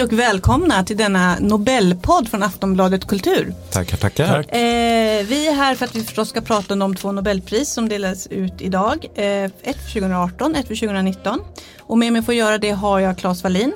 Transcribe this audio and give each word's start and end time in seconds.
Hej 0.00 0.06
och 0.06 0.12
välkomna 0.12 0.84
till 0.84 0.96
denna 0.96 1.36
Nobelpodd 1.40 2.28
från 2.28 2.42
Aftonbladet 2.42 3.06
Kultur. 3.06 3.54
Tackar, 3.70 3.96
tackar. 3.96 4.38
Eh, 4.38 5.26
vi 5.26 5.48
är 5.48 5.54
här 5.54 5.74
för 5.74 5.84
att 5.84 5.96
vi 5.96 6.04
förstås 6.04 6.28
ska 6.28 6.40
prata 6.40 6.72
om 6.74 6.78
de 6.78 6.96
två 6.96 7.12
Nobelpris 7.12 7.72
som 7.72 7.88
delas 7.88 8.26
ut 8.26 8.52
idag. 8.58 9.06
Eh, 9.14 9.44
ett 9.44 9.52
för 9.62 9.92
2018, 9.92 10.54
ett 10.54 10.68
för 10.68 10.74
2019. 10.74 11.40
Och 11.80 11.98
med 11.98 12.12
mig 12.12 12.22
för 12.22 12.32
att 12.32 12.36
göra 12.36 12.58
det 12.58 12.70
har 12.70 13.00
jag 13.00 13.18
Claes 13.18 13.42
Wallin. 13.42 13.72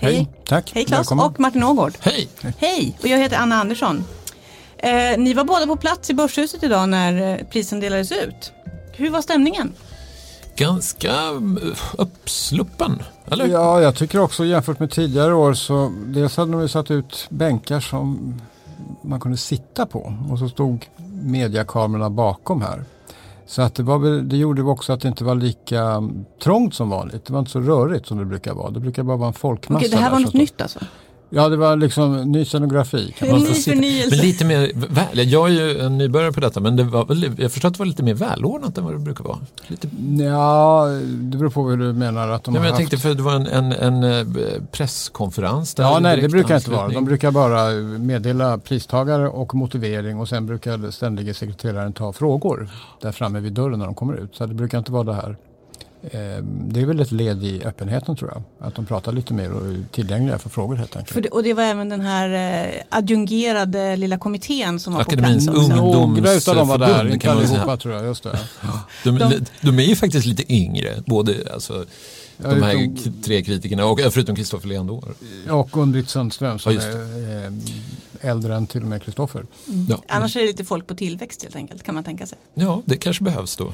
Hej, 0.00 0.28
tack. 0.46 0.70
Hej 0.74 0.84
Claes 0.84 1.00
Välkommen. 1.00 1.26
och 1.26 1.40
Martin 1.40 1.64
Ågård. 1.64 1.92
Hej! 2.00 2.28
Hej, 2.58 2.98
och 3.02 3.08
jag 3.08 3.18
heter 3.18 3.36
Anna 3.36 3.60
Andersson. 3.60 4.04
Eh, 4.78 5.18
ni 5.18 5.34
var 5.34 5.44
båda 5.44 5.66
på 5.66 5.76
plats 5.76 6.10
i 6.10 6.14
Börshuset 6.14 6.62
idag 6.62 6.88
när 6.88 7.32
eh, 7.32 7.46
prisen 7.46 7.80
delades 7.80 8.12
ut. 8.12 8.52
Hur 8.92 9.10
var 9.10 9.22
stämningen? 9.22 9.72
Ganska 10.60 11.08
eh, 11.08 11.78
uppsluppen, 11.98 13.02
eller? 13.30 13.46
Ja, 13.46 13.80
jag 13.80 13.94
tycker 13.94 14.20
också 14.20 14.44
jämfört 14.44 14.80
med 14.80 14.90
tidigare 14.90 15.34
år 15.34 15.54
så 15.54 15.92
dels 16.06 16.36
hade 16.36 16.52
de 16.52 16.60
ju 16.60 16.68
satt 16.68 16.90
ut 16.90 17.26
bänkar 17.30 17.80
som 17.80 18.34
man 19.02 19.20
kunde 19.20 19.36
sitta 19.36 19.86
på 19.86 20.14
och 20.30 20.38
så 20.38 20.48
stod 20.48 20.86
mediakamerorna 21.24 22.10
bakom 22.10 22.62
här. 22.62 22.84
Så 23.46 23.62
att 23.62 23.74
det, 23.74 23.82
var, 23.82 24.22
det 24.22 24.36
gjorde 24.36 24.62
också 24.62 24.92
att 24.92 25.00
det 25.00 25.08
inte 25.08 25.24
var 25.24 25.34
lika 25.34 26.08
trångt 26.42 26.74
som 26.74 26.90
vanligt. 26.90 27.24
Det 27.24 27.32
var 27.32 27.40
inte 27.40 27.50
så 27.50 27.60
rörigt 27.60 28.06
som 28.06 28.18
det 28.18 28.24
brukar 28.24 28.54
vara. 28.54 28.70
Det 28.70 28.80
brukar 28.80 29.02
bara 29.02 29.16
vara 29.16 29.28
en 29.28 29.34
folkmassa. 29.34 29.78
Okej, 29.78 29.90
det 29.90 29.96
här 29.96 30.10
var 30.10 30.18
något 30.18 30.28
stod- 30.28 30.40
nytt 30.40 30.60
alltså? 30.60 30.78
Ja, 31.32 31.48
det 31.48 31.56
var 31.56 31.76
liksom 31.76 32.22
ny 32.22 32.44
scenografi. 32.44 33.14
Kan 33.18 33.30
man 33.30 33.40
Ny 33.40 33.46
förnyelse. 33.54 34.10
Men 34.10 34.18
lite 34.18 34.44
mer 34.44 34.70
väl. 34.74 35.30
Jag 35.32 35.48
är 35.48 35.52
ju 35.52 35.78
en 35.80 35.98
nybörjare 35.98 36.32
på 36.32 36.40
detta 36.40 36.60
men 36.60 36.76
det 36.76 36.84
var, 36.84 37.04
väl- 37.04 37.30
jag 37.38 37.52
förstår 37.52 37.68
att 37.68 37.74
det 37.74 37.78
var 37.78 37.86
lite 37.86 38.02
mer 38.02 38.14
välordnat 38.14 38.78
än 38.78 38.84
vad 38.84 38.92
det 38.94 38.98
brukar 38.98 39.24
vara. 39.24 39.38
Lite, 39.66 39.88
Ja, 40.24 40.86
det 41.10 41.38
beror 41.38 41.50
på 41.50 41.68
hur 41.68 41.76
du 41.76 41.92
menar 41.92 42.28
att 42.28 42.44
de 42.44 42.54
ja, 42.54 42.60
men 42.60 42.66
jag 42.66 42.70
haft. 42.72 42.78
tänkte 42.78 42.96
för 42.98 43.14
det 43.14 43.22
var 43.22 43.34
en, 43.34 43.46
en, 43.46 43.72
en 43.72 44.04
eh, 44.04 44.26
presskonferens. 44.72 45.74
Där 45.74 45.84
Ja, 45.84 45.98
nej 46.00 46.20
det 46.20 46.28
brukar 46.28 46.56
inte 46.56 46.70
vara. 46.70 46.88
De 46.88 47.04
brukar 47.04 47.30
bara 47.30 47.70
meddela 47.98 48.58
pristagare 48.58 49.28
och 49.28 49.54
motivering 49.54 50.18
och 50.20 50.28
sen 50.28 50.46
brukar 50.46 50.90
ständige 50.90 51.34
sekreteraren 51.34 51.92
ta 51.92 52.12
frågor 52.12 52.70
där 53.02 53.12
framme 53.12 53.40
vid 53.40 53.52
dörren 53.52 53.78
när 53.78 53.86
de 53.86 53.94
kommer 53.94 54.14
ut. 54.14 54.34
Så 54.36 54.46
det 54.46 54.54
brukar 54.54 54.78
inte 54.78 54.92
vara 54.92 55.04
det 55.04 55.14
här. 55.14 55.36
Eh, 56.02 56.10
Det 56.42 56.80
är 56.80 56.86
väl 56.86 57.00
ett 57.00 57.12
led 57.12 57.44
i 57.44 57.62
öppenheten 57.64 58.16
tror 58.16 58.30
jag. 58.30 58.66
Att 58.68 58.74
de 58.74 58.86
pratar 58.86 59.12
lite 59.12 59.34
mer 59.34 59.52
och 59.52 59.66
är 59.66 59.84
tillgängliga 59.92 60.38
för 60.38 60.50
frågor 60.50 60.76
helt 60.76 60.96
enkelt. 60.96 61.14
För 61.14 61.20
det, 61.20 61.28
och 61.28 61.42
det 61.42 61.54
var 61.54 61.62
även 61.62 61.88
den 61.88 62.00
här 62.00 62.64
eh, 62.68 62.82
adjungerade 62.88 63.96
lilla 63.96 64.18
kommittén 64.18 64.80
som 64.80 64.92
var 64.94 65.00
Akademins 65.00 65.46
på 65.46 65.52
plats 65.52 65.68
också. 65.70 65.82
ungdom- 65.82 66.16
Några 66.16 66.32
utav 66.32 66.54
dem 66.56 66.68
var 66.68 66.78
där, 66.78 66.86
ungdomsförbund, 66.86 67.14
inte 67.14 67.32
allihopa 67.32 67.76
tror 67.76 67.94
jag. 67.94 68.04
Just 68.06 68.22
det. 68.22 68.38
De, 69.04 69.18
De- 69.18 69.40
de, 69.60 69.78
är 69.78 69.82
ju 69.84 69.96
faktiskt 69.96 70.26
lite 70.26 70.52
yngre, 70.52 71.02
både 71.06 71.34
alltså, 71.54 71.84
Ja, 72.44 72.50
de 72.54 72.62
här 72.62 72.74
utom- 72.74 73.22
tre 73.22 73.42
kritikerna, 73.42 73.86
och, 73.86 74.00
förutom 74.10 74.36
Kristoffer 74.36 74.68
Leandor. 74.68 75.14
Och 75.50 75.70
Gun-Britt 75.72 76.08
Sundström 76.08 76.58
som 76.58 76.74
Ja, 76.74 76.80
är 76.82 77.46
eh, 77.46 78.30
äldre 78.30 78.56
än 78.56 78.66
till 78.66 78.82
och 78.82 78.88
med 78.88 79.02
Kristoffer. 79.02 79.46
Ja. 79.88 80.02
Annars 80.08 80.36
är 80.36 80.40
det 80.40 80.46
lite 80.46 80.64
folk 80.64 80.86
på 80.86 80.94
tillväxt 80.94 81.42
helt 81.42 81.56
enkelt 81.56 81.82
kan 81.82 81.94
man 81.94 82.04
tänka 82.04 82.26
sig. 82.26 82.38
ja, 82.54 82.82
det 82.84 82.96
kanske 82.96 83.24
behövs 83.24 83.56
då. 83.56 83.72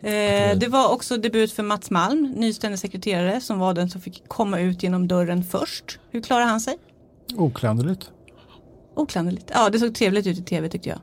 Eh, 0.00 0.58
det 0.58 0.68
var 0.68 0.92
också 0.92 1.16
debut 1.16 1.52
för 1.52 1.62
Mats 1.62 1.90
Malm, 1.90 2.32
ny 2.36 2.52
ständig 2.52 2.78
sekreterare 2.78 3.40
som 3.40 3.58
var 3.58 3.74
den 3.74 3.90
som 3.90 4.00
fick 4.00 4.28
komma 4.28 4.60
ut 4.60 4.82
genom 4.82 5.08
dörren 5.08 5.44
först. 5.44 5.98
Hur 6.10 6.20
klarade 6.22 6.46
han 6.50 6.60
sig? 6.60 6.78
Oklanderligt. 7.36 8.10
Oklanderligt. 8.94 9.50
Ja, 9.54 9.70
det 9.70 9.78
såg 9.78 9.94
trevligt 9.94 10.26
ut 10.26 10.38
i 10.38 10.42
tv 10.42 10.68
tyckte 10.68 10.88
jag. 10.88 10.98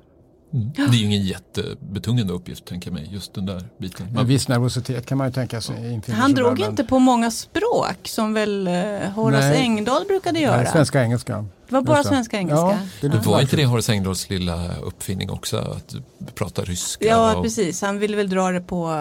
Mm. 0.53 0.71
Det 0.75 0.81
är 0.81 0.87
ju 0.99 1.05
ingen 1.05 1.21
jättebetungande 1.21 2.33
uppgift 2.33 2.65
tänker 2.65 2.87
jag 2.91 2.93
mig, 2.93 3.09
just 3.11 3.33
den 3.33 3.45
där 3.45 3.63
biten. 3.77 4.17
En 4.17 4.27
viss 4.27 4.47
nervositet 4.47 5.05
kan 5.05 5.17
man 5.17 5.27
ju 5.27 5.33
tänka 5.33 5.61
sig. 5.61 5.93
infinner 5.93 6.19
Han 6.19 6.33
drog 6.33 6.59
men- 6.59 6.69
inte 6.69 6.83
på 6.83 6.99
många 6.99 7.31
språk 7.31 7.97
som 8.03 8.33
väl 8.33 8.67
eh, 8.67 8.73
Horace 9.15 9.49
Nej. 9.49 9.61
Engdahl 9.61 10.05
brukade 10.07 10.39
göra. 10.39 10.57
Nej, 10.57 10.67
svenska 10.71 11.03
engelska. 11.03 11.45
det 11.67 11.73
var 11.75 11.81
bara 11.81 11.97
det. 11.97 12.03
svenska 12.07 12.37
engelska. 12.37 12.59
Ja, 12.65 12.77
det 13.01 13.07
lite 13.07 13.29
Var 13.29 13.41
inte 13.41 13.55
det. 13.55 13.65
Horace 13.65 13.91
Engdahls 13.91 14.29
lilla 14.29 14.75
uppfinning 14.77 15.29
också? 15.29 15.57
Att 15.57 15.95
prata 16.35 16.61
ryska? 16.61 17.05
Ja, 17.05 17.35
och, 17.35 17.43
precis. 17.43 17.81
Han 17.81 17.99
ville 17.99 18.17
väl 18.17 18.29
dra 18.29 18.51
det 18.51 18.61
på, 18.61 18.93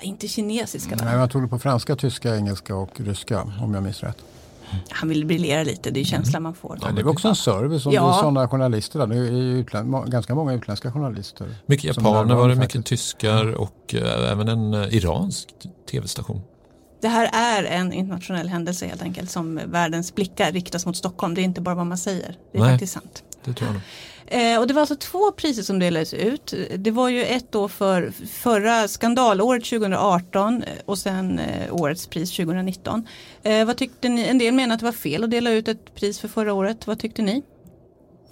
eh, 0.00 0.06
inte 0.08 0.28
kinesiska? 0.28 0.96
Nej, 1.04 1.16
jag 1.16 1.30
tog 1.30 1.42
det 1.42 1.48
på 1.48 1.58
franska, 1.58 1.96
tyska, 1.96 2.36
engelska 2.36 2.76
och 2.76 3.00
ryska 3.00 3.42
om 3.62 3.74
jag 3.74 3.82
minns 3.82 4.00
rätt. 4.02 4.16
Han 4.90 5.08
ville 5.08 5.24
briljera 5.26 5.62
lite, 5.62 5.90
det 5.90 6.00
är 6.00 6.04
känslan 6.04 6.42
man 6.42 6.54
får. 6.54 6.78
Ja, 6.82 6.88
det 6.92 7.00
är 7.00 7.08
också 7.08 7.28
en 7.28 7.36
service 7.36 7.86
om 7.86 7.92
Ja. 7.92 8.02
det 8.02 8.08
är 8.08 8.12
sådana 8.20 8.48
journalister. 8.48 8.98
Där. 8.98 9.06
Det 9.06 9.14
är 9.16 9.18
ju 9.32 9.62
utlän- 9.64 9.86
må- 9.86 10.02
ganska 10.04 10.34
många 10.34 10.52
utländska 10.52 10.92
journalister. 10.92 11.54
Mycket 11.66 11.84
japaner 11.96 12.34
var 12.34 12.48
det, 12.48 12.54
mycket 12.54 12.72
faktiskt. 12.72 12.86
tyskar 12.86 13.54
och 13.54 13.94
eh, 13.94 14.32
även 14.32 14.48
en 14.48 14.74
eh, 14.74 14.94
iransk 14.94 15.48
tv-station. 15.90 16.40
Det 17.02 17.08
här 17.08 17.30
är 17.32 17.64
en 17.64 17.92
internationell 17.92 18.48
händelse 18.48 18.86
helt 18.86 19.02
enkelt 19.02 19.30
som 19.30 19.60
världens 19.66 20.14
blickar 20.14 20.52
riktas 20.52 20.86
mot 20.86 20.96
Stockholm. 20.96 21.34
Det 21.34 21.40
är 21.40 21.44
inte 21.44 21.60
bara 21.60 21.74
vad 21.74 21.86
man 21.86 21.98
säger, 21.98 22.36
det 22.52 22.58
är 22.58 22.62
Nej. 22.62 22.70
faktiskt 22.72 22.92
sant. 22.92 23.22
Det 23.44 23.52
tror 23.52 23.66
jag 23.68 23.72
nog. 23.72 23.82
Eh, 24.26 24.60
och 24.60 24.66
det 24.66 24.74
var 24.74 24.80
alltså 24.80 24.96
två 24.96 25.32
priser 25.32 25.62
som 25.62 25.78
delades 25.78 26.14
ut. 26.14 26.54
Det 26.76 26.90
var 26.90 27.08
ju 27.08 27.24
ett 27.24 27.52
då 27.52 27.68
för 27.68 28.12
förra 28.26 28.88
skandalåret 28.88 29.64
2018 29.64 30.62
eh, 30.62 30.68
och 30.84 30.98
sen 30.98 31.38
eh, 31.38 31.74
årets 31.74 32.06
pris 32.06 32.36
2019. 32.36 33.06
Eh, 33.42 33.64
vad 33.64 33.76
tyckte 33.76 34.08
ni? 34.08 34.24
En 34.24 34.38
del 34.38 34.54
menar 34.54 34.74
att 34.74 34.80
det 34.80 34.86
var 34.86 34.92
fel 34.92 35.24
att 35.24 35.30
dela 35.30 35.50
ut 35.50 35.68
ett 35.68 35.94
pris 35.94 36.18
för 36.18 36.28
förra 36.28 36.52
året. 36.52 36.86
Vad 36.86 36.98
tyckte 36.98 37.22
ni? 37.22 37.42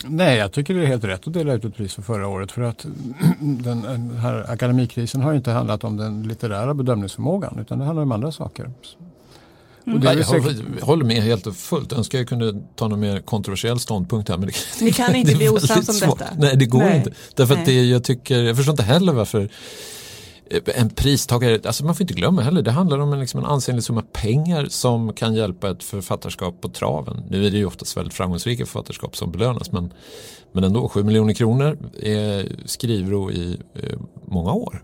Nej, 0.04 0.38
jag 0.38 0.52
tycker 0.52 0.74
det 0.74 0.82
är 0.82 0.86
helt 0.86 1.04
rätt 1.04 1.26
att 1.26 1.32
dela 1.32 1.52
ut 1.52 1.64
ett 1.64 1.76
pris 1.76 1.94
för 1.94 2.02
förra 2.02 2.28
året. 2.28 2.52
För 2.52 2.62
att 2.62 2.86
den, 3.40 3.82
den 3.82 4.10
här 4.10 4.50
akademikrisen 4.50 5.20
har 5.20 5.30
ju 5.30 5.36
inte 5.36 5.50
handlat 5.50 5.84
om 5.84 5.96
den 5.96 6.22
litterära 6.22 6.74
bedömningsförmågan 6.74 7.58
utan 7.60 7.78
det 7.78 7.84
handlar 7.84 8.02
om 8.02 8.12
andra 8.12 8.32
saker. 8.32 8.70
Och 9.84 9.90
det 10.00 10.10
är 10.10 10.14
Nej, 10.14 10.16
jag 10.16 10.26
säkert, 10.44 10.82
håller- 10.82 11.04
med 11.04 11.16
helt 11.22 11.46
och 11.46 11.56
fullt. 11.56 11.92
Önskar 11.92 12.18
jag 12.18 12.28
kunde 12.28 12.54
ta 12.76 12.88
någon 12.88 13.00
mer 13.00 13.20
kontroversiell 13.20 13.78
ståndpunkt 13.80 14.28
här. 14.28 14.38
Men 14.38 14.46
det, 14.48 14.54
Ni 14.84 14.92
kan 14.92 15.14
inte 15.16 15.34
bli 15.34 15.48
osams 15.48 15.88
om 15.88 15.94
svårt. 15.94 16.18
detta. 16.18 16.30
Nej, 16.38 16.56
det 16.56 16.66
går 16.66 16.78
Nej. 16.78 16.96
inte. 16.96 17.12
Därför 17.34 17.54
att 17.54 17.66
det, 17.66 17.84
jag, 17.84 18.04
tycker, 18.04 18.42
jag 18.42 18.56
förstår 18.56 18.72
inte 18.72 18.82
heller 18.82 19.12
varför 19.12 19.48
eh, 20.50 20.80
en 20.80 20.90
pristagare, 20.90 21.60
alltså 21.64 21.84
man 21.84 21.94
får 21.94 22.02
inte 22.04 22.14
glömma 22.14 22.42
heller, 22.42 22.62
det 22.62 22.70
handlar 22.70 22.98
om 22.98 23.12
en, 23.12 23.20
liksom 23.20 23.40
en 23.40 23.46
ansenlig 23.46 23.84
summa 23.84 24.02
pengar 24.12 24.66
som 24.70 25.12
kan 25.12 25.34
hjälpa 25.34 25.70
ett 25.70 25.84
författarskap 25.84 26.60
på 26.60 26.68
traven. 26.68 27.22
Nu 27.30 27.46
är 27.46 27.50
det 27.50 27.56
ju 27.58 27.64
oftast 27.66 27.96
väldigt 27.96 28.14
framgångsrika 28.14 28.66
författarskap 28.66 29.16
som 29.16 29.32
belönas 29.32 29.72
men, 29.72 29.92
men 30.52 30.64
ändå, 30.64 30.88
7 30.88 31.02
miljoner 31.04 31.34
kronor 31.34 31.78
är 32.02 32.52
skrivro 32.66 33.30
i 33.30 33.56
eh, 33.74 33.98
många 34.26 34.52
år. 34.52 34.82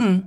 Mm. 0.00 0.22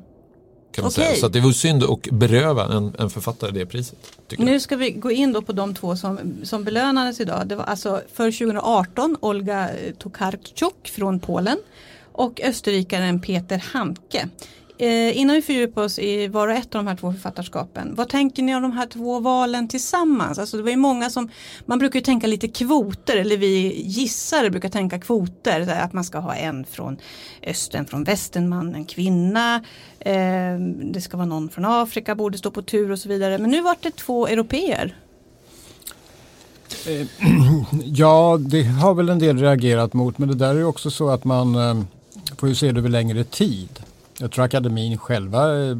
Kan 0.71 0.83
man 0.83 0.91
säga. 0.91 1.15
Så 1.15 1.27
det 1.27 1.39
var 1.39 1.51
synd 1.51 1.83
att 1.83 2.01
beröva 2.01 2.65
en, 2.65 2.95
en 2.99 3.09
författare 3.09 3.51
det 3.51 3.65
priset. 3.65 3.97
Nu 4.37 4.59
ska 4.59 4.75
vi 4.75 4.91
gå 4.91 5.11
in 5.11 5.33
då 5.33 5.41
på 5.41 5.51
de 5.51 5.75
två 5.75 5.95
som, 5.95 6.19
som 6.43 6.63
belönades 6.63 7.19
idag. 7.19 7.47
Det 7.47 7.55
var 7.55 7.63
alltså 7.63 8.01
för 8.13 8.31
2018 8.31 9.17
Olga 9.19 9.69
Tokarczuk 9.99 10.87
från 10.87 11.19
Polen 11.19 11.57
och 12.11 12.41
österrikaren 12.43 13.21
Peter 13.21 13.63
Handke. 13.73 14.29
Eh, 14.81 15.17
innan 15.17 15.35
vi 15.35 15.41
fördjupar 15.41 15.83
oss 15.83 15.99
i 15.99 16.27
var 16.27 16.47
och 16.47 16.53
ett 16.53 16.75
av 16.75 16.83
de 16.83 16.87
här 16.87 16.95
två 16.95 17.11
författarskapen, 17.11 17.95
vad 17.95 18.09
tänker 18.09 18.43
ni 18.43 18.55
om 18.55 18.61
de 18.61 18.71
här 18.71 18.87
två 18.87 19.19
valen 19.19 19.67
tillsammans? 19.67 20.39
Alltså 20.39 20.57
det 20.57 20.63
var 20.63 20.69
ju 20.69 20.77
många 20.77 21.09
som, 21.09 21.29
man 21.65 21.79
brukar 21.79 21.99
ju 21.99 22.03
tänka 22.03 22.27
lite 22.27 22.47
kvoter, 22.47 23.17
eller 23.17 23.37
vi 23.37 23.81
gissare 23.81 24.49
brukar 24.49 24.69
tänka 24.69 24.99
kvoter, 24.99 25.81
att 25.81 25.93
man 25.93 26.03
ska 26.03 26.19
ha 26.19 26.35
en 26.35 26.65
från 26.65 26.97
östen, 27.43 27.85
från 27.85 28.03
västen, 28.03 28.49
man, 28.49 28.75
en 28.75 28.85
kvinna, 28.85 29.55
eh, 29.99 30.59
det 30.81 31.01
ska 31.01 31.17
vara 31.17 31.27
någon 31.27 31.49
från 31.49 31.65
Afrika, 31.65 32.15
borde 32.15 32.37
stå 32.37 32.51
på 32.51 32.61
tur 32.61 32.91
och 32.91 32.99
så 32.99 33.09
vidare. 33.09 33.37
Men 33.37 33.49
nu 33.49 33.61
var 33.61 33.75
det 33.81 33.95
två 33.95 34.27
europeer. 34.27 34.95
Eh, 36.87 37.07
ja, 37.85 38.37
det 38.41 38.63
har 38.63 38.93
väl 38.93 39.09
en 39.09 39.19
del 39.19 39.37
reagerat 39.37 39.93
mot 39.93 40.17
men 40.17 40.29
det 40.29 40.35
där 40.35 40.49
är 40.49 40.59
ju 40.59 40.65
också 40.65 40.91
så 40.91 41.09
att 41.09 41.23
man 41.23 41.55
eh, 41.55 41.83
får 42.37 42.49
ju 42.49 42.55
se 42.55 42.71
det 42.71 42.79
över 42.79 42.89
längre 42.89 43.23
tid. 43.23 43.79
Jag 44.21 44.31
tror 44.31 44.45
akademin 44.45 44.97
själva 44.97 45.65
eh, 45.65 45.77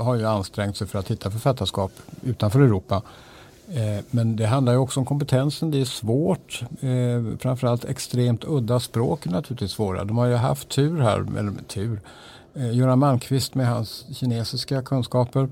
har 0.00 0.14
ju 0.14 0.26
ansträngt 0.26 0.76
sig 0.76 0.86
för 0.86 0.98
att 0.98 1.10
hitta 1.10 1.30
författarskap 1.30 1.92
utanför 2.22 2.60
Europa. 2.60 3.02
Eh, 3.68 4.04
men 4.10 4.36
det 4.36 4.46
handlar 4.46 4.72
ju 4.72 4.78
också 4.78 5.00
om 5.00 5.06
kompetensen, 5.06 5.70
det 5.70 5.80
är 5.80 5.84
svårt. 5.84 6.62
Eh, 6.80 7.38
framförallt 7.38 7.84
extremt 7.84 8.44
udda 8.44 8.80
språk 8.80 9.26
är 9.26 9.30
naturligtvis 9.30 9.70
svåra. 9.70 10.04
De 10.04 10.18
har 10.18 10.26
ju 10.26 10.34
haft 10.34 10.68
tur 10.68 11.00
här, 11.00 11.38
eller 11.38 11.52
tur. 11.66 12.00
Göran 12.72 12.98
Malmqvist 12.98 13.54
med 13.54 13.68
hans 13.68 14.06
kinesiska 14.16 14.82
kunskaper. 14.82 15.48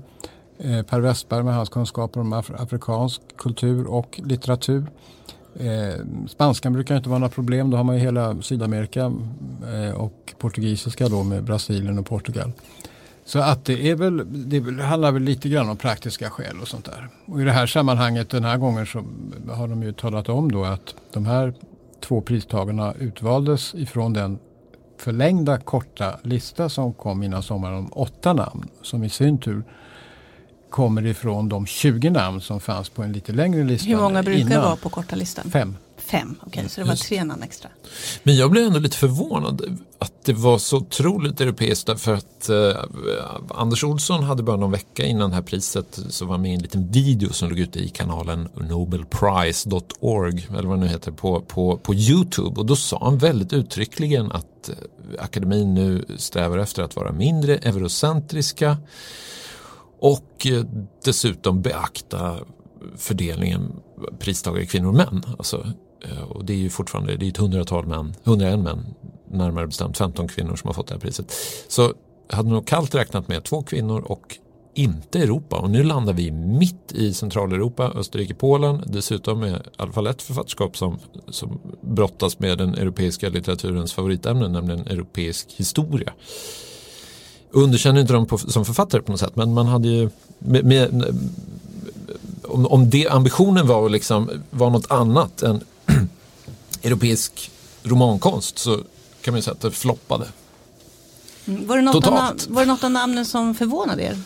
Per 0.57 0.99
Westberg 0.99 1.43
med 1.43 1.55
hans 1.55 1.69
kunskaper 1.69 2.19
om 2.19 2.33
afrikansk 2.33 3.21
kultur 3.37 3.87
och 3.87 4.19
litteratur. 4.23 4.85
Eh, 5.59 6.05
spanskan 6.27 6.73
brukar 6.73 6.97
inte 6.97 7.09
vara 7.09 7.19
några 7.19 7.31
problem, 7.31 7.69
då 7.69 7.77
har 7.77 7.83
man 7.83 7.95
ju 7.95 8.01
hela 8.01 8.41
Sydamerika 8.41 9.13
och 9.95 10.33
portugisiska 10.37 11.07
då 11.07 11.23
med 11.23 11.43
Brasilien 11.43 11.99
och 11.99 12.05
Portugal. 12.05 12.51
Så 13.25 13.39
att 13.39 13.65
det, 13.65 13.89
är 13.89 13.95
väl, 13.95 14.23
det 14.49 14.83
handlar 14.83 15.11
väl 15.11 15.23
lite 15.23 15.49
grann 15.49 15.69
om 15.69 15.77
praktiska 15.77 16.29
skäl 16.29 16.59
och 16.61 16.67
sånt 16.67 16.85
där. 16.85 17.09
Och 17.25 17.41
i 17.41 17.43
det 17.43 17.51
här 17.51 17.67
sammanhanget 17.67 18.29
den 18.29 18.43
här 18.43 18.57
gången 18.57 18.85
så 18.85 19.03
har 19.49 19.67
de 19.67 19.83
ju 19.83 19.93
talat 19.93 20.29
om 20.29 20.51
då 20.51 20.65
att 20.65 20.95
de 21.13 21.25
här 21.25 21.53
två 22.01 22.21
pristagarna 22.21 22.93
utvaldes 22.99 23.75
ifrån 23.75 24.13
den 24.13 24.39
förlängda 24.97 25.57
korta 25.57 26.19
lista 26.23 26.69
som 26.69 26.93
kom 26.93 27.23
innan 27.23 27.43
sommaren 27.43 27.77
om 27.77 27.89
åtta 27.91 28.33
namn 28.33 28.69
som 28.81 29.03
i 29.03 29.09
sin 29.09 29.37
tur 29.37 29.63
kommer 30.69 31.05
ifrån 31.05 31.49
de 31.49 31.65
20 31.65 32.09
namn 32.09 32.41
som 32.41 32.59
fanns 32.59 32.89
på 32.89 33.03
en 33.03 33.11
lite 33.11 33.31
längre 33.31 33.63
lista. 33.63 33.89
Hur 33.89 33.97
många 33.97 34.23
brukar 34.23 34.41
innan. 34.41 34.63
vara 34.63 34.75
på 34.75 34.89
korta 34.89 35.15
listan? 35.15 35.51
Fem. 35.51 35.75
Fem, 36.07 36.35
okej, 36.45 36.69
så 36.69 36.81
det 36.81 36.87
var 36.87 36.95
tre 36.95 37.23
namn 37.23 37.43
extra. 37.43 37.69
Men 38.23 38.35
jag 38.35 38.51
blev 38.51 38.65
ändå 38.65 38.79
lite 38.79 38.97
förvånad 38.97 39.79
att 39.99 40.25
det 40.25 40.33
var 40.33 40.57
så 40.57 40.77
otroligt 40.77 41.41
europeiskt 41.41 41.87
därför 41.87 42.13
att 42.13 42.49
eh, 42.49 42.83
Anders 43.49 43.83
Olsson 43.83 44.23
hade 44.23 44.43
bara 44.43 44.57
någon 44.57 44.71
vecka 44.71 45.05
innan 45.05 45.29
det 45.29 45.35
här 45.35 45.43
priset 45.43 45.99
så 46.09 46.25
var 46.25 46.37
med 46.37 46.51
i 46.51 46.53
en 46.53 46.61
liten 46.61 46.91
video 46.91 47.33
som 47.33 47.49
låg 47.49 47.59
ute 47.59 47.79
i 47.79 47.89
kanalen 47.89 48.49
nobelprize.org 48.55 50.47
eller 50.49 50.67
vad 50.67 50.77
det 50.77 50.85
nu 50.85 50.87
heter 50.87 51.11
på, 51.11 51.41
på, 51.41 51.77
på 51.77 51.93
Youtube 51.93 52.59
och 52.59 52.65
då 52.65 52.75
sa 52.75 52.99
han 53.03 53.17
väldigt 53.17 53.53
uttryckligen 53.53 54.31
att 54.31 54.69
eh, 54.69 54.75
akademin 55.19 55.73
nu 55.73 56.05
strävar 56.17 56.57
efter 56.57 56.83
att 56.83 56.95
vara 56.95 57.11
mindre 57.11 57.57
eurocentriska 57.57 58.77
och 59.99 60.47
eh, 60.47 60.63
dessutom 61.03 61.61
beakta 61.61 62.37
fördelningen 62.97 63.71
pristagare 64.19 64.65
kvinnor 64.65 64.87
och 64.87 64.93
män. 64.93 65.23
Alltså, 65.37 65.67
Eh, 66.01 66.23
och 66.23 66.45
det 66.45 66.53
är 66.53 66.57
ju 66.57 66.69
fortfarande 66.69 67.15
det 67.15 67.25
är 67.25 67.29
ett 67.29 67.37
hundratal 67.37 67.87
män, 67.87 68.15
101 68.23 68.59
män, 68.59 68.85
närmare 69.31 69.67
bestämt 69.67 69.97
15 69.97 70.27
kvinnor 70.27 70.55
som 70.55 70.67
har 70.67 70.73
fått 70.73 70.87
det 70.87 70.93
här 70.93 70.99
priset. 70.99 71.33
Så 71.67 71.93
jag 72.29 72.35
hade 72.35 72.49
nog 72.49 72.67
kallt 72.67 72.95
räknat 72.95 73.27
med 73.27 73.43
två 73.43 73.63
kvinnor 73.63 74.01
och 74.01 74.37
inte 74.73 75.19
Europa 75.19 75.55
och 75.55 75.69
nu 75.69 75.83
landar 75.83 76.13
vi 76.13 76.31
mitt 76.31 76.91
i 76.91 77.13
Centraleuropa, 77.13 77.91
Österrike, 77.95 78.33
Polen 78.33 78.83
dessutom 78.85 79.39
med 79.39 79.51
i 79.51 79.69
alla 79.77 79.91
fall 79.91 80.07
ett 80.07 80.21
författarskap 80.21 80.77
som, 80.77 80.99
som 81.29 81.59
brottas 81.81 82.39
med 82.39 82.57
den 82.57 82.73
europeiska 82.73 83.29
litteraturens 83.29 83.93
favoritämne 83.93 84.47
nämligen 84.47 84.87
europeisk 84.87 85.53
historia. 85.55 86.13
Underkänner 87.51 88.01
inte 88.01 88.13
dem 88.13 88.25
på, 88.25 88.37
som 88.37 88.65
författare 88.65 89.01
på 89.01 89.11
något 89.11 89.19
sätt 89.19 89.35
men 89.35 89.53
man 89.53 89.65
hade 89.65 89.87
ju 89.87 90.09
med, 90.39 90.65
med, 90.65 91.03
om, 92.43 92.67
om 92.67 92.89
det, 92.89 93.07
ambitionen 93.07 93.67
var 93.67 93.85
att 93.85 93.91
liksom 93.91 94.29
vara 94.49 94.69
något 94.69 94.91
annat 94.91 95.43
än 95.43 95.63
europeisk 96.83 97.51
romankonst 97.83 98.57
så 98.57 98.77
kan 99.21 99.31
man 99.31 99.35
ju 99.37 99.41
säga 99.41 99.53
att 99.53 99.61
det 99.61 99.71
floppade. 99.71 100.27
Mm. 101.47 101.67
Var, 101.67 101.75
det 101.77 101.81
något 101.83 101.95
av, 101.95 102.01
Totalt. 102.01 102.47
nam- 102.47 102.53
var 102.53 102.61
det 102.61 102.67
något 102.67 102.83
av 102.83 102.91
namnen 102.91 103.25
som 103.25 103.55
förvånade 103.55 104.03
er? 104.03 104.17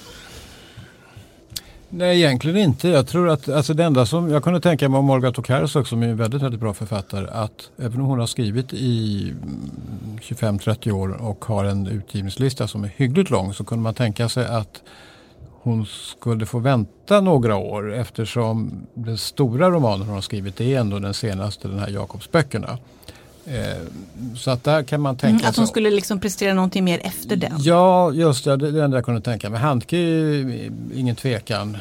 Nej, 1.93 2.17
egentligen 2.17 2.57
inte. 2.57 2.87
Jag 2.89 3.07
tror 3.07 3.29
att 3.29 3.49
alltså 3.49 3.73
det 3.73 3.83
enda 3.83 4.05
som 4.05 4.29
jag 4.31 4.43
kunde 4.43 4.61
tänka 4.61 4.89
mig 4.89 4.97
om 4.97 5.09
Olga 5.09 5.31
Tokarczuk 5.31 5.87
som 5.87 6.03
är 6.03 6.07
en 6.07 6.17
väldigt, 6.17 6.41
väldigt 6.41 6.59
bra 6.59 6.73
författare 6.73 7.27
att 7.31 7.69
även 7.77 7.99
om 8.01 8.05
hon 8.05 8.19
har 8.19 8.27
skrivit 8.27 8.73
i 8.73 9.29
mm, 9.29 10.19
25-30 10.21 10.91
år 10.91 11.09
och 11.21 11.45
har 11.45 11.65
en 11.65 11.87
utgivningslista 11.87 12.67
som 12.67 12.83
är 12.83 12.91
hyggligt 12.95 13.29
lång 13.29 13.53
så 13.53 13.63
kunde 13.63 13.83
man 13.83 13.93
tänka 13.93 14.29
sig 14.29 14.45
att 14.45 14.81
hon 15.63 15.85
skulle 15.85 16.45
få 16.45 16.59
vänta 16.59 17.21
några 17.21 17.55
år 17.55 17.93
eftersom 17.93 18.87
den 18.93 19.17
stora 19.17 19.69
romanen 19.69 20.05
hon 20.05 20.15
har 20.15 20.21
skrivit 20.21 20.61
är 20.61 20.79
ändå 20.79 20.99
den 20.99 21.13
senaste, 21.13 21.67
den 21.67 21.79
här 21.79 21.89
Jakobsböckerna. 21.89 22.77
Eh, 23.45 23.77
så 24.35 24.51
att 24.51 24.63
där 24.63 24.83
kan 24.83 25.01
man 25.01 25.17
tänka 25.17 25.35
Mm, 25.35 25.49
att 25.49 25.55
hon 25.57 25.67
sig 25.67 25.71
skulle 25.71 25.89
liksom 25.91 26.19
prestera 26.19 26.53
någonting 26.53 26.83
mer 26.83 26.99
efter 27.03 27.35
den? 27.35 27.53
Ja, 27.59 28.11
just 28.11 28.45
det. 28.45 28.57
Det 28.57 28.83
enda 28.83 28.97
jag 28.97 29.05
kunde 29.05 29.21
tänka 29.21 29.49
mig. 29.49 29.59
Handke 29.59 29.97
är 29.97 30.71
ingen 30.95 31.15
tvekan. 31.15 31.77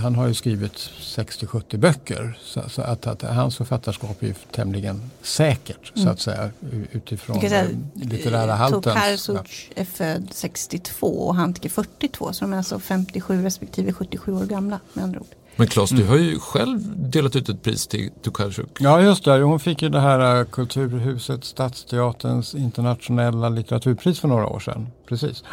Han 0.00 0.14
har 0.14 0.26
ju 0.26 0.34
skrivit 0.34 0.72
60-70 0.72 1.76
böcker. 1.76 2.38
Så, 2.42 2.62
så 2.68 2.82
att, 2.82 3.06
att 3.06 3.22
hans 3.22 3.56
författarskap 3.56 4.22
är 4.22 4.26
ju 4.26 4.34
tämligen 4.50 5.10
säkert 5.22 5.92
så 5.94 6.08
att 6.08 6.20
säga 6.20 6.50
utifrån 6.92 7.40
säga, 7.40 7.64
eh, 7.64 7.68
litterära 7.94 8.54
halten. 8.54 8.82
Tokarczuk 8.82 9.72
är 9.74 9.84
född 9.84 10.28
62 10.30 11.06
och 11.06 11.34
Handke 11.34 11.68
42 11.68 12.32
så 12.32 12.44
de 12.44 12.52
är 12.52 12.56
alltså 12.56 12.78
57 12.78 13.42
respektive 13.42 13.92
77 13.92 14.32
år 14.32 14.44
gamla 14.44 14.80
med 14.92 15.04
andra 15.04 15.20
ord. 15.20 15.26
Men 15.56 15.66
Claes, 15.66 15.90
du 15.90 16.06
har 16.06 16.16
ju 16.16 16.38
själv 16.38 16.80
delat 17.10 17.36
ut 17.36 17.48
ett 17.48 17.62
pris 17.62 17.86
till 17.86 18.10
Tokarczuk. 18.22 18.76
Ja, 18.80 19.00
just 19.00 19.24
det. 19.24 19.42
Hon 19.42 19.60
fick 19.60 19.82
ju 19.82 19.88
det 19.88 20.00
här 20.00 20.40
eh, 20.40 20.44
Kulturhuset 20.44 21.44
Stadsteaterns 21.44 22.54
internationella 22.54 23.48
litteraturpris 23.48 24.20
för 24.20 24.28
några 24.28 24.46
år 24.46 24.60
sedan. 24.60 24.86
Precis. 25.08 25.44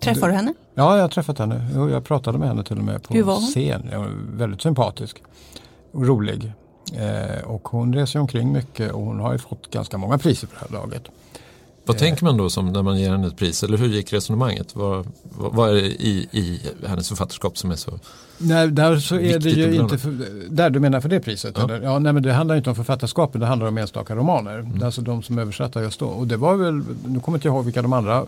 Träffar 0.00 0.28
du 0.28 0.34
henne? 0.34 0.54
Ja, 0.74 0.96
jag 0.96 1.02
har 1.04 1.08
träffat 1.08 1.38
henne. 1.38 1.66
Jag 1.74 2.04
pratade 2.04 2.38
med 2.38 2.48
henne 2.48 2.64
till 2.64 2.78
och 2.78 2.84
med 2.84 3.02
på 3.02 3.14
Hur 3.14 3.22
var 3.22 3.34
hon? 3.34 3.42
scen. 3.42 3.88
Jag 3.92 3.98
var 3.98 4.10
väldigt 4.36 4.62
sympatisk 4.62 5.22
och 5.92 6.06
rolig. 6.06 6.52
Eh, 6.96 7.44
och 7.44 7.68
hon 7.68 7.94
reser 7.94 8.20
omkring 8.20 8.52
mycket 8.52 8.92
och 8.92 9.02
hon 9.02 9.20
har 9.20 9.32
ju 9.32 9.38
fått 9.38 9.70
ganska 9.70 9.98
många 9.98 10.18
priser 10.18 10.46
på 10.46 10.52
det 10.58 10.60
här 10.76 10.82
laget. 10.82 11.02
Vad 11.86 11.96
Eh. 11.96 12.00
tänker 12.00 12.24
man 12.24 12.36
då 12.36 12.50
som 12.50 12.72
när 12.72 12.82
man 12.82 12.98
ger 13.00 13.10
henne 13.10 13.26
ett 13.26 13.36
pris? 13.36 13.62
Eller 13.62 13.78
hur 13.78 13.86
gick 13.88 14.12
resonemanget? 14.12 14.76
Vad, 14.76 15.06
vad, 15.22 15.52
vad 15.54 15.70
är 15.70 15.74
det 15.74 15.80
i, 15.80 16.28
i 16.32 16.60
hennes 16.86 17.08
författarskap 17.08 17.58
som 17.58 17.70
är 17.70 17.76
så? 17.76 17.90
Nej, 18.38 18.68
där 18.68 18.96
så 18.98 19.14
är 19.14 19.38
det 19.38 19.50
ju 19.50 19.74
inte, 19.74 19.98
för, 19.98 20.16
där 20.50 20.70
du 20.70 20.80
menar 20.80 21.00
för 21.00 21.08
det 21.08 21.20
priset? 21.20 21.54
Ja. 21.58 21.64
Eller? 21.64 21.80
Ja, 21.82 21.98
nej, 21.98 22.12
men 22.12 22.22
det 22.22 22.32
handlar 22.32 22.56
inte 22.56 22.70
om 22.70 22.76
författarskapet, 22.76 23.40
det 23.40 23.46
handlar 23.46 23.68
om 23.68 23.78
enstaka 23.78 24.14
romaner. 24.14 24.58
Mm. 24.58 24.82
Alltså 24.82 25.00
de 25.02 25.22
som 25.22 25.38
är 25.38 25.42
översatta 25.42 25.82
just 25.82 26.00
då. 26.00 26.06
Och 26.06 26.26
det 26.26 26.36
var 26.36 26.54
väl, 26.56 26.82
nu 27.06 27.20
kommer 27.20 27.38
inte 27.38 27.48
jag 27.48 27.54
ihåg 27.54 27.64
vilka 27.64 27.82
de 27.82 27.92
andra, 27.92 28.26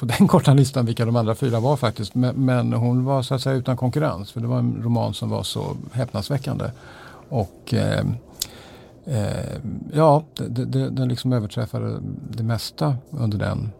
på 0.00 0.06
den 0.06 0.28
korta 0.28 0.54
listan 0.54 0.86
vilka 0.86 1.04
de 1.04 1.16
andra 1.16 1.34
fyra 1.34 1.60
var 1.60 1.76
faktiskt. 1.76 2.14
Men, 2.14 2.44
men 2.44 2.72
hon 2.72 3.04
var 3.04 3.22
så 3.22 3.34
att 3.34 3.42
säga 3.42 3.56
utan 3.56 3.76
konkurrens, 3.76 4.32
för 4.32 4.40
det 4.40 4.46
var 4.46 4.58
en 4.58 4.82
roman 4.82 5.14
som 5.14 5.30
var 5.30 5.42
så 5.42 5.76
häpnadsväckande. 5.92 6.64
Och 7.28 7.74
eh, 7.74 8.04
eh, 9.04 9.60
ja, 9.92 10.24
det, 10.34 10.64
det, 10.64 10.90
den 10.90 11.08
liksom 11.08 11.32
överträffade 11.32 11.98
det 12.30 12.42
mesta 12.42 12.96
under 13.10 13.38
den, 13.38 13.70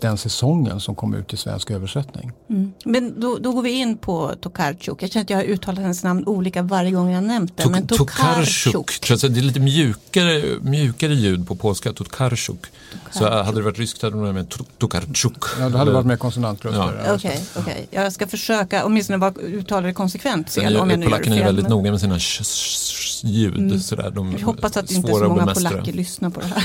den 0.00 0.18
säsongen 0.18 0.80
som 0.80 0.94
kom 0.94 1.14
ut 1.14 1.34
i 1.34 1.36
svensk 1.36 1.70
översättning. 1.70 2.32
Mm. 2.50 2.72
Men 2.84 3.20
då, 3.20 3.38
då 3.38 3.52
går 3.52 3.62
vi 3.62 3.70
in 3.70 3.96
på 3.96 4.34
Tokarczuk. 4.40 5.02
Jag 5.02 5.10
känner 5.12 5.24
att 5.24 5.30
jag 5.30 5.36
har 5.36 5.44
uttalat 5.44 5.78
hennes 5.80 6.04
namn 6.04 6.24
olika 6.26 6.62
varje 6.62 6.90
gång 6.90 7.10
jag 7.10 7.24
nämnt 7.24 7.56
det. 7.56 7.68
Men 7.70 7.86
Tok- 7.86 7.96
Tokarczuk. 7.98 9.10
Jag, 9.10 9.18
Det 9.20 9.38
är 9.40 9.42
lite 9.42 9.60
mjukare, 9.60 10.42
mjukare 10.60 11.14
ljud 11.14 11.48
på 11.48 11.56
polska, 11.56 11.92
Tokarczuk. 11.92 12.66
Så 13.10 13.28
hade 13.42 13.58
det 13.58 13.62
varit 13.64 13.78
ryskt 13.78 14.02
hade 14.02 14.16
det 14.16 14.20
varit 14.20 14.34
med 14.34 14.54
Tokarczuk. 14.78 15.44
Ja, 15.58 15.68
det 15.68 15.78
hade 15.78 15.90
varit 15.90 16.06
mer 16.06 16.16
konsonantkluster. 16.16 17.02
Ja. 17.06 17.14
Okej, 17.14 17.40
okej. 17.56 17.86
Jag 17.90 18.12
ska 18.12 18.26
försöka 18.26 18.84
åtminstone 18.86 19.18
bara 19.18 19.32
uttala 19.40 19.86
det 19.86 19.92
konsekvent 19.92 20.50
Sen 20.50 20.66
om 20.66 20.72
är, 20.72 20.76
jag 20.78 20.86
nu 20.86 20.92
gör 20.92 20.98
det 21.00 21.04
polackerna 21.04 21.36
är 21.36 21.44
väldigt 21.44 21.62
men- 21.62 21.70
noga 21.72 21.90
med 21.90 22.00
sina 22.00 22.16
sh- 22.18 22.42
sh- 22.42 23.26
ljud. 23.26 23.84
Sådär, 23.84 24.10
de 24.10 24.32
Jag 24.32 24.46
hoppas 24.46 24.76
att 24.76 24.90
inte 24.90 25.12
så 25.12 25.28
många 25.28 25.46
polacker 25.54 25.92
lyssnar 25.92 26.30
på 26.30 26.40
det 26.40 26.46
här. 26.46 26.64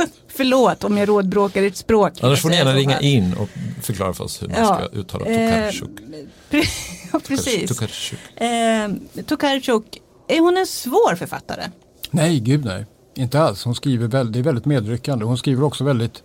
Förlåt 0.40 0.84
om 0.84 0.96
jag 0.98 1.08
rådbråkar 1.08 1.62
ett 1.62 1.76
språk. 1.76 2.12
Annars 2.22 2.42
får 2.42 2.48
ni 2.50 2.56
gärna 2.56 2.72
ringa 2.74 3.00
in 3.00 3.34
och 3.34 3.48
förklara 3.82 4.12
för 4.12 4.24
oss 4.24 4.42
hur 4.42 4.48
man 4.48 4.56
Ja, 4.58 4.74
ska 4.74 4.98
uttala 4.98 5.26
eh, 5.26 5.70
Tokarczuk. 5.70 5.90
Ja, 7.12 7.20
precis. 7.28 7.68
Tokarczuk. 7.70 8.18
Eh, 8.36 9.22
Tokarczuk, 9.26 9.84
är 10.28 10.40
hon 10.40 10.56
en 10.56 10.66
svår 10.66 11.14
författare? 11.16 11.62
Nej, 12.10 12.40
gud 12.40 12.64
nej. 12.64 12.86
Inte 13.14 13.40
alls. 13.40 13.64
Hon 13.64 13.74
skriver 13.74 14.06
väldigt, 14.06 14.32
det 14.32 14.38
är 14.38 14.42
väldigt 14.42 14.64
medryckande. 14.64 15.24
Hon 15.24 15.38
skriver 15.38 15.62
också 15.64 15.84
väldigt, 15.84 16.22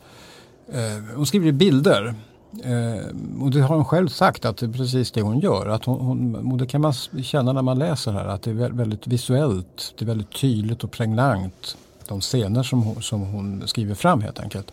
eh, 0.73 1.15
hon 1.15 1.25
skriver 1.25 1.47
i 1.47 1.51
bilder. 1.51 2.15
Eh, 2.63 3.41
och 3.43 3.51
det 3.51 3.61
har 3.61 3.75
hon 3.75 3.85
själv 3.85 4.07
sagt 4.07 4.45
att 4.45 4.57
det 4.57 4.65
är 4.65 4.71
precis 4.73 5.11
det 5.11 5.21
hon 5.21 5.39
gör. 5.39 5.67
Att 5.69 5.85
hon, 5.85 5.99
hon, 5.99 6.51
och 6.51 6.57
det 6.57 6.67
kan 6.67 6.81
man 6.81 6.93
känna 7.23 7.53
när 7.53 7.61
man 7.61 7.79
läser 7.79 8.11
här 8.11 8.25
att 8.27 8.41
det 8.41 8.49
är 8.51 8.55
vä- 8.55 8.77
väldigt 8.77 9.07
visuellt. 9.07 9.93
Det 9.97 10.05
är 10.05 10.07
väldigt 10.07 10.31
tydligt 10.41 10.83
och 10.83 10.91
pregnant. 10.91 11.77
De 12.07 12.21
scener 12.21 12.63
som 12.63 12.83
hon, 12.83 13.01
som 13.01 13.21
hon 13.21 13.67
skriver 13.67 13.95
fram 13.95 14.21
helt 14.21 14.39
enkelt. 14.39 14.71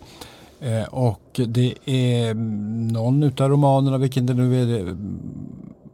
Eh, 0.60 0.84
och 0.84 1.40
det 1.46 1.74
är 1.84 2.34
någon 2.92 3.22
utav 3.22 3.48
romanerna, 3.48 3.98
vilken 3.98 4.26
det 4.26 4.34
nu 4.34 4.62
är, 4.62 4.66
det, 4.66 4.96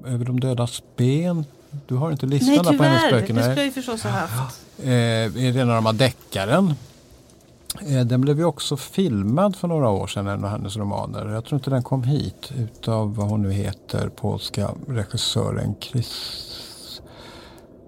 Över 0.06 0.24
de 0.24 0.40
dödas 0.40 0.82
ben. 0.96 1.44
Du 1.86 1.94
har 1.94 2.10
inte 2.10 2.26
Nej 2.26 2.38
listorna 2.38 2.78
på 2.78 2.84
hennes 2.84 3.02
tyvärr, 3.02 3.20
böcker. 3.20 3.34
det 3.34 3.40
nej. 3.40 3.42
skulle 3.42 3.60
jag 3.60 3.66
ju 3.66 3.72
förstås 3.72 4.02
ha 4.02 4.10
haft. 4.10 4.60
Eh, 4.78 4.90
är 4.90 5.52
det 5.52 5.60
en 5.60 5.70
av 5.70 5.74
de 5.74 5.86
här 5.86 5.92
deckaren. 5.92 6.74
Eh, 7.86 8.00
den 8.00 8.20
blev 8.20 8.38
ju 8.38 8.44
också 8.44 8.76
filmad 8.76 9.56
för 9.56 9.68
några 9.68 9.88
år 9.88 10.06
sedan, 10.06 10.26
en 10.26 10.44
av 10.44 10.50
hennes 10.50 10.76
romaner. 10.76 11.28
Jag 11.28 11.44
tror 11.44 11.58
inte 11.58 11.70
den 11.70 11.82
kom 11.82 12.02
hit 12.02 12.52
utav 12.56 13.14
vad 13.14 13.28
hon 13.28 13.42
nu 13.42 13.52
heter, 13.52 14.08
polska 14.08 14.70
regissören 14.88 15.74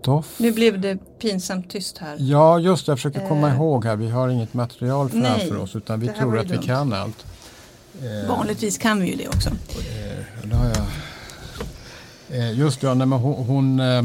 Kristoff. 0.01 0.35
Nu 0.39 0.53
blev 0.53 0.81
det 0.81 0.99
pinsamt 1.19 1.71
tyst 1.71 1.99
här. 1.99 2.17
Ja, 2.19 2.59
just 2.59 2.87
det. 2.87 2.91
Jag 2.93 2.99
försöker 2.99 3.29
komma 3.29 3.49
Eh, 3.49 3.55
ihåg 3.57 3.85
här. 3.85 3.97
Vi 3.97 4.11
har 4.11 4.29
inget 4.29 4.55
material 4.55 5.09
framför 5.11 5.57
oss 5.57 5.77
utan 5.77 6.01
vi 6.01 6.09
tror 6.09 6.39
att 6.39 6.47
vi 6.51 6.55
dumt. 6.55 6.63
kan 6.67 6.93
allt. 6.93 7.27
Eh, 8.03 8.29
Vanligtvis 8.29 8.79
kan 8.79 9.01
vi 9.01 9.11
ju 9.11 9.17
det 9.17 9.29
också. 9.29 9.51
Eh. 9.51 10.71
Eh, 12.39 12.53
just 12.59 12.81
det, 12.81 12.87
ja, 12.87 12.95
nej, 12.95 13.07
men 13.07 13.19
hon, 13.19 13.47
hon 13.47 13.81
eh, 13.81 14.03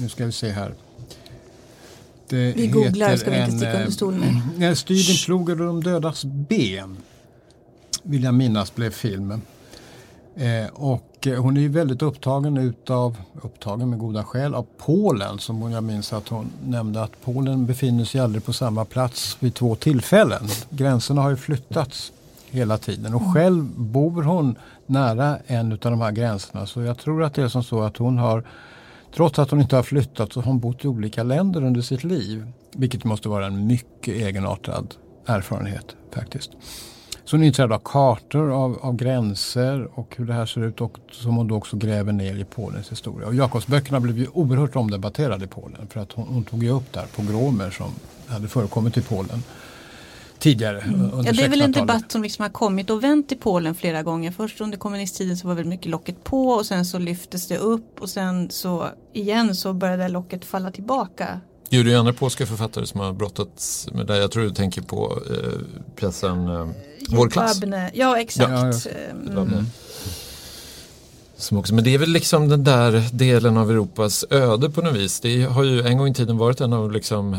nu 0.00 0.08
ska 0.08 0.26
vi 0.26 0.32
se 0.32 0.50
här. 0.50 0.74
Det 2.28 2.52
Vi 2.56 2.66
googlar, 2.66 3.16
ska 3.16 3.30
vi 3.30 3.38
inte 3.40 3.50
sticka 3.56 3.72
under 3.78 3.90
stol 3.90 4.14
med. 4.58 4.78
Styr 4.78 5.06
din 5.06 5.16
plog 5.24 5.50
över 5.50 5.64
de 5.64 5.82
dödas 5.84 6.24
ben. 6.24 6.96
Vill 8.02 8.24
jag 8.24 8.34
minnas 8.34 8.74
blev 8.74 8.90
filmen. 8.90 9.42
Eh, 10.36 10.66
och 10.72 11.26
eh, 11.26 11.42
hon 11.42 11.56
är 11.56 11.60
ju 11.60 11.68
väldigt 11.68 12.02
upptagen 12.02 12.56
utav, 12.56 13.16
upptagen 13.42 13.90
med 13.90 13.98
goda 13.98 14.24
skäl, 14.24 14.54
av 14.54 14.66
Polen. 14.78 15.38
Som 15.38 15.72
jag 15.72 15.84
minns 15.84 16.12
att 16.12 16.28
hon 16.28 16.52
nämnde 16.64 17.02
att 17.02 17.12
Polen 17.24 17.66
befinner 17.66 18.04
sig 18.04 18.20
aldrig 18.20 18.44
på 18.44 18.52
samma 18.52 18.84
plats 18.84 19.36
vid 19.40 19.54
två 19.54 19.74
tillfällen. 19.74 20.42
Gränserna 20.70 21.22
har 21.22 21.30
ju 21.30 21.36
flyttats 21.36 22.12
hela 22.50 22.78
tiden. 22.78 23.14
Och 23.14 23.34
själv 23.34 23.64
bor 23.76 24.22
hon 24.22 24.58
nära 24.86 25.38
en 25.46 25.72
av 25.72 25.78
de 25.78 26.00
här 26.00 26.12
gränserna. 26.12 26.66
Så 26.66 26.82
jag 26.82 26.98
tror 26.98 27.22
att 27.22 27.34
det 27.34 27.42
är 27.42 27.48
som 27.48 27.64
så 27.64 27.82
att 27.82 27.96
hon 27.96 28.18
har, 28.18 28.44
trots 29.14 29.38
att 29.38 29.50
hon 29.50 29.60
inte 29.60 29.76
har 29.76 29.82
flyttat, 29.82 30.32
så 30.32 30.40
har 30.40 30.44
hon 30.44 30.60
bott 30.60 30.84
i 30.84 30.88
olika 30.88 31.22
länder 31.22 31.64
under 31.64 31.80
sitt 31.80 32.04
liv. 32.04 32.52
Vilket 32.72 33.04
måste 33.04 33.28
vara 33.28 33.46
en 33.46 33.66
mycket 33.66 34.14
egenartad 34.14 34.94
erfarenhet 35.26 35.96
faktiskt. 36.14 36.50
Så 37.26 37.36
hon 37.36 37.42
är 37.42 37.46
intresserad 37.46 37.72
av 37.72 37.78
kartor, 37.84 38.52
av, 38.52 38.78
av 38.82 38.96
gränser 38.96 39.88
och 39.98 40.14
hur 40.16 40.26
det 40.26 40.32
här 40.32 40.46
ser 40.46 40.60
ut 40.60 40.80
och 40.80 40.98
som 41.10 41.36
hon 41.36 41.48
då 41.48 41.54
också 41.54 41.76
gräver 41.76 42.12
ner 42.12 42.34
i 42.34 42.44
Polens 42.44 42.92
historia. 42.92 43.26
Och 43.26 43.34
Jakobsböckerna 43.34 44.00
blev 44.00 44.18
ju 44.18 44.26
oerhört 44.32 44.76
omdebatterade 44.76 45.44
i 45.44 45.48
Polen 45.48 45.86
för 45.90 46.00
att 46.00 46.12
hon, 46.12 46.26
hon 46.28 46.44
tog 46.44 46.62
ju 46.62 46.70
upp 46.70 46.92
där 46.92 47.06
pogromer 47.16 47.70
som 47.70 47.90
hade 48.26 48.48
förekommit 48.48 48.96
i 48.96 49.02
Polen 49.02 49.42
tidigare. 50.38 50.80
Mm. 50.80 51.10
Ja, 51.24 51.32
det 51.32 51.44
är 51.44 51.48
väl 51.48 51.62
en 51.62 51.72
debatt 51.72 52.12
som 52.12 52.22
liksom 52.22 52.42
har 52.42 52.50
kommit 52.50 52.90
och 52.90 53.04
vänt 53.04 53.32
i 53.32 53.36
Polen 53.36 53.74
flera 53.74 54.02
gånger. 54.02 54.30
Först 54.30 54.60
under 54.60 54.78
kommunisttiden 54.78 55.36
så 55.36 55.48
var 55.48 55.54
väldigt 55.54 55.70
mycket 55.70 55.90
locket 55.90 56.24
på 56.24 56.48
och 56.48 56.66
sen 56.66 56.84
så 56.84 56.98
lyftes 56.98 57.48
det 57.48 57.58
upp 57.58 58.00
och 58.00 58.10
sen 58.10 58.50
så 58.50 58.86
igen 59.12 59.54
så 59.54 59.72
började 59.72 60.08
locket 60.08 60.44
falla 60.44 60.70
tillbaka. 60.70 61.40
Jo, 61.68 61.82
det 61.82 61.92
är 61.92 61.96
andra 61.96 62.12
polska 62.12 62.46
författare 62.46 62.86
som 62.86 63.00
har 63.00 63.12
brottats 63.12 63.88
med 63.92 64.06
det. 64.06 64.18
Jag 64.18 64.30
tror 64.30 64.42
du 64.42 64.50
tänker 64.50 64.82
på 64.82 65.18
eh, 65.30 65.60
pjäsen 65.96 66.48
eh, 66.48 66.68
Vår 67.08 67.30
klass. 67.30 67.60
Ja, 67.92 68.18
exakt. 68.18 68.50
Ja, 68.50 68.72
ja. 69.34 69.40
Mm. 69.40 69.66
Som 71.36 71.58
också, 71.58 71.74
men 71.74 71.84
det 71.84 71.94
är 71.94 71.98
väl 71.98 72.10
liksom 72.10 72.48
den 72.48 72.64
där 72.64 73.04
delen 73.12 73.56
av 73.56 73.70
Europas 73.70 74.24
öde 74.30 74.70
på 74.70 74.82
något 74.82 74.94
vis. 74.94 75.20
Det 75.20 75.42
har 75.42 75.64
ju 75.64 75.82
en 75.82 75.98
gång 75.98 76.08
i 76.08 76.14
tiden 76.14 76.38
varit 76.38 76.60
en 76.60 76.72
av 76.72 76.92
liksom 76.92 77.36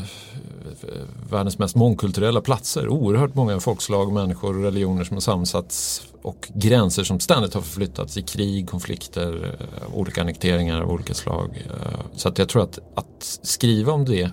världens 1.30 1.60
mest 1.60 1.76
mångkulturella 1.76 2.42
platser. 2.42 2.90
Oerhört 2.90 3.36
många 3.36 3.60
folkslag, 3.60 4.14
människor 4.14 4.58
och 4.58 4.64
religioner 4.64 5.04
som 5.04 5.16
har 5.16 5.22
samsats 5.22 6.02
och 6.22 6.50
gränser 6.54 7.04
som 7.04 7.20
ständigt 7.20 7.54
har 7.54 7.62
förflyttats 7.62 8.18
i 8.18 8.22
krig, 8.22 8.70
konflikter, 8.70 9.58
eh, 9.60 9.98
olika 9.98 10.22
annekteringar 10.22 10.82
av 10.82 10.92
olika 10.92 11.14
slag. 11.14 11.66
Eh, 11.66 12.00
så 12.16 12.30
att 12.30 12.38
jag 12.38 12.50
tror 12.50 12.64
att, 12.64 12.80
att 12.96 13.40
skriva 13.42 13.94
om 13.94 14.06
det 14.06 14.32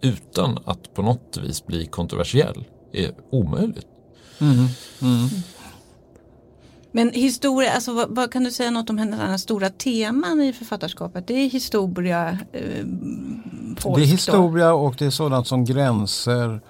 utan 0.00 0.58
att 0.64 0.94
på 0.94 1.02
något 1.02 1.38
vis 1.42 1.66
bli 1.66 1.86
kontroversiell 1.86 2.64
är 2.92 3.12
omöjligt. 3.30 3.86
Mm. 4.40 4.56
Mm. 5.02 5.28
Men 6.92 7.10
historia, 7.10 7.72
alltså 7.72 7.92
vad, 7.92 8.16
vad, 8.16 8.32
kan 8.32 8.44
du 8.44 8.50
säga 8.50 8.70
något 8.70 8.90
om 8.90 8.98
hennes 8.98 9.42
stora 9.42 9.70
teman 9.70 10.42
i 10.42 10.52
författarskapet? 10.52 11.26
Det 11.26 11.34
är 11.34 11.50
historia, 11.50 12.38
eh, 12.52 12.84
polsk 13.82 13.98
Det 13.98 14.04
är 14.04 14.06
historia 14.06 14.68
då. 14.68 14.74
och 14.76 14.94
det 14.98 15.06
är 15.06 15.10
sådant 15.10 15.46
som 15.46 15.64
gränser 15.64 16.60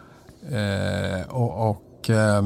eh, 0.50 1.28
och, 1.28 1.71
och 1.71 2.11
eh, 2.11 2.42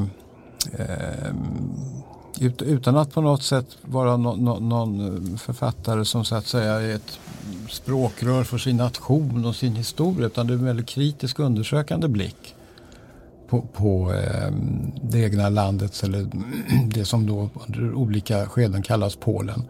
ut, 2.40 2.62
utan 2.62 2.96
att 2.96 3.14
på 3.14 3.20
något 3.20 3.42
sätt 3.42 3.66
vara 3.82 4.16
no, 4.16 4.37
no, 4.37 4.61
någon 4.61 5.38
författare 5.38 6.04
som 6.04 6.25
så 6.25 6.35
att 6.35 6.46
säga 6.46 6.73
är 6.73 6.94
ett 6.94 7.18
språkrör 7.70 8.44
för 8.44 8.58
sin 8.58 8.76
nation 8.76 9.44
och 9.44 9.56
sin 9.56 9.76
historia 9.76 10.26
utan 10.26 10.46
det 10.46 10.52
är 10.52 10.58
en 10.58 10.64
väldigt 10.64 10.87
kritisk 10.87 11.38
undersökande 11.38 12.08
blick 12.08 12.54
på, 13.49 13.62
på 13.62 14.12
eh, 14.12 14.50
det 15.02 15.18
egna 15.18 15.49
landets 15.49 16.04
eller 16.04 16.26
det 16.87 17.04
som 17.04 17.26
då 17.26 17.50
under 17.66 17.94
olika 17.94 18.46
skeden 18.46 18.82
kallas 18.82 19.16
Polen. 19.16 19.62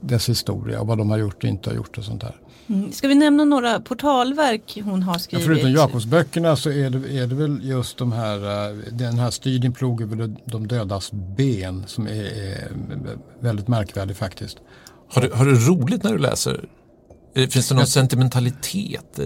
Dess 0.00 0.28
historia 0.28 0.80
och 0.80 0.86
vad 0.86 0.98
de 0.98 1.10
har 1.10 1.18
gjort 1.18 1.44
och 1.44 1.50
inte 1.50 1.70
har 1.70 1.76
gjort 1.76 1.98
och 1.98 2.04
sånt 2.04 2.20
där. 2.20 2.36
Mm. 2.68 2.92
Ska 2.92 3.08
vi 3.08 3.14
nämna 3.14 3.44
några 3.44 3.80
portalverk 3.80 4.78
hon 4.84 5.02
har 5.02 5.18
skrivit? 5.18 5.46
Ja, 5.46 5.52
förutom 5.52 5.72
Jakobsböckerna 5.72 6.56
så 6.56 6.70
är 6.70 6.90
det, 6.90 7.18
är 7.18 7.26
det 7.26 7.34
väl 7.34 7.60
just 7.62 7.98
de 7.98 8.12
här, 8.12 8.68
eh, 8.70 8.76
den 8.92 9.18
här 9.18 9.30
studien 9.30 9.72
plog 9.72 10.02
över 10.02 10.34
de 10.44 10.66
dödas 10.66 11.12
ben 11.12 11.84
som 11.86 12.06
är, 12.06 12.24
är 12.24 12.68
väldigt 13.40 13.68
märkvärdig 13.68 14.16
faktiskt. 14.16 14.58
Har 15.08 15.22
du, 15.22 15.30
har 15.32 15.44
du 15.44 15.54
roligt 15.54 16.02
när 16.02 16.12
du 16.12 16.18
läser 16.18 16.64
Finns 17.34 17.68
det 17.68 17.74
någon 17.74 17.86
sentimentalitet? 17.86 19.20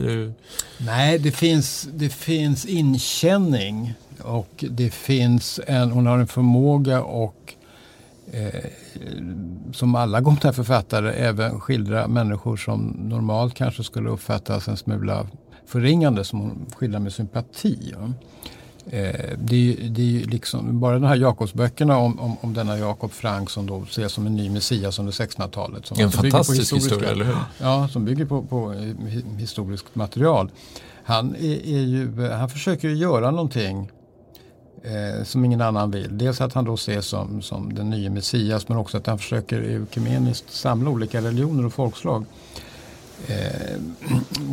Nej, 0.79 1.19
det 1.19 1.33
finns, 1.33 1.89
det 1.95 2.09
finns 2.09 2.67
inkänning 2.67 3.95
och 4.23 4.65
det 4.71 4.91
finns 4.91 5.61
en, 5.67 5.91
hon 5.91 6.07
har 6.07 6.19
en 6.19 6.27
förmåga 6.27 7.03
och 7.03 7.55
eh, 8.33 8.71
som 9.73 9.95
alla 9.95 10.21
goda 10.31 10.53
författare 10.53 11.13
även 11.13 11.61
skildra 11.61 12.09
människor 12.09 12.57
som 12.57 12.81
normalt 12.99 13.55
kanske 13.55 13.85
skulle 13.85 14.11
uppfattas 14.11 14.69
en 14.69 14.77
smula 14.77 15.27
förringande 15.67 16.25
som 16.25 16.41
hon 16.41 16.67
skildrar 16.77 17.01
med 17.01 17.13
sympati. 17.13 17.93
Ja. 17.93 18.13
Eh, 18.91 19.39
det, 19.39 19.75
det 19.75 20.23
är 20.23 20.27
liksom, 20.27 20.81
bara 20.81 20.95
de 20.95 21.05
här 21.05 21.17
Jakobsböckerna 21.17 21.97
om, 21.97 22.21
om, 22.21 22.37
om 22.41 22.55
denna 22.55 22.79
Jakob 22.79 23.13
Frank 23.13 23.51
som 23.51 23.67
då 23.67 23.83
ses 23.83 24.13
som 24.13 24.27
en 24.27 24.37
ny 24.37 24.51
Messias 24.51 24.99
under 24.99 25.13
1600-talet. 25.13 25.91
En 25.91 26.05
alltså 26.05 26.23
fantastisk 26.23 26.75
historia, 26.75 27.11
eller 27.11 27.25
hur? 27.25 27.37
Ja, 27.61 27.89
som 27.89 28.05
bygger 28.05 28.25
på, 28.25 28.43
på 28.43 28.73
historiskt 29.39 29.95
material. 29.95 30.51
Han, 31.05 31.35
är, 31.35 31.67
är 31.67 31.81
ju, 31.81 32.29
han 32.29 32.49
försöker 32.49 32.89
göra 32.89 33.31
någonting 33.31 33.91
eh, 34.83 35.25
som 35.25 35.45
ingen 35.45 35.61
annan 35.61 35.91
vill. 35.91 36.19
Dels 36.19 36.41
att 36.41 36.53
han 36.53 36.65
då 36.65 36.75
ses 36.75 37.07
som, 37.07 37.43
som 37.43 37.75
den 37.75 37.91
nya 37.91 38.11
Messias 38.11 38.69
men 38.69 38.79
också 38.79 38.97
att 38.97 39.07
han 39.07 39.19
försöker 39.19 39.83
ekumeniskt 39.83 40.53
samla 40.53 40.91
olika 40.91 41.21
religioner 41.21 41.67
och 41.67 41.73
folkslag. 41.73 42.25
Eh, 43.27 43.81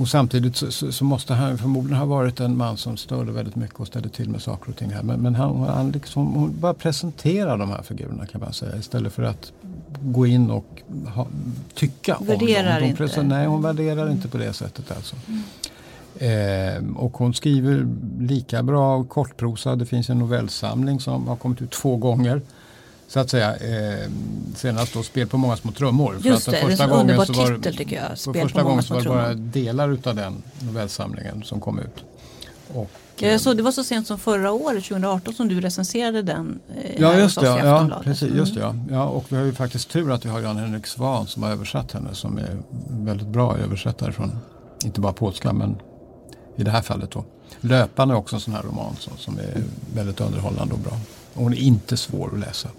och 0.01 0.07
samtidigt 0.07 0.55
så, 0.55 0.71
så, 0.71 0.91
så, 0.91 1.03
måste 1.03 1.33
han 1.33 1.57
förmodligen 1.57 1.99
ha 1.99 2.05
varit 2.05 2.39
en 2.39 2.57
man 2.57 2.77
som 2.77 2.97
störde 2.97 3.31
väldigt 3.31 3.55
mycket 3.55 3.79
och 3.79 3.87
ställde 3.87 4.09
till 4.09 4.29
med 4.29 4.41
saker 4.41 4.69
och 4.69 4.77
ting. 4.77 4.89
Här. 4.89 5.03
Men, 5.03 5.19
men 5.19 5.35
han, 5.35 5.59
han 5.59 5.91
liksom, 5.91 6.33
hon 6.33 6.59
bara 6.59 6.73
presenterar 6.73 7.57
de 7.57 7.69
här 7.69 7.81
figurerna 7.81 8.25
kan 8.25 8.41
man 8.41 8.53
säga 8.53 8.77
istället 8.77 9.13
för 9.13 9.23
att 9.23 9.51
gå 10.01 10.27
in 10.27 10.51
och 10.51 10.81
ha, 11.15 11.27
tycka 11.73 12.17
värderar 12.21 12.75
om 12.75 12.79
dem. 12.79 12.89
Inte. 12.89 12.97
Presen, 12.97 13.27
nej, 13.27 13.47
hon 13.47 13.61
värderar 13.61 14.01
mm. 14.01 14.11
inte 14.11 14.27
på 14.27 14.37
det 14.37 14.53
sättet 14.53 14.91
alltså. 14.91 15.15
Mm. 15.27 15.43
Eh, 16.19 16.83
och 16.95 17.17
hon 17.17 17.33
skriver 17.33 17.87
lika 18.19 18.63
bra 18.63 19.03
kortprosa. 19.03 19.75
Det 19.75 19.85
finns 19.85 20.09
en 20.09 20.19
novellsamling 20.19 20.99
som 20.99 21.27
har 21.27 21.35
kommit 21.35 21.61
ut 21.61 21.71
två 21.71 21.97
gånger 21.97 22.41
så 23.07 23.19
att 23.19 23.29
säga, 23.29 23.55
eh, 23.55 24.09
senast 24.55 24.93
då 24.93 25.03
Spel 25.03 25.27
på 25.27 25.37
många 25.37 25.57
små 25.57 25.71
trummor. 25.71 26.17
Just 26.23 26.45
det, 26.45 26.51
första 26.51 26.87
det 26.87 26.93
är 26.93 26.95
en 26.95 27.01
underbar 27.01 27.25
titel 27.25 27.75
tycker 27.75 27.95
jag. 27.95 28.17
Spel 28.17 28.33
för 28.33 28.41
första 28.41 28.63
gången 28.63 28.83
så 28.83 28.93
var 28.93 29.01
det 29.01 29.09
bara 29.09 29.33
delar 29.33 29.89
utav 29.89 30.15
den 30.15 30.43
novellsamlingen 30.59 31.43
som 31.43 31.59
kom 31.61 31.79
ut. 31.79 32.03
Och, 32.73 32.91
jag 33.17 33.41
såg, 33.41 33.57
det 33.57 33.63
var 33.63 33.71
så 33.71 33.83
sent 33.83 34.07
som 34.07 34.19
förra 34.19 34.51
året, 34.51 34.83
2018, 34.83 35.33
som 35.33 35.47
du 35.47 35.61
recenserade 35.61 36.21
den. 36.21 36.59
Eh, 36.75 37.01
ja, 37.01 37.19
just 37.19 37.39
det. 37.39 37.45
Ja, 37.45 37.87
ja, 37.89 38.01
precis, 38.03 38.33
just 38.33 38.55
det 38.55 38.61
ja. 38.61 38.75
ja. 38.89 39.05
Och 39.05 39.25
vi 39.29 39.35
har 39.35 39.43
ju 39.43 39.53
faktiskt 39.53 39.89
tur 39.89 40.11
att 40.11 40.25
vi 40.25 40.29
har 40.29 40.41
Jan-Henrik 40.41 40.87
Svan 40.87 41.27
som 41.27 41.43
har 41.43 41.51
översatt 41.51 41.91
henne 41.91 42.09
som 42.13 42.37
är 42.37 42.57
väldigt 42.89 43.27
bra 43.27 43.57
översättare 43.57 44.11
från, 44.11 44.39
inte 44.85 45.01
bara 45.01 45.13
polska 45.13 45.53
men 45.53 45.75
i 46.59 46.63
det 46.63 46.71
här 46.71 46.81
fallet 46.81 47.11
då. 47.11 47.23
Löpan 47.61 48.11
är 48.11 48.15
också 48.15 48.35
en 48.35 48.39
sån 48.39 48.53
här 48.53 48.63
roman 48.63 48.95
som, 48.99 49.17
som 49.17 49.39
är 49.39 49.63
väldigt 49.95 50.21
underhållande 50.21 50.73
och 50.73 50.79
bra. 50.79 50.93
Och 51.33 51.43
hon 51.43 51.53
är 51.53 51.57
inte 51.57 51.97
svår 51.97 52.29
att 52.33 52.39
läsa. 52.39 52.69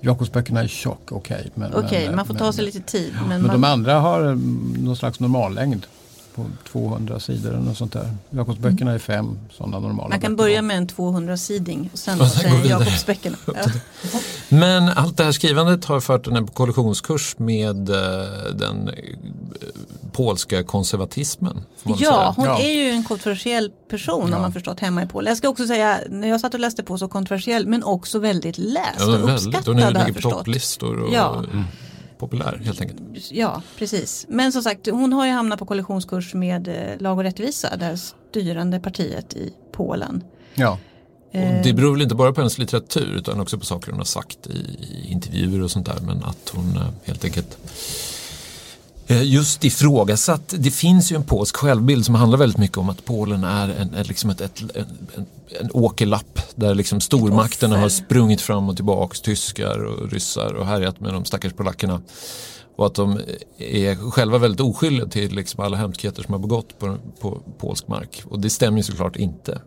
Jakobsböckerna 0.00 0.60
är 0.60 0.68
tjock, 0.68 1.12
okej. 1.12 1.50
Okay, 1.56 1.68
okej, 1.74 2.04
okay, 2.04 2.16
man 2.16 2.26
får 2.26 2.34
ta 2.34 2.52
sig 2.52 2.64
lite 2.64 2.80
tid. 2.80 3.12
Men, 3.14 3.28
men 3.28 3.42
man... 3.42 3.60
de 3.60 3.64
andra 3.64 4.00
har 4.00 4.24
eh, 4.24 4.36
någon 4.78 4.96
slags 4.96 5.20
normallängd 5.20 5.86
på 6.34 6.46
200 6.72 7.20
sidor 7.20 7.50
eller 7.50 7.60
något 7.60 7.78
sånt 7.78 7.92
där. 7.92 8.16
Jakobsböckerna 8.30 8.90
mm. 8.90 8.94
är 8.94 8.98
fem 8.98 9.38
sådana 9.50 9.78
normala 9.78 10.08
Man 10.08 10.20
kan 10.20 10.36
börja 10.36 10.62
med 10.62 10.76
en 10.76 10.88
200-siding 10.88 11.88
och 11.92 11.98
sen, 11.98 12.20
och 12.20 12.28
sen 12.28 12.68
Jakobsböckerna. 12.68 13.36
Ja. 13.54 13.70
Men 14.48 14.88
allt 14.88 15.16
det 15.16 15.24
här 15.24 15.32
skrivandet 15.32 15.84
har 15.84 16.00
fört 16.00 16.26
en 16.26 16.46
kollektionskurs 16.46 17.38
med 17.38 17.90
uh, 17.90 17.96
den 18.54 18.88
uh, 18.88 18.94
polska 20.12 20.62
konservatismen. 20.62 21.64
Ja, 21.82 21.96
säga. 21.96 22.34
hon 22.36 22.46
ja. 22.46 22.60
är 22.60 22.72
ju 22.72 22.90
en 22.90 23.04
kontroversiell 23.04 23.72
person 23.88 24.28
ja. 24.28 24.34
har 24.34 24.42
man 24.42 24.52
förstått 24.52 24.80
hemma 24.80 25.02
i 25.02 25.06
Polen. 25.06 25.30
Jag 25.30 25.38
ska 25.38 25.48
också 25.48 25.66
säga, 25.66 26.00
när 26.08 26.28
jag 26.28 26.40
satt 26.40 26.54
och 26.54 26.60
läste 26.60 26.82
på 26.82 26.98
så 26.98 27.08
kontroversiell 27.08 27.66
men 27.66 27.82
också 27.84 28.18
väldigt 28.18 28.58
läst 28.58 28.98
ja, 28.98 29.06
och 29.06 29.34
uppskattad. 29.34 29.66
Hon 29.66 29.76
ligger 29.76 30.12
på 30.12 30.30
topplistor. 30.30 31.02
Och, 31.02 31.14
ja. 31.14 31.44
Mm 31.52 31.64
populär 32.22 32.60
helt 32.64 32.80
enkelt. 32.80 33.00
Ja, 33.30 33.62
precis. 33.78 34.26
Men 34.28 34.52
som 34.52 34.62
sagt, 34.62 34.88
hon 34.90 35.12
har 35.12 35.26
ju 35.26 35.32
hamnat 35.32 35.58
på 35.58 35.66
koalitionskurs 35.66 36.34
med 36.34 36.68
eh, 36.68 37.00
Lag 37.00 37.18
och 37.18 37.24
rättvisa, 37.24 37.76
det 37.76 37.98
styrande 38.30 38.80
partiet 38.80 39.34
i 39.34 39.52
Polen. 39.72 40.24
Ja. 40.54 40.78
Och 41.34 41.64
det 41.64 41.72
beror 41.72 41.92
väl 41.92 42.02
inte 42.02 42.14
bara 42.14 42.32
på 42.32 42.40
hennes 42.40 42.58
litteratur 42.58 43.16
utan 43.16 43.40
också 43.40 43.58
på 43.58 43.64
saker 43.64 43.90
hon 43.90 44.00
har 44.00 44.04
sagt 44.04 44.46
i, 44.46 44.78
intervjuer 45.08 45.62
och 45.62 45.70
sånt 45.70 45.86
där. 45.86 45.98
Men 46.00 46.24
att 46.24 46.52
hon 46.54 46.76
eh, 46.76 46.88
helt 47.04 47.24
enkelt 47.24 47.58
Eh, 47.58 48.21
just 49.12 49.64
ifrågasatt. 49.64 50.54
Det 50.58 50.70
finns 50.70 51.12
ju 51.12 51.16
en 51.16 51.24
polsk 51.24 51.56
självbild 51.56 52.04
som 52.06 52.14
handlar 52.14 52.38
väldigt 52.38 52.58
mycket 52.58 52.78
om 52.78 52.88
att 52.88 53.04
Polen 53.04 53.44
är 53.44 53.68
en, 53.68 53.94
en, 53.94 54.06
liksom 54.06 54.30
ett, 54.30 54.40
ett, 54.40 54.62
en, 54.74 55.26
en 55.60 55.70
åkerlapp 55.72 56.40
där 56.54 56.74
liksom 56.74 57.00
stormakterna 57.00 57.78
har 57.78 57.88
sprungit 57.88 58.40
fram 58.40 58.68
och 58.68 58.76
tillbaka, 58.76 59.16
tyskar 59.22 59.84
och 59.84 60.12
ryssar 60.12 60.54
och 60.54 60.66
härjat 60.66 61.00
med 61.00 61.12
de 61.12 61.24
stackars 61.24 61.52
polackerna. 61.52 62.00
Och 62.76 62.86
att 62.86 62.94
de 62.94 63.20
är 63.58 64.10
själva 64.10 64.38
väldigt 64.38 64.60
oskyldiga 64.60 65.06
till 65.06 65.34
liksom 65.34 65.64
alla 65.64 65.76
hemskheter 65.76 66.22
som 66.22 66.32
har 66.32 66.40
begått 66.40 66.78
på, 66.78 66.96
på 67.20 67.42
polsk 67.58 67.88
mark. 67.88 68.22
Och 68.28 68.40
det 68.40 68.50
stämmer 68.50 68.78
ju 68.78 68.82
såklart 68.82 69.16
inte. 69.16 69.60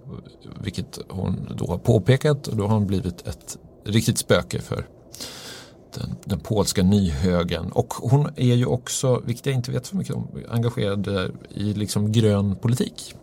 Vilket 0.61 0.99
hon 1.09 1.49
då 1.57 1.67
har 1.67 1.77
påpekat 1.77 2.47
och 2.47 2.55
då 2.57 2.67
har 2.67 2.73
hon 2.73 2.87
blivit 2.87 3.27
ett 3.27 3.57
riktigt 3.85 4.17
spöke 4.17 4.61
för 4.61 4.85
den, 5.95 6.15
den 6.25 6.39
polska 6.39 6.83
nyhögen. 6.83 7.71
Och 7.71 7.93
hon 7.93 8.29
är 8.35 8.55
ju 8.55 8.65
också, 8.65 9.21
vilket 9.25 9.45
jag 9.45 9.55
inte 9.55 9.71
vet 9.71 9.85
så 9.85 9.95
mycket 9.95 10.15
om, 10.15 10.27
engagerad 10.49 11.31
i 11.49 11.73
liksom 11.73 12.11
grön 12.11 12.55
politik. 12.55 13.15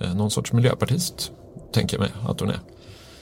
Eh, 0.00 0.14
någon 0.14 0.30
sorts 0.30 0.52
miljöpartist, 0.52 1.32
tänker 1.72 1.96
jag 1.96 2.00
mig 2.00 2.10
att 2.28 2.40
hon 2.40 2.48
är. 2.48 2.60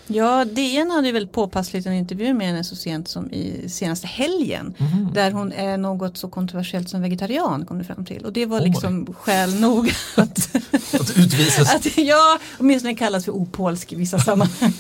Ja, 0.07 0.45
DN 0.45 0.91
hade 0.91 1.13
väl 1.13 1.27
påpassligt 1.27 1.87
en 1.87 1.93
intervju 1.93 2.35
med 2.35 2.47
henne 2.47 2.65
så 2.65 2.77
sent 2.77 3.09
som 3.09 3.31
i 3.33 3.69
senaste 3.69 4.07
helgen. 4.07 4.75
Mm. 4.79 5.13
Där 5.15 5.31
hon 5.31 5.53
är 5.53 5.77
något 5.77 6.17
så 6.17 6.29
kontroversiellt 6.29 6.89
som 6.89 7.03
vegetarian 7.03 7.67
kom 7.67 7.79
det 7.79 7.85
fram 7.85 8.05
till. 8.05 8.25
Och 8.25 8.33
det 8.33 8.47
var 8.47 8.61
oh 8.61 8.65
liksom 8.65 8.99
my. 8.99 9.15
skäl 9.15 9.61
nog 9.61 9.93
att, 10.17 10.57
att 10.95 11.17
utvisas. 11.17 11.75
att, 11.75 11.97
ja, 11.99 12.39
åtminstone 12.59 12.95
kallas 12.95 13.25
för 13.25 13.33
opolsk 13.33 13.93
i 13.93 13.97
vissa 13.97 14.19
sammanhang 14.29 14.73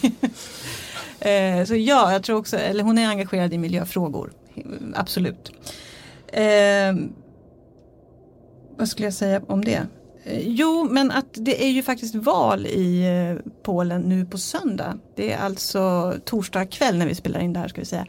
eh, 1.28 1.64
så 1.64 1.74
ja, 1.74 2.12
jag 2.12 2.22
tror 2.22 2.36
också, 2.36 2.56
eller 2.56 2.84
hon 2.84 2.98
är 2.98 3.08
engagerad 3.08 3.54
i 3.54 3.58
miljöfrågor. 3.58 4.32
Absolut. 4.94 5.52
Eh, 6.26 6.94
vad 8.76 8.88
skulle 8.88 9.06
jag 9.06 9.14
säga 9.14 9.42
om 9.46 9.64
det? 9.64 9.86
Eh, 10.24 10.48
jo, 10.48 10.88
men 10.90 11.10
att 11.10 11.26
det 11.32 11.64
är 11.64 11.70
ju 11.70 11.82
faktiskt 11.82 12.14
val 12.14 12.66
i 12.66 13.02
eh, 13.04 13.52
Polen 13.62 14.02
nu 14.02 14.26
på 14.26 14.38
söndag. 14.38 14.98
Det 15.14 15.32
är 15.32 15.38
alltså 15.38 16.14
torsdag 16.24 16.66
kväll 16.66 16.98
när 16.98 17.06
vi 17.06 17.14
spelar 17.14 17.40
in 17.40 17.52
det 17.52 17.60
här 17.60 17.68
ska 17.68 17.80
vi 17.80 17.86
säga. 17.86 18.06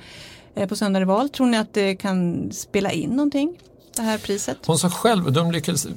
Eh, 0.56 0.68
på 0.68 0.76
söndag 0.76 0.98
är 0.98 1.02
det 1.02 1.06
val. 1.06 1.30
Tror 1.30 1.48
ni 1.48 1.58
att 1.58 1.74
det 1.74 1.96
kan 1.96 2.52
spela 2.52 2.92
in 2.92 3.10
någonting? 3.10 3.58
Det 3.96 4.02
här 4.02 4.18
priset? 4.18 4.58
Hon 4.66 4.78
sa 4.78 4.90
själv, 4.90 5.32
de 5.32 5.52
lyckades, 5.52 5.88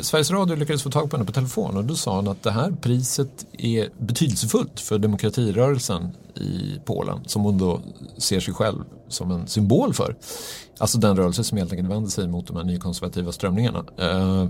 Sveriges 0.00 0.30
Radio 0.30 0.56
lyckades 0.56 0.82
få 0.82 0.90
tag 0.90 1.10
på 1.10 1.16
henne 1.16 1.26
på 1.26 1.32
telefon 1.32 1.76
och 1.76 1.84
då 1.84 1.94
sa 1.94 2.16
hon 2.16 2.28
att 2.28 2.42
det 2.42 2.50
här 2.50 2.70
priset 2.80 3.46
är 3.58 3.90
betydelsefullt 3.98 4.80
för 4.80 4.98
demokratirörelsen 4.98 6.10
i 6.34 6.80
Polen 6.84 7.20
som 7.26 7.42
hon 7.42 7.58
då 7.58 7.80
ser 8.18 8.40
sig 8.40 8.54
själv 8.54 8.84
som 9.08 9.30
en 9.30 9.46
symbol 9.46 9.94
för. 9.94 10.16
Alltså 10.78 10.98
den 10.98 11.16
rörelse 11.16 11.44
som 11.44 11.58
helt 11.58 11.72
enkelt 11.72 11.90
vänder 11.90 12.10
sig 12.10 12.28
mot 12.28 12.46
de 12.46 12.56
här 12.56 12.64
nykonservativa 12.64 13.32
strömningarna. 13.32 13.84
Eh, 13.98 14.48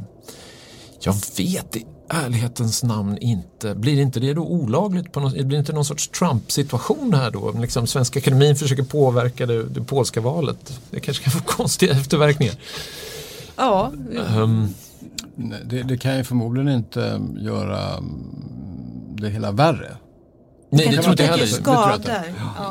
jag 1.00 1.14
vet 1.36 1.76
i 1.76 1.86
ärlighetens 2.08 2.82
namn 2.82 3.18
inte. 3.18 3.74
Blir 3.74 4.00
inte 4.00 4.20
det 4.20 4.34
då 4.34 4.42
olagligt? 4.42 5.12
På 5.12 5.20
något, 5.20 5.32
blir 5.32 5.44
det 5.44 5.56
inte 5.56 5.72
någon 5.72 5.84
sorts 5.84 6.08
Trump-situation 6.08 7.14
här 7.14 7.30
då? 7.30 7.52
Liksom 7.52 7.86
Svenska 7.86 8.18
akademin 8.18 8.56
försöker 8.56 8.82
påverka 8.82 9.46
det, 9.46 9.62
det 9.64 9.80
polska 9.80 10.20
valet. 10.20 10.80
Det 10.90 11.00
kanske 11.00 11.24
kan 11.24 11.32
få 11.32 11.40
konstiga 11.46 11.92
efterverkningar. 11.92 12.54
Ja. 13.56 13.92
Um, 14.36 14.74
det, 15.64 15.82
det, 15.82 15.98
kan 15.98 16.16
ju 16.16 16.24
förmodligen 16.24 16.68
inte 16.68 17.20
göra 17.38 18.02
det 19.14 19.28
hela 19.28 19.52
värre. 19.52 19.96
Nej, 20.76 20.96
det 20.96 21.02
tror 21.02 21.10
inte 21.10 21.22
jag 21.22 21.30
heller. 21.30 21.46
Skador. 21.46 22.14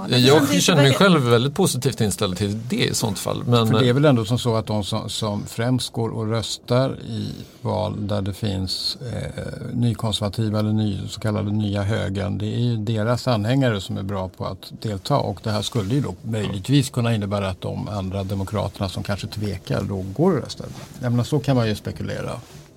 Ja. 0.10 0.18
jag 0.18 0.62
känner 0.62 0.84
mig 0.84 0.94
själv 0.94 1.22
väldigt 1.22 1.54
positivt 1.54 2.02
inställd 2.02 2.38
till 2.38 2.60
det 2.70 2.76
i 2.76 2.94
sånt 2.94 3.20
fall. 3.20 3.44
Men... 3.44 3.68
För 3.68 3.80
det 3.80 3.90
är 3.90 3.94
väl 3.94 4.06
ändå 4.06 4.26
som 4.26 4.40
så 4.40 4.56
att 4.56 4.68
de 4.68 4.84
som, 4.84 5.10
som 5.10 5.46
främst 5.46 5.94
går 5.94 6.10
och 6.10 6.30
röstar 6.30 7.00
i 7.00 7.30
val 7.62 8.08
där 8.08 8.22
det 8.22 8.34
finns 8.34 8.98
eh, 9.14 9.44
nykonservativa 9.74 10.60
eller 10.60 10.74
ny, 10.74 11.08
så 11.08 11.20
kallade 11.20 11.52
nya 11.52 11.84
högern. 11.84 12.38
Det 12.38 12.56
är 12.56 12.60
ju 12.60 12.78
deras 12.78 13.28
anhängare 13.28 13.82
som 13.82 13.98
är 13.98 14.04
bra 14.04 14.30
på 14.30 14.46
att 14.46 14.72
delta 14.82 15.18
och 15.18 15.40
det 15.44 15.52
här 15.52 15.62
skulle 15.62 15.94
ju 15.94 16.02
då 16.02 16.16
möjligtvis 16.22 16.90
kunna 16.90 17.16
innebära 17.16 17.50
att 17.50 17.62
de 17.62 17.88
andra 17.88 18.24
demokraterna 18.24 18.90
som 18.90 19.04
kanske 19.04 19.28
tvekar 19.28 19.82
då 19.82 19.96
går 19.96 20.32
och 20.32 20.44
röstar. 20.44 20.68
Jag 21.02 21.12
menar, 21.12 21.24
så 21.24 21.40
kan 21.40 21.56
man 21.56 21.68
ju 21.68 21.76
spekulera. 21.76 22.32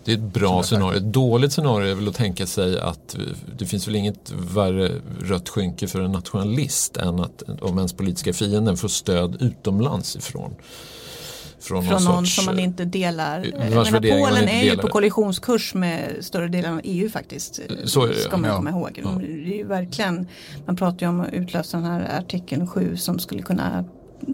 Det 0.09 0.15
är 0.15 0.17
ett 0.17 0.33
bra 0.33 0.63
scenario. 0.63 0.97
Ett 0.97 1.13
dåligt 1.13 1.53
scenario 1.53 1.91
är 1.91 1.95
väl 1.95 2.09
att 2.09 2.15
tänka 2.15 2.47
sig 2.47 2.81
att 2.81 3.17
det 3.59 3.67
finns 3.67 3.89
väl 3.89 3.97
inget 3.97 4.33
värre 4.55 4.91
rött 5.23 5.49
skynke 5.49 5.87
för 5.87 6.01
en 6.01 6.13
nationalist 6.13 6.97
än 6.97 7.21
att 7.21 7.43
om 7.61 7.77
ens 7.79 7.93
politiska 7.93 8.33
fienden 8.33 8.77
får 8.77 8.89
stöd 8.89 9.43
utomlands 9.43 10.17
ifrån. 10.17 10.55
Från, 11.61 11.85
från 11.85 12.05
någon, 12.05 12.27
sorts, 12.27 12.37
som 12.37 12.45
man 12.45 12.59
inte 12.59 12.85
delar. 12.85 13.47
Menar, 13.59 14.01
Polen 14.01 14.49
är 14.49 14.65
ju 14.65 14.77
på 14.77 14.89
kollisionskurs 14.89 15.75
med 15.75 16.17
större 16.21 16.49
delen 16.49 16.75
av 16.75 16.81
EU 16.85 17.11
faktiskt. 17.11 17.61
Så 17.85 18.05
är 18.05 18.09
det, 18.09 18.15
ska 18.15 18.37
man 18.37 18.51
ja. 18.51 18.57
komma 18.57 18.71
ihåg. 18.71 19.01
Ja. 19.05 19.11
Det 19.21 19.53
är 19.53 19.57
ju 19.57 19.65
verkligen, 19.65 20.27
man 20.67 20.77
pratar 20.77 21.07
ju 21.07 21.09
om 21.09 21.21
att 21.21 21.33
utlösa 21.33 21.77
den 21.77 21.87
här 21.87 22.19
artikeln 22.19 22.67
7 22.67 22.97
som 22.97 23.19
skulle 23.19 23.43
kunna 23.43 23.85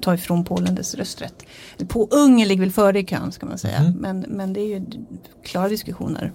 ta 0.03 0.15
ifrån 0.15 0.45
Polen 0.45 0.75
dess 0.75 0.95
rösträtt. 0.95 1.43
På 1.89 2.09
Ungern 2.11 2.49
ligger 2.49 2.61
väl 2.61 2.73
före 2.73 2.99
i 2.99 3.05
kön 3.05 3.33
ska 3.33 3.47
man 3.47 3.59
säga. 3.59 3.77
Mm. 3.77 3.93
Men, 3.93 4.25
men 4.29 4.53
det 4.53 4.61
är 4.61 4.67
ju 4.67 4.87
klara 5.43 5.69
diskussioner. 5.69 6.33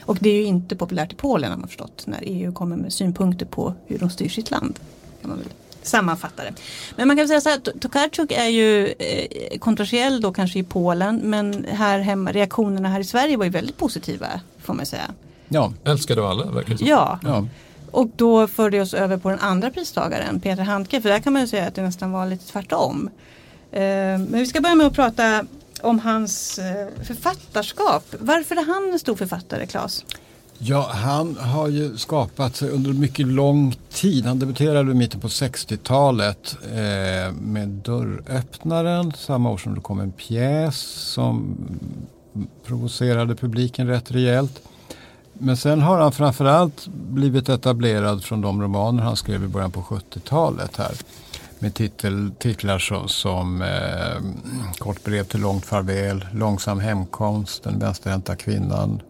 Och 0.00 0.18
det 0.20 0.30
är 0.30 0.34
ju 0.34 0.44
inte 0.44 0.76
populärt 0.76 1.12
i 1.12 1.16
Polen 1.16 1.50
har 1.50 1.58
man 1.58 1.68
förstått 1.68 2.06
när 2.06 2.18
EU 2.22 2.52
kommer 2.52 2.76
med 2.76 2.92
synpunkter 2.92 3.46
på 3.46 3.74
hur 3.86 3.98
de 3.98 4.10
styr 4.10 4.28
sitt 4.28 4.50
land. 4.50 4.78
Kan 5.20 5.30
man 5.30 5.38
väl 5.38 5.48
sammanfatta 5.82 6.44
det. 6.44 6.52
Men 6.96 7.08
man 7.08 7.16
kan 7.16 7.28
säga 7.28 7.40
så 7.40 7.48
här, 7.48 7.58
Tokarczuk 7.58 8.32
är 8.32 8.48
ju 8.48 8.86
eh, 8.86 9.58
kontroversiell 9.58 10.20
då 10.20 10.32
kanske 10.32 10.58
i 10.58 10.62
Polen 10.62 11.16
men 11.16 11.66
här 11.70 11.98
hemma, 11.98 12.32
reaktionerna 12.32 12.88
här 12.88 13.00
i 13.00 13.04
Sverige 13.04 13.36
var 13.36 13.44
ju 13.44 13.50
väldigt 13.50 13.76
positiva 13.76 14.26
får 14.58 14.74
man 14.74 14.86
säga. 14.86 15.14
Ja, 15.48 15.72
älskade 15.84 16.28
alla 16.28 16.50
verkar 16.50 16.76
Ja. 16.80 17.18
ja. 17.22 17.46
Och 17.90 18.08
då 18.16 18.46
förde 18.46 18.76
det 18.76 18.82
oss 18.82 18.94
över 18.94 19.16
på 19.16 19.30
den 19.30 19.38
andra 19.38 19.70
pristagaren, 19.70 20.40
Peter 20.40 20.62
Handke, 20.62 21.00
för 21.00 21.08
där 21.08 21.18
kan 21.18 21.32
man 21.32 21.42
ju 21.42 21.48
säga 21.48 21.66
att 21.66 21.74
det 21.74 21.82
nästan 21.82 22.12
var 22.12 22.26
lite 22.26 22.46
tvärtom. 22.46 23.10
Eh, 23.72 23.80
men 23.80 24.32
vi 24.32 24.46
ska 24.46 24.60
börja 24.60 24.74
med 24.74 24.86
att 24.86 24.94
prata 24.94 25.44
om 25.82 25.98
hans 25.98 26.58
eh, 26.58 27.04
författarskap. 27.04 28.04
Varför 28.18 28.56
är 28.56 28.66
han 28.66 28.92
en 28.92 28.98
stor 28.98 29.16
författare, 29.16 29.66
Claes? 29.66 30.04
Ja, 30.62 30.90
han 30.92 31.36
har 31.36 31.68
ju 31.68 31.96
skapat 31.96 32.62
under 32.62 32.92
mycket 32.92 33.26
lång 33.26 33.74
tid. 33.88 34.26
Han 34.26 34.38
debuterade 34.38 34.90
i 34.90 34.94
mitten 34.94 35.20
på 35.20 35.28
60-talet 35.28 36.56
eh, 36.64 37.32
med 37.32 37.68
Dörröppnaren 37.68 39.12
samma 39.12 39.50
år 39.50 39.58
som 39.58 39.74
det 39.74 39.80
kom 39.80 40.00
en 40.00 40.12
pjäs 40.12 40.76
som 41.14 41.56
provocerade 42.64 43.34
publiken 43.34 43.86
rätt 43.86 44.10
rejält. 44.10 44.62
Men 45.42 45.56
sen 45.56 45.82
har 45.82 45.98
han 45.98 46.12
framförallt 46.12 46.86
blivit 46.88 47.48
etablerad 47.48 48.24
från 48.24 48.40
de 48.40 48.62
romaner 48.62 49.02
han 49.02 49.16
skrev 49.16 49.44
i 49.44 49.48
början 49.48 49.70
på 49.70 49.80
70-talet 49.80 50.76
här. 50.76 50.92
Med 51.58 51.74
titel, 51.74 52.32
titlar 52.38 52.78
som, 52.78 53.08
som 53.08 53.62
eh, 53.62 54.22
Kort 54.78 55.04
brev 55.04 55.24
till 55.24 55.40
långt 55.40 55.66
farväl, 55.66 56.26
Långsam 56.32 56.80
hemkomst, 56.80 57.62
Den 57.62 57.78
vänsterhänta 57.78 58.36
kvinnan, 58.36 59.02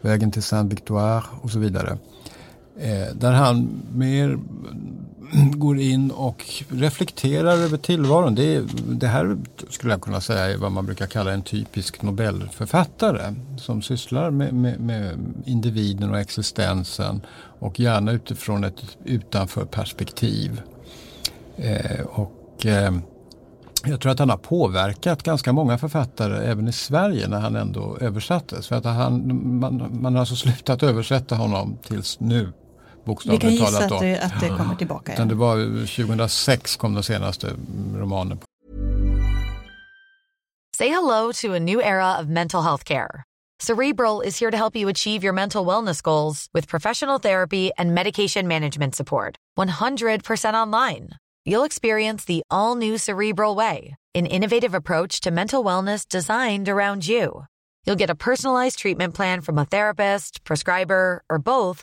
Vägen 0.00 0.30
till 0.30 0.42
Saint-Victoire 0.42 1.22
och 1.42 1.50
så 1.50 1.58
vidare. 1.58 1.98
Eh, 2.80 3.14
där 3.14 3.32
han 3.32 3.82
mer 3.94 4.38
går 5.52 5.78
in 5.78 6.10
och 6.10 6.44
reflekterar 6.68 7.56
över 7.56 7.76
tillvaron. 7.76 8.34
Det, 8.34 8.64
det, 8.88 9.06
här 9.06 9.36
skulle 9.68 9.92
jag 9.92 10.00
kunna 10.00 10.20
säga 10.20 10.44
är 10.44 10.56
vad 10.56 10.72
man 10.72 10.86
brukar 10.86 11.06
kalla 11.06 11.32
en 11.32 11.42
typisk 11.42 12.02
Nobelförfattare 12.02 13.34
som 13.56 13.82
sysslar 13.82 14.30
med, 14.30 14.54
med, 14.54 14.80
med 14.80 15.18
individen 15.44 16.10
och 16.10 16.18
existensen 16.18 17.20
och 17.58 17.80
gärna 17.80 18.12
utifrån 18.12 18.64
ett 18.64 18.82
utanför 19.04 19.64
perspektiv. 19.64 20.60
Eh, 21.56 22.00
och, 22.06 22.66
eh, 22.66 22.92
jag 23.84 24.00
tror 24.00 24.12
att 24.12 24.18
han 24.18 24.30
har 24.30 24.36
påverkat 24.36 25.22
ganska 25.22 25.52
många 25.52 25.78
författare 25.78 26.46
även 26.46 26.68
i 26.68 26.72
Sverige 26.72 27.28
när 27.28 27.40
han 27.40 27.56
ändå 27.56 27.96
översattes. 28.00 28.68
För 28.68 28.76
att 28.76 28.84
han, 28.84 29.40
man, 29.60 29.98
man 30.00 30.14
har 30.14 30.20
alltså 30.20 30.36
slutat 30.36 30.82
översätta 30.82 31.34
honom 31.34 31.78
tills 31.82 32.20
nu 32.20 32.52
bokstavligt 33.08 33.42
talat. 33.42 33.52
Vi 33.52 33.58
kan 33.58 33.72
gissa 33.72 33.94
att 33.94 34.00
det, 34.00 34.20
att 34.20 34.40
det 34.40 34.48
kommer 34.48 34.74
tillbaka. 34.74 35.14
Ja. 35.18 35.24
Det 35.24 35.34
var 35.34 35.56
2006 35.86 36.76
kom 36.76 36.94
den 36.94 37.02
senaste 37.02 37.46
romanen. 37.94 38.38
Say 40.78 40.88
hello 40.88 41.32
to 41.32 41.54
a 41.54 41.58
new 41.58 41.80
era 41.82 42.20
of 42.20 42.28
mental 42.28 42.62
health 42.62 42.84
care. 42.84 43.24
Cerebral 43.60 44.20
is 44.20 44.38
here 44.38 44.50
to 44.52 44.56
help 44.56 44.76
you 44.76 44.88
achieve 44.88 45.24
your 45.24 45.32
mental 45.32 45.66
wellness 45.66 46.00
goals 46.00 46.48
with 46.54 46.68
professional 46.68 47.18
therapy 47.18 47.70
and 47.76 47.92
medication 47.94 48.46
management 48.46 48.94
support. 48.94 49.36
100% 49.58 50.54
online. 50.54 51.08
You'll 51.44 51.66
experience 51.66 52.24
the 52.24 52.42
all 52.50 52.76
new 52.76 52.98
Cerebral 52.98 53.56
way, 53.56 53.96
an 54.14 54.26
innovative 54.26 54.74
approach 54.74 55.20
to 55.22 55.30
mental 55.30 55.64
wellness 55.64 56.06
designed 56.08 56.68
around 56.68 57.08
you. 57.08 57.46
You'll 57.84 57.96
get 57.96 58.10
a 58.10 58.14
personalized 58.14 58.78
treatment 58.78 59.14
plan 59.14 59.40
from 59.40 59.58
a 59.58 59.64
therapist, 59.64 60.44
prescriber, 60.44 61.22
or 61.28 61.38
both 61.38 61.82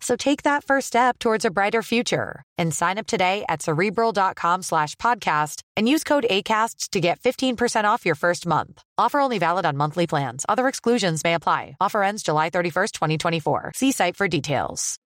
So 0.00 0.16
take 0.16 0.42
that 0.42 0.64
first 0.64 0.86
step 0.86 1.18
towards 1.18 1.44
a 1.44 1.50
brighter 1.50 1.82
future 1.82 2.42
and 2.58 2.74
sign 2.74 2.98
up 2.98 3.06
today 3.06 3.44
at 3.48 3.62
cerebral.com 3.62 4.62
slash 4.62 4.94
podcast 4.96 5.62
and 5.76 5.88
use 5.88 6.04
code 6.04 6.26
ACasts 6.30 6.90
to 6.90 7.00
get 7.00 7.20
15% 7.20 7.84
off 7.84 8.06
your 8.06 8.14
first 8.14 8.46
month. 8.46 8.82
Offer 8.98 9.20
only 9.20 9.38
valid 9.38 9.66
on 9.66 9.76
monthly 9.76 10.06
plans. 10.06 10.44
Other 10.48 10.68
exclusions 10.68 11.24
may 11.24 11.34
apply. 11.34 11.76
Offer 11.80 12.02
ends 12.02 12.22
July 12.22 12.50
31st, 12.50 12.92
2024. 12.92 13.72
See 13.74 13.92
site 13.92 14.16
for 14.16 14.28
details. 14.28 14.98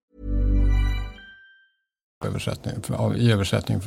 översättning, 2.25 2.75
i 3.17 3.33
översättning 3.33 3.81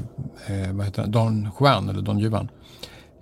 eh, 0.47 0.73
vad 0.73 0.85
heter 0.85 1.07
Don 1.07 1.49
Juan 1.59 1.89
eller 1.89 2.01
Don 2.01 2.19
Juan. 2.19 2.49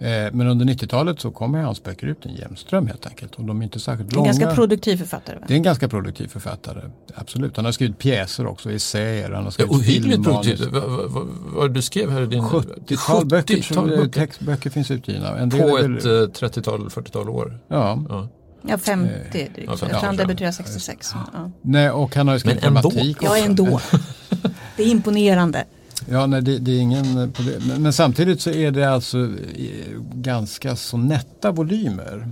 Eh, 0.01 0.33
men 0.33 0.47
under 0.47 0.65
90-talet 0.65 1.19
så 1.19 1.31
kommer 1.31 1.61
hans 1.61 1.83
böcker 1.83 2.07
ut 2.07 2.25
en 2.25 2.35
jämn 2.35 2.55
ström 2.57 2.87
helt 2.87 3.05
enkelt. 3.07 3.35
Och 3.35 3.43
de 3.43 3.59
är 3.59 3.63
inte 3.63 3.79
särskilt 3.79 4.09
En 4.11 4.15
långa. 4.15 4.25
ganska 4.27 4.55
produktiv 4.55 4.97
författare. 4.97 5.35
Va? 5.39 5.45
det 5.47 5.53
är 5.53 5.55
en 5.55 5.63
ganska 5.63 5.87
produktiv 5.87 6.27
författare, 6.27 6.81
absolut. 7.15 7.55
Han 7.55 7.65
har 7.65 7.71
skrivit 7.71 7.97
pjäser 7.97 8.47
också, 8.47 8.71
essäer, 8.71 9.23
han 9.31 9.33
har 9.35 9.43
Ja, 9.43 9.51
skrivit 9.51 9.71
ohyggligt 9.71 10.23
produktivt. 10.23 10.59
Vad, 10.71 10.83
vad, 10.83 11.11
vad, 11.11 11.27
vad 11.55 11.73
du 11.73 11.81
skrev 11.81 12.11
här 12.11 12.21
i 12.21 12.25
din... 12.25 12.41
70-tal 12.43 13.25
böcker, 13.25 13.55
70-tal 13.55 13.75
som- 13.75 13.87
böcker. 13.87 14.19
textböcker 14.19 14.69
finns 14.69 14.91
utgivna. 14.91 15.37
En 15.37 15.49
del 15.49 15.61
På 15.69 15.75
väl- 15.75 15.97
ett 15.97 16.05
eh, 16.05 16.47
30-tal, 16.47 16.89
40-tal 16.89 17.29
år. 17.29 17.59
Ja, 17.67 18.03
Ja. 18.09 18.27
Ja, 18.67 18.77
50 18.77 19.13
Eh, 19.13 19.31
drygt. 19.31 19.51
ja, 19.57 19.63
Jag 19.67 19.79
50, 19.79 19.85
tror 19.95 20.05
han 20.05 20.15
debuterade 20.17 20.53
66. 20.53 21.11
Ja. 21.33 21.51
nej, 21.61 21.89
och 21.91 22.15
han 22.15 22.27
har 22.27 22.35
ju 22.35 22.39
skrivit 22.39 22.61
dramatik 22.61 23.17
ja, 23.21 23.37
ändå. 23.37 23.79
Det 24.77 24.83
är 24.83 24.87
imponerande. 24.87 25.65
Ja, 26.09 26.25
nej, 26.25 26.41
det, 26.41 26.59
det 26.59 26.71
är 26.71 26.79
ingen 26.79 27.17
eh, 27.17 27.27
det. 27.27 27.65
Men, 27.67 27.81
men 27.81 27.93
samtidigt 27.93 28.41
så 28.41 28.49
är 28.49 28.71
det 28.71 28.85
alltså 28.93 29.17
eh, 29.19 29.99
ganska 30.13 30.75
så 30.75 30.97
nätta 30.97 31.51
volymer. 31.51 32.27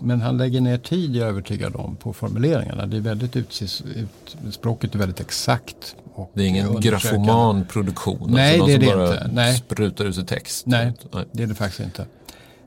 Men 0.00 0.20
han 0.20 0.36
lägger 0.38 0.60
ner 0.60 0.78
tid, 0.78 1.16
jag 1.16 1.24
är 1.24 1.28
övertygad 1.30 1.76
om, 1.76 1.96
på 1.96 2.12
formuleringarna. 2.12 2.86
Det 2.86 2.96
är 2.96 3.00
väldigt 3.00 3.36
utsis, 3.36 3.82
ut, 3.94 4.36
språket 4.54 4.94
är 4.94 4.98
väldigt 4.98 5.20
exakt. 5.20 5.96
Och 6.14 6.30
Det 6.34 6.42
är 6.42 6.46
ingen 6.46 6.80
grafoman 6.80 7.64
produktion. 7.64 8.30
Nej, 8.32 8.60
alltså 8.60 8.66
det 8.66 8.74
är 8.74 8.78
det 8.78 8.86
som 8.86 8.98
bara 8.98 9.12
inte. 9.24 9.30
Nej. 9.32 9.56
sprutar 9.56 10.04
ut 10.04 10.14
sig 10.14 10.26
text. 10.26 10.66
Nej. 10.66 10.92
Nej. 11.12 11.24
Det 11.32 11.42
är 11.42 11.46
det 11.46 11.54
faktiskt 11.54 11.80
inte. 11.80 12.06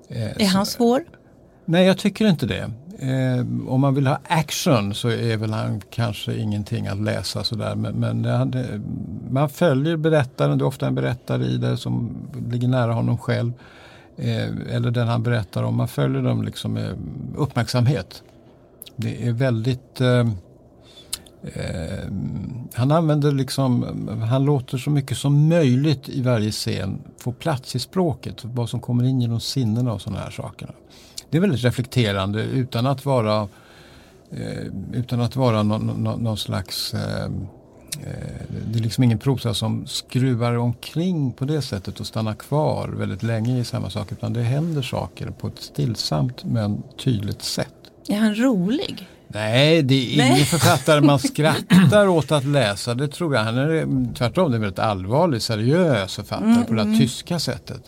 Eh, 0.09 0.23
Är 0.23 0.39
så- 0.39 0.45
han 0.57 0.65
svår? 0.65 1.03
Nej, 1.65 1.85
jag 1.85 1.97
tycker 1.97 2.27
inte 2.27 2.45
det. 2.45 2.71
Eh, 2.99 3.39
om 3.67 3.81
man 3.81 3.95
vill 3.95 4.07
ha 4.07 4.19
action 4.27 4.93
så 4.93 5.09
är 5.09 5.37
väl 5.37 5.53
han 5.53 5.81
kanske 5.89 6.35
ingenting 6.35 6.87
att 6.87 7.01
läsa 7.01 7.43
sådär. 7.43 7.75
Men, 7.75 7.95
men 7.95 8.21
det, 8.51 8.81
man 9.29 9.49
följer 9.49 9.97
berättaren, 9.97 10.57
det 10.57 10.63
är 10.63 10.67
ofta 10.67 10.87
en 10.87 10.95
berättare 10.95 11.45
i 11.45 11.57
det 11.57 11.77
som 11.77 12.15
ligger 12.51 12.67
nära 12.67 12.93
honom 12.93 13.17
själv. 13.17 13.53
Eh, 14.17 14.75
eller 14.75 14.91
den 14.91 15.07
han 15.07 15.23
berättar 15.23 15.63
om. 15.63 15.75
Man 15.75 15.87
följer 15.87 16.21
dem 16.21 16.43
liksom 16.43 16.73
med 16.73 16.97
uppmärksamhet. 17.35 18.23
Det 18.95 19.27
är 19.27 19.33
väldigt 19.33 20.01
eh, 20.01 20.27
eh, 21.43 22.03
han 22.73 22.91
använder 22.91 23.31
liksom, 23.31 23.85
han 24.29 24.45
låter 24.45 24.77
så 24.77 24.89
mycket 24.89 25.17
som 25.17 25.47
möjligt 25.47 26.09
i 26.09 26.21
varje 26.21 26.51
scen 26.51 27.01
få 27.17 27.31
plats 27.31 27.75
i 27.75 27.79
språket. 27.79 28.45
Vad 28.45 28.69
som 28.69 28.79
kommer 28.79 29.03
in 29.03 29.21
genom 29.21 29.39
sinnena 29.39 29.93
och 29.93 30.01
sådana 30.01 30.21
här 30.21 30.31
saker. 30.31 30.75
Det 31.29 31.37
är 31.37 31.41
väldigt 31.41 31.63
reflekterande 31.63 32.43
utan 32.43 32.85
att 32.85 33.05
vara 33.05 33.47
eh, 34.31 34.67
utan 34.93 35.21
att 35.21 35.35
vara 35.35 35.63
någon, 35.63 36.03
någon, 36.03 36.23
någon 36.23 36.37
slags 36.37 36.93
eh, 36.93 37.23
eh, 37.23 37.31
det 38.71 38.79
är 38.79 38.83
liksom 38.83 39.03
ingen 39.03 39.19
prosa 39.19 39.53
som 39.53 39.87
skruvar 39.87 40.57
omkring 40.57 41.31
på 41.31 41.45
det 41.45 41.61
sättet 41.61 41.99
och 41.99 42.07
stannar 42.07 42.33
kvar 42.33 42.87
väldigt 42.87 43.23
länge 43.23 43.59
i 43.59 43.63
samma 43.63 43.89
sak. 43.89 44.11
Utan 44.11 44.33
det 44.33 44.41
händer 44.41 44.81
saker 44.81 45.29
på 45.29 45.47
ett 45.47 45.59
stillsamt 45.59 46.43
men 46.43 46.83
tydligt 46.97 47.41
sätt. 47.41 47.73
Är 48.07 48.17
han 48.17 48.35
rolig? 48.35 49.07
Nej, 49.27 49.81
det 49.81 49.95
är 49.95 50.13
ingen 50.13 50.33
Nej. 50.33 50.45
författare 50.45 51.01
man 51.01 51.19
skrattar 51.33 52.07
åt 52.07 52.31
att 52.31 52.45
läsa. 52.45 52.95
Det 52.95 53.07
tror 53.07 53.35
jag. 53.35 53.43
Han 53.43 53.57
är 53.57 54.13
tvärtom, 54.13 54.51
det 54.51 54.53
är 54.53 54.57
en 54.57 54.61
väldigt 54.61 54.79
allvarlig, 54.79 55.41
seriös 55.41 56.15
författare 56.15 56.65
på 56.67 56.73
det 56.73 56.83
här 56.83 56.97
tyska 56.97 57.39
sättet. 57.39 57.81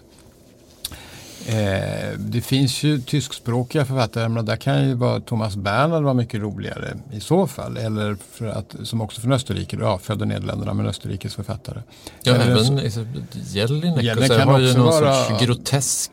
Eh, 1.50 2.18
det 2.20 2.42
finns 2.42 2.84
ju 2.84 3.02
tyskspråkiga 3.02 3.86
författare, 3.86 4.30
men 4.30 4.46
där 4.46 4.56
kan 4.56 4.88
ju 4.88 4.94
vara 4.94 5.20
Thomas 5.20 5.56
Bernhard 5.56 6.04
vara 6.04 6.14
mycket 6.14 6.42
roligare 6.42 6.98
i 7.12 7.20
så 7.20 7.48
fall. 7.48 7.78
Eller 7.78 8.18
för 8.32 8.48
att, 8.48 8.76
som 8.84 9.02
också 9.02 9.22
från 9.22 9.32
Österrike, 9.32 9.78
ja, 9.82 9.98
född 9.98 10.22
i 10.22 10.26
Nederländerna 10.26 10.74
men 10.74 10.86
Österrikes 10.86 11.36
författare. 11.36 11.82
Ja, 12.24 12.34
Eller 12.36 12.46
även 12.52 12.92
så- 12.92 13.06
Jelinek 13.46 14.04
Jelinek 14.04 14.32
kan 14.38 14.48
har 14.48 14.60
ju 14.60 14.74
någon 14.74 14.86
vara- 14.86 15.24
sorts 15.26 15.44
grotesk 15.46 16.12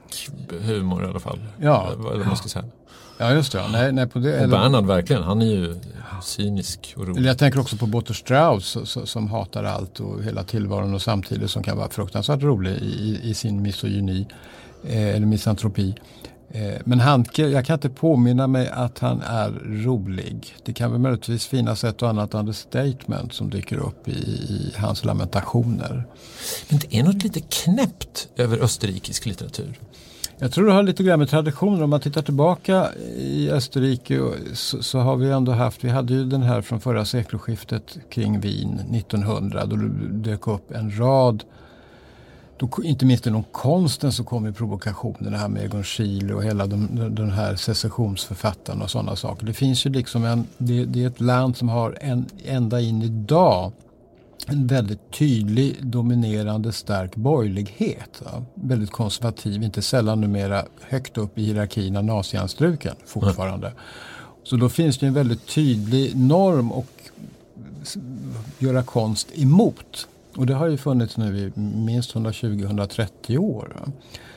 humor 0.60 1.04
i 1.04 1.08
alla 1.08 1.20
fall. 1.20 1.38
Ja. 1.60 1.92
Eller 2.14 2.24
man 2.24 2.36
ska 2.36 2.48
säga. 2.48 2.64
Ja, 3.18 3.32
just 3.32 3.52
det. 3.52 3.58
ja. 3.58 3.68
Nej, 3.72 3.92
nej, 3.92 4.06
på 4.06 4.18
det, 4.18 4.30
Och 4.32 4.36
eller, 4.38 4.48
Bernhard 4.58 4.84
verkligen, 4.86 5.22
han 5.22 5.42
är 5.42 5.46
ju 5.46 5.74
cynisk 6.22 6.94
och 6.96 7.06
rolig. 7.08 7.24
jag 7.26 7.38
tänker 7.38 7.60
också 7.60 7.76
på 7.76 7.86
Botter 7.86 8.14
Strauss 8.14 8.76
som 9.04 9.28
hatar 9.28 9.64
allt 9.64 10.00
och 10.00 10.22
hela 10.22 10.42
tillvaron 10.44 10.94
och 10.94 11.02
samtidigt 11.02 11.50
som 11.50 11.62
kan 11.62 11.76
vara 11.76 11.88
fruktansvärt 11.88 12.42
rolig 12.42 12.72
i, 12.72 13.20
i 13.22 13.34
sin 13.34 13.62
misogyni 13.62 14.26
eller 14.88 15.26
misantropi. 15.26 15.94
Eh, 16.50 16.80
men 16.84 17.00
Handke, 17.00 17.48
jag 17.48 17.66
kan 17.66 17.74
inte 17.74 17.88
påminna 17.88 18.46
mig 18.46 18.68
att 18.68 18.98
han 18.98 19.22
är 19.22 19.50
rolig. 19.84 20.56
Det 20.64 20.72
kan 20.72 20.92
väl 20.92 21.00
möjligtvis 21.00 21.46
finnas 21.46 21.84
ett 21.84 22.02
och 22.02 22.08
annat 22.08 22.34
understatement 22.34 23.32
som 23.32 23.50
dyker 23.50 23.76
upp 23.76 24.08
i, 24.08 24.12
i 24.12 24.72
hans 24.76 25.04
lamentationer. 25.04 26.06
Men 26.68 26.78
det 26.78 26.96
är 26.96 27.02
något 27.02 27.22
lite 27.22 27.40
knäppt 27.40 28.28
över 28.36 28.58
österrikisk 28.58 29.26
litteratur. 29.26 29.78
Jag 30.38 30.52
tror 30.52 30.66
det 30.66 30.72
har 30.72 30.82
lite 30.82 31.02
grann 31.02 31.18
med 31.18 31.28
traditioner. 31.28 31.82
Om 31.82 31.90
man 31.90 32.00
tittar 32.00 32.22
tillbaka 32.22 32.94
i 33.16 33.50
Österrike 33.50 34.20
så, 34.54 34.82
så 34.82 34.98
har 34.98 35.16
vi 35.16 35.30
ändå 35.30 35.52
haft, 35.52 35.84
vi 35.84 35.88
hade 35.88 36.12
ju 36.12 36.24
den 36.24 36.42
här 36.42 36.62
från 36.62 36.80
förra 36.80 37.04
sekelskiftet 37.04 37.98
kring 38.10 38.40
Wien 38.40 38.80
1900 38.94 39.66
då 39.66 39.76
det 39.76 40.08
dök 40.30 40.48
upp 40.48 40.70
en 40.70 40.98
rad 40.98 41.44
då, 42.56 42.70
inte 42.84 43.04
minst 43.06 43.26
inom 43.26 43.44
konsten 43.52 44.12
så 44.12 44.24
kom 44.24 44.46
ju 44.46 44.52
provokationerna 44.52 45.38
här 45.38 45.48
med 45.48 45.64
Egon 45.64 45.84
Schiele 45.84 46.34
och 46.34 46.44
hela 46.44 46.66
de, 46.66 46.88
den 47.14 47.30
här 47.30 47.56
secessionsförfattarna 47.56 48.84
och 48.84 48.90
sådana 48.90 49.16
saker. 49.16 49.46
Det 49.46 49.52
finns 49.52 49.86
ju 49.86 49.90
liksom 49.90 50.24
en, 50.24 50.46
det, 50.58 50.84
det 50.84 51.02
är 51.02 51.06
ett 51.06 51.20
land 51.20 51.56
som 51.56 51.68
har 51.68 51.98
en, 52.00 52.26
ända 52.44 52.80
in 52.80 53.02
idag 53.02 53.72
en 54.48 54.66
väldigt 54.66 55.10
tydlig, 55.10 55.86
dominerande, 55.86 56.72
stark 56.72 57.16
borgerlighet. 57.16 58.22
Ja. 58.24 58.44
Väldigt 58.54 58.90
konservativ, 58.90 59.62
inte 59.62 59.82
sällan 59.82 60.20
numera 60.20 60.64
högt 60.80 61.18
upp 61.18 61.38
i 61.38 61.44
hierarkin 61.44 61.96
av 61.96 62.04
nazianstruken 62.04 62.96
fortfarande. 63.06 63.72
Så 64.42 64.56
då 64.56 64.68
finns 64.68 64.98
det 64.98 65.06
en 65.06 65.14
väldigt 65.14 65.46
tydlig 65.46 66.16
norm 66.16 66.72
att 66.72 67.16
göra 68.58 68.82
konst 68.82 69.28
emot. 69.34 70.08
Och 70.36 70.46
det 70.46 70.54
har 70.54 70.66
ju 70.66 70.76
funnits 70.76 71.16
nu 71.16 71.38
i 71.38 71.60
minst 71.60 72.14
120-130 72.14 73.38
år. 73.38 73.76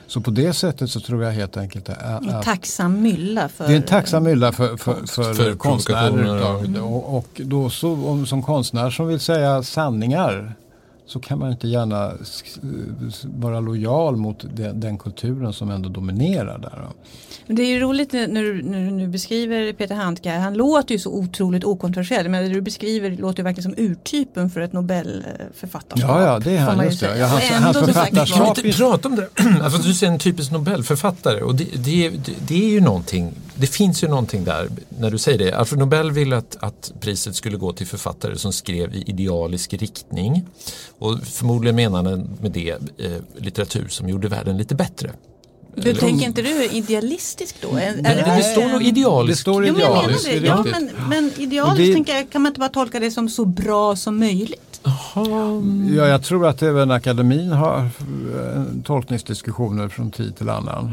Så 0.06 0.20
på 0.20 0.30
det 0.30 0.52
sättet 0.52 0.90
så 0.90 1.00
tror 1.00 1.24
jag 1.24 1.32
helt 1.32 1.56
enkelt 1.56 1.88
att, 1.88 2.22
En 2.22 2.42
tacksam 2.42 3.02
mylla 3.02 3.48
för... 3.48 3.66
det 3.66 3.72
är 3.72 3.76
en 3.76 3.82
tacksam 3.82 4.24
mylla 4.24 4.52
för, 4.52 4.76
för, 4.76 5.06
för, 5.06 5.34
för 5.34 5.54
konstnärer. 5.54 6.82
Och, 6.82 7.16
och 7.16 7.40
då 7.44 7.70
så, 7.70 7.92
om, 7.92 8.26
som 8.26 8.42
konstnär 8.42 8.90
som 8.90 9.06
vill 9.06 9.20
säga 9.20 9.62
sanningar 9.62 10.54
så 11.10 11.20
kan 11.20 11.38
man 11.38 11.50
inte 11.52 11.68
gärna 11.68 12.12
sk- 12.12 13.26
vara 13.40 13.60
lojal 13.60 14.16
mot 14.16 14.44
den, 14.56 14.80
den 14.80 14.98
kulturen 14.98 15.52
som 15.52 15.70
ändå 15.70 15.88
dominerar 15.88 16.58
där. 16.58 16.88
Men 17.46 17.56
det 17.56 17.62
är 17.62 17.66
ju 17.66 17.80
roligt 17.80 18.12
när 18.12 18.42
du, 18.42 18.62
när 18.62 18.98
du 19.00 19.06
beskriver 19.08 19.72
Peter 19.72 19.94
Handke. 19.94 20.30
Han 20.30 20.54
låter 20.54 20.92
ju 20.92 20.98
så 20.98 21.10
otroligt 21.14 21.64
okontroversiell. 21.64 22.28
Men 22.28 22.42
det 22.44 22.48
du 22.54 22.60
beskriver 22.60 23.10
låter 23.10 23.38
ju 23.38 23.44
verkligen 23.44 23.74
som 23.74 23.84
urtypen 23.84 24.50
för 24.50 24.60
ett 24.60 24.72
Nobelförfattarskap. 24.72 26.10
Ja, 26.10 26.24
ja, 26.26 26.38
det 26.38 26.56
är 26.56 26.58
han, 26.60 26.84
just 26.84 27.00
det. 27.00 27.18
Ja, 27.18 27.26
hans- 27.26 27.50
hans 27.50 27.76
författarskap 27.78 28.38
Kan 28.56 28.62
vi 28.62 28.68
inte 28.68 28.78
prata 28.78 29.08
om 29.08 29.16
det? 29.16 29.28
Alltså, 29.62 29.82
du 29.82 29.94
säger 29.94 30.12
en 30.12 30.18
typisk 30.18 30.50
Nobelförfattare 30.50 31.42
och 31.42 31.54
det, 31.54 31.64
det, 31.84 32.08
det, 32.08 32.32
det 32.48 32.64
är 32.64 32.70
ju 32.70 32.80
någonting, 32.80 33.32
det 33.60 33.66
finns 33.66 34.04
ju 34.04 34.08
någonting 34.08 34.44
där 34.44 34.68
när 34.98 35.10
du 35.10 35.18
säger 35.18 35.38
det. 35.38 35.52
Alfred 35.52 35.78
Nobel 35.78 36.10
ville 36.12 36.36
att, 36.36 36.56
att 36.60 36.92
priset 37.00 37.34
skulle 37.34 37.56
gå 37.56 37.72
till 37.72 37.86
författare 37.86 38.36
som 38.38 38.52
skrev 38.52 38.94
i 38.94 39.02
idealisk 39.06 39.72
riktning. 39.74 40.46
Och 40.98 41.18
förmodligen 41.24 41.76
menar 41.76 42.02
han 42.04 42.28
med 42.40 42.52
det 42.52 42.70
eh, 42.70 43.10
litteratur 43.38 43.88
som 43.88 44.08
gjorde 44.08 44.28
världen 44.28 44.56
lite 44.56 44.74
bättre. 44.74 45.10
Du 45.74 45.94
tänker 45.94 46.26
inte 46.26 46.42
du 46.42 46.64
idealistisk 46.64 47.54
då? 47.62 47.68
Är, 47.76 47.80
är 47.82 47.92
Det, 47.96 48.02
det, 48.02 48.36
det 48.36 48.42
står 48.42 48.68
nog 48.68 48.80
Det 48.80 48.86
idealiskt. 48.88 49.40
står 49.40 49.66
Jo, 49.66 49.72
men 49.72 49.82
jag 49.82 49.90
menar 50.06 50.18
det. 50.32 50.38
det 50.40 50.46
Ja, 50.46 50.64
men, 50.72 50.90
men 51.08 51.32
idealiskt 51.36 51.86
det- 51.86 51.92
tänker 51.94 52.14
jag, 52.14 52.30
kan 52.30 52.42
man 52.42 52.50
inte 52.50 52.60
bara 52.60 52.68
tolka 52.68 53.00
det 53.00 53.10
som 53.10 53.28
så 53.28 53.44
bra 53.44 53.96
som 53.96 54.18
möjligt? 54.18 54.80
Ja, 55.96 56.06
jag 56.06 56.22
tror 56.24 56.46
att 56.46 56.62
även 56.62 56.90
akademin 56.90 57.52
har 57.52 57.78
eh, 57.78 58.62
tolkningsdiskussioner 58.84 59.88
från 59.88 60.10
tid 60.10 60.36
till 60.36 60.48
annan. 60.48 60.92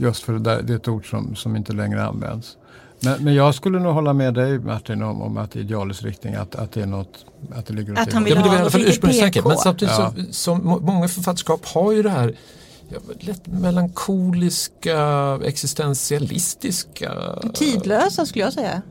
Just 0.00 0.22
för 0.22 0.32
det, 0.32 0.38
där, 0.38 0.62
det 0.62 0.72
är 0.72 0.76
ett 0.76 0.88
ord 0.88 1.10
som, 1.10 1.36
som 1.36 1.56
inte 1.56 1.72
längre 1.72 2.04
används. 2.04 2.56
Men, 3.00 3.24
men 3.24 3.34
jag 3.34 3.54
skulle 3.54 3.78
nog 3.78 3.94
hålla 3.94 4.12
med 4.12 4.34
dig 4.34 4.58
Martin 4.58 5.02
om, 5.02 5.22
om 5.22 5.36
att 5.36 5.56
idealisk 5.56 6.02
riktning, 6.04 6.34
att, 6.34 6.54
att 6.54 6.72
det 6.72 6.82
är 6.82 6.86
något, 6.86 7.24
att 7.54 7.66
det 7.66 7.74
ligger 7.74 7.92
åt 7.92 7.98
Att 7.98 8.06
det 8.08 8.14
han 8.14 8.24
vill 8.24 8.32
Ja, 8.34 8.40
men 8.40 8.64
det 8.64 8.72
ha 8.72 8.78
ursprungstanken. 8.78 9.42
PK. 9.42 9.48
Men 9.48 9.58
samtidigt 9.58 9.94
Ja. 9.98 10.12
så, 10.16 10.32
som 10.32 10.64
må- 10.66 10.80
många 10.80 11.08
författarskap 11.08 11.66
har 11.66 11.92
ju 11.92 12.02
det 12.02 12.10
här 12.10 12.34
ja, 12.88 12.98
lätt 13.20 13.46
melankoliska, 13.46 15.38
existentialistiska. 15.44 17.12
Tidlösa 17.54 18.26
skulle 18.26 18.44
jag 18.44 18.52
säga. 18.52 18.82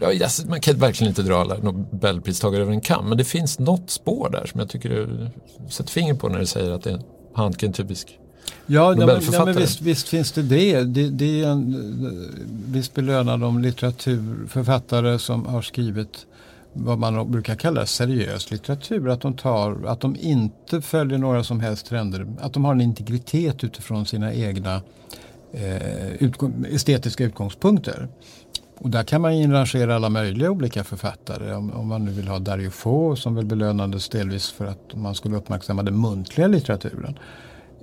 Ja, 0.00 0.08
alltså, 0.24 0.46
man 0.46 0.60
kan 0.60 0.74
verkligen 0.76 1.08
inte 1.10 1.22
dra 1.22 1.40
alla 1.40 1.56
Nobelpristagare 1.58 2.62
över 2.62 2.72
en 2.72 2.80
kam. 2.80 3.08
Men 3.08 3.18
det 3.18 3.24
finns 3.24 3.58
något 3.58 3.90
spår 3.90 4.28
där 4.30 4.46
som 4.46 4.60
jag 4.60 4.68
tycker 4.68 4.88
du 4.90 5.28
sätter 5.70 5.90
finger 5.90 6.14
på 6.14 6.28
när 6.28 6.38
du 6.38 6.46
säger 6.46 6.70
att 6.70 6.82
det 6.82 6.90
är 6.90 7.00
Handke 7.34 7.66
en 7.66 7.72
typisk. 7.72 8.18
Ja, 8.66 8.82
ja, 8.82 8.88
men, 8.90 9.00
ja 9.00 9.06
Nobelförfattare. 9.06 9.54
men 9.54 9.62
visst, 9.62 9.80
visst 9.80 10.08
finns 10.08 10.32
det 10.32 10.42
det. 10.42 10.82
det, 10.82 11.10
det 11.10 11.42
är 11.42 11.48
en, 11.48 12.34
visst 12.68 12.94
belönar 12.94 13.38
de 13.38 13.62
litteraturförfattare 13.62 15.18
som 15.18 15.46
har 15.46 15.62
skrivit 15.62 16.26
vad 16.72 16.98
man 16.98 17.30
brukar 17.30 17.54
kalla 17.54 17.86
seriös 17.86 18.50
litteratur. 18.50 19.08
Att 19.08 19.20
de, 19.20 19.36
tar, 19.36 19.86
att 19.86 20.00
de 20.00 20.16
inte 20.20 20.80
följer 20.80 21.18
några 21.18 21.44
som 21.44 21.60
helst 21.60 21.86
trender. 21.86 22.26
Att 22.40 22.52
de 22.52 22.64
har 22.64 22.72
en 22.72 22.80
integritet 22.80 23.64
utifrån 23.64 24.06
sina 24.06 24.34
egna 24.34 24.80
eh, 25.52 26.08
utgång, 26.14 26.66
estetiska 26.70 27.24
utgångspunkter. 27.24 28.08
Och 28.78 28.90
där 28.90 29.02
kan 29.02 29.20
man 29.20 29.32
inrangera 29.32 29.96
alla 29.96 30.08
möjliga 30.08 30.50
olika 30.50 30.84
författare. 30.84 31.54
Om, 31.54 31.70
om 31.70 31.88
man 31.88 32.04
nu 32.04 32.10
vill 32.10 32.28
ha 32.28 32.38
Dario 32.38 32.70
Fo 32.70 33.16
som 33.16 33.34
väl 33.34 33.46
belönades 33.46 34.08
delvis 34.08 34.50
för 34.50 34.66
att 34.66 34.94
man 34.94 35.14
skulle 35.14 35.36
uppmärksamma 35.36 35.82
den 35.82 36.00
muntliga 36.00 36.46
litteraturen. 36.46 37.18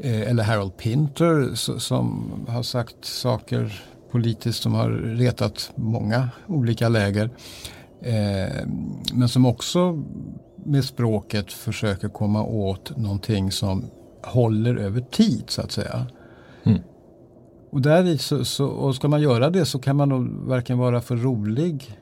Eh, 0.04 0.30
eller 0.30 0.44
Harold 0.44 0.78
Pinter 0.78 1.56
som 1.80 2.32
har 2.48 2.64
sagt 2.64 3.06
saker 3.06 3.84
politiskt 4.12 4.64
som 4.64 4.74
har 4.74 4.90
retat 4.92 5.72
många 5.76 6.30
olika 6.48 6.90
läger. 6.90 7.30
Eh, 8.02 8.68
men 9.14 9.30
som 9.30 9.46
också 9.46 10.04
med 10.66 10.86
språket 10.86 11.54
försöker 11.54 12.10
komma 12.10 12.44
åt 12.44 12.98
någonting 12.98 13.52
som 13.52 13.86
håller 14.24 14.76
över 14.76 15.02
tid 15.02 15.44
så 15.48 15.62
att 15.62 15.72
säga. 15.72 16.06
Mm. 16.64 16.80
Och, 17.70 17.82
där 17.82 18.18
så, 18.18 18.46
så, 18.46 18.66
och 18.66 18.96
ska 18.96 19.08
man 19.08 19.22
göra 19.22 19.50
det 19.50 19.66
så 19.66 19.80
kan 19.80 19.96
man 19.96 20.10
nog 20.10 20.28
varken 20.28 20.78
vara 20.78 21.02
för 21.02 21.16
rolig 21.16 22.00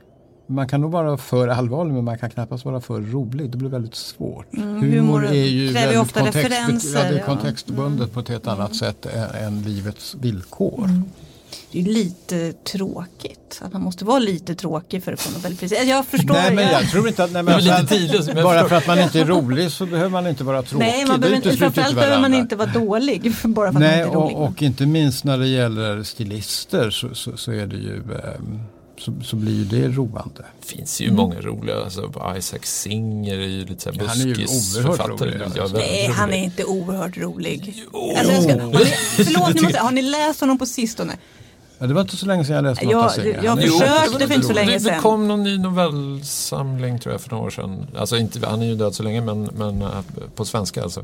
man 0.50 0.68
kan 0.68 0.82
nog 0.82 0.92
vara 0.92 1.18
för 1.18 1.48
allvarlig 1.48 1.94
men 1.94 2.04
man 2.04 2.18
kan 2.18 2.30
knappast 2.30 2.66
vara 2.66 2.82
för 2.82 3.02
rolig. 3.02 3.50
Det 3.50 3.58
blir 3.58 3.70
väldigt 3.70 3.96
svårt. 3.96 4.54
Mm, 4.54 4.68
humor, 4.68 4.90
humor 4.90 5.26
är 5.26 5.34
ju 5.34 5.72
väldigt 5.72 6.00
ofta 6.00 6.20
kontext, 6.20 6.88
ja, 6.96 7.04
det 7.04 7.20
är 7.20 7.26
kontextbundet 7.26 8.08
ja. 8.08 8.14
på 8.14 8.20
ett 8.20 8.30
helt 8.30 8.48
annat 8.48 8.60
mm. 8.60 8.74
sätt 8.74 9.06
än, 9.06 9.46
än 9.46 9.62
livets 9.62 10.16
villkor. 10.22 10.84
Mm 10.84 11.04
det 11.72 11.80
är 11.80 11.84
lite 11.84 12.54
tråkigt. 12.54 13.62
Att 13.62 13.74
man 13.74 13.82
måste 13.82 14.06
vara 14.06 14.20
lite 14.20 14.56
tråkig 14.56 15.04
för 15.04 15.14
att 15.14 15.22
få 15.22 15.32
Nobelpriset. 15.32 15.88
Jag 15.88 16.06
förstår. 16.06 16.34
Nej 16.34 16.56
men 16.56 16.72
jag 16.72 16.90
tror 16.90 17.08
inte 17.08 17.24
att, 17.24 17.32
nej, 17.32 17.44
men 17.44 17.54
alltså, 17.54 17.82
lite 17.82 17.96
tidlös, 17.96 18.44
bara 18.44 18.70
för 18.70 18.76
att 18.76 18.88
man 18.88 19.00
inte 19.00 19.20
är 19.20 19.26
rolig 19.36 19.72
så 19.72 19.86
behöver 19.86 20.10
man 20.10 20.28
inte 20.28 20.44
vara 20.44 20.62
tråkig. 20.62 20.88
Nej, 20.88 21.06
man 21.06 21.20
behöver, 21.20 21.56
framförallt 21.56 21.96
behöver 21.96 22.22
man 22.22 22.34
inte 22.34 22.56
vara 22.56 22.72
dålig. 22.72 23.34
Bara 23.44 23.72
för 23.72 23.80
nej, 23.80 24.02
att 24.02 24.14
man 24.14 24.18
inte 24.18 24.18
är 24.18 24.22
rolig. 24.22 24.38
Och, 24.38 24.48
och 24.48 24.62
inte 24.62 24.86
minst 24.86 25.24
när 25.24 25.38
det 25.38 25.48
gäller 25.48 26.04
stilister 26.04 26.90
så, 26.90 27.16
så, 27.16 27.38
så 27.38 27.52
är 27.52 27.68
det 27.68 27.78
ju 27.78 28.02
um, 28.02 28.60
så, 29.00 29.14
så 29.24 29.36
blir 29.36 29.54
ju 29.54 29.64
det 29.64 29.88
roande. 29.88 30.46
Det 30.62 30.68
finns 30.68 31.02
ju 31.02 31.06
mm. 31.06 31.16
många 31.16 31.42
roliga, 31.42 31.84
alltså 31.84 32.12
Isaac 32.38 32.60
Singer 32.64 33.38
är 33.38 33.48
ju 33.48 33.66
lite 33.66 33.84
såhär 33.84 33.98
buskisförfattare. 33.98 35.52
Ja, 35.56 35.68
Nej, 35.74 36.08
han 36.08 36.34
är 36.34 36.44
inte 36.44 36.64
oerhört 36.66 37.18
rolig. 37.18 37.86
Alltså, 38.18 38.42
ska, 38.42 38.52
har 38.52 38.68
ni, 38.68 38.86
förlåt, 39.16 39.54
ni 39.56 39.62
måste, 39.62 39.80
har 39.80 39.92
ni 39.92 40.02
läst 40.02 40.42
honom 40.42 40.58
på 40.58 40.66
sistone? 40.66 41.18
Ja, 41.78 41.88
det 41.88 41.94
var 41.94 42.02
inte 42.02 42.18
så 42.18 42.26
länge 42.26 42.46
sedan 42.46 42.56
jag 42.56 42.64
läste 42.64 42.86
något 42.86 43.18
jag, 43.18 43.28
jag, 43.28 43.44
jag 43.44 43.62
försökte 43.62 44.28
för 44.28 44.36
inte 44.36 44.48
så 44.48 44.54
länge 44.54 44.80
sedan. 44.80 44.94
Det 44.94 45.00
kom 45.00 45.28
någon 45.28 45.44
ny 45.44 45.58
novellsamling 45.58 47.00
tror 47.00 47.14
jag 47.14 47.22
för 47.22 47.32
några 47.32 47.46
år 47.46 47.50
sedan. 47.50 47.88
Alltså 47.98 48.18
inte, 48.18 48.48
han 48.48 48.62
är 48.62 48.66
ju 48.66 48.76
död 48.76 48.96
så 48.96 49.04
länge 49.04 49.22
men, 49.22 49.44
men 49.44 49.82
uh, 49.82 50.02
på 50.36 50.46
svenska 50.46 50.84
alltså. 50.84 51.04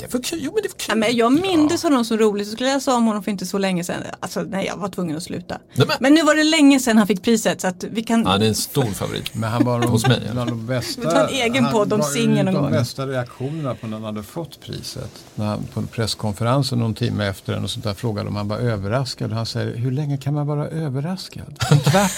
Det 0.00 0.14
var 0.14 0.22
kul. 0.22 0.38
Jo, 0.42 0.52
men 0.54 0.62
det 0.62 0.68
var 0.68 0.78
kul. 0.78 0.86
Ja, 0.88 0.94
men 0.94 1.16
jag 1.16 1.32
mindes 1.32 1.82
honom 1.82 2.04
så 2.04 2.16
roligt 2.16 2.46
så 2.46 2.52
skulle 2.52 2.68
jag 2.68 2.76
läsa 2.76 2.94
om 2.94 3.06
honom 3.06 3.22
för 3.22 3.30
inte 3.30 3.46
så 3.46 3.58
länge 3.58 3.84
sedan. 3.84 4.02
Alltså 4.20 4.40
nej, 4.42 4.66
jag 4.66 4.76
var 4.76 4.88
tvungen 4.88 5.16
att 5.16 5.22
sluta. 5.22 5.58
Nej, 5.74 5.86
men. 5.86 5.96
men. 6.00 6.14
nu 6.14 6.22
var 6.22 6.34
det 6.34 6.44
länge 6.44 6.80
sedan 6.80 6.98
han 6.98 7.06
fick 7.06 7.22
priset 7.22 7.60
så 7.60 7.68
att 7.68 7.84
vi 7.84 8.02
kan. 8.02 8.22
Ja, 8.22 8.38
det 8.38 8.44
är 8.44 8.48
en 8.48 8.54
stor 8.54 8.84
favorit. 8.84 9.34
Men 9.34 9.50
han 9.50 9.64
var 9.64 9.82
hos 9.82 10.08
mig. 10.08 10.20
Bland 10.32 10.50
de 10.50 10.66
bästa. 10.66 11.00
Vi 11.00 11.06
tar 11.06 11.28
en 11.28 11.34
egen 11.34 11.68
podd 11.72 11.92
om 11.92 12.02
Singer 12.02 12.44
någon 12.44 12.54
gång. 12.54 12.70
De 12.72 12.78
bästa 12.78 13.06
reaktionerna 13.06 13.74
på 13.74 13.86
när 13.86 13.96
han 13.96 14.04
hade 14.04 14.22
fått 14.22 14.60
priset. 14.60 15.24
När 15.34 15.46
han 15.46 15.64
på 15.74 15.82
presskonferensen 15.82 16.78
någon 16.78 16.94
timme 16.94 17.26
efter 17.26 17.52
den 17.52 17.64
och 17.64 17.70
sånt 17.70 17.84
där 17.84 17.94
frågade 17.94 18.28
om 18.28 18.36
han 18.36 18.48
var 18.48 18.58
överraskad. 18.58 19.32
Han 19.32 19.46
säger, 19.46 19.76
hur 19.76 19.90
länge 19.90 20.18
kan 20.18 20.34
man 20.34 20.46
vara 20.46 20.68
överraskad? 20.68 21.58
En 21.70 21.78
kvart? 21.78 22.12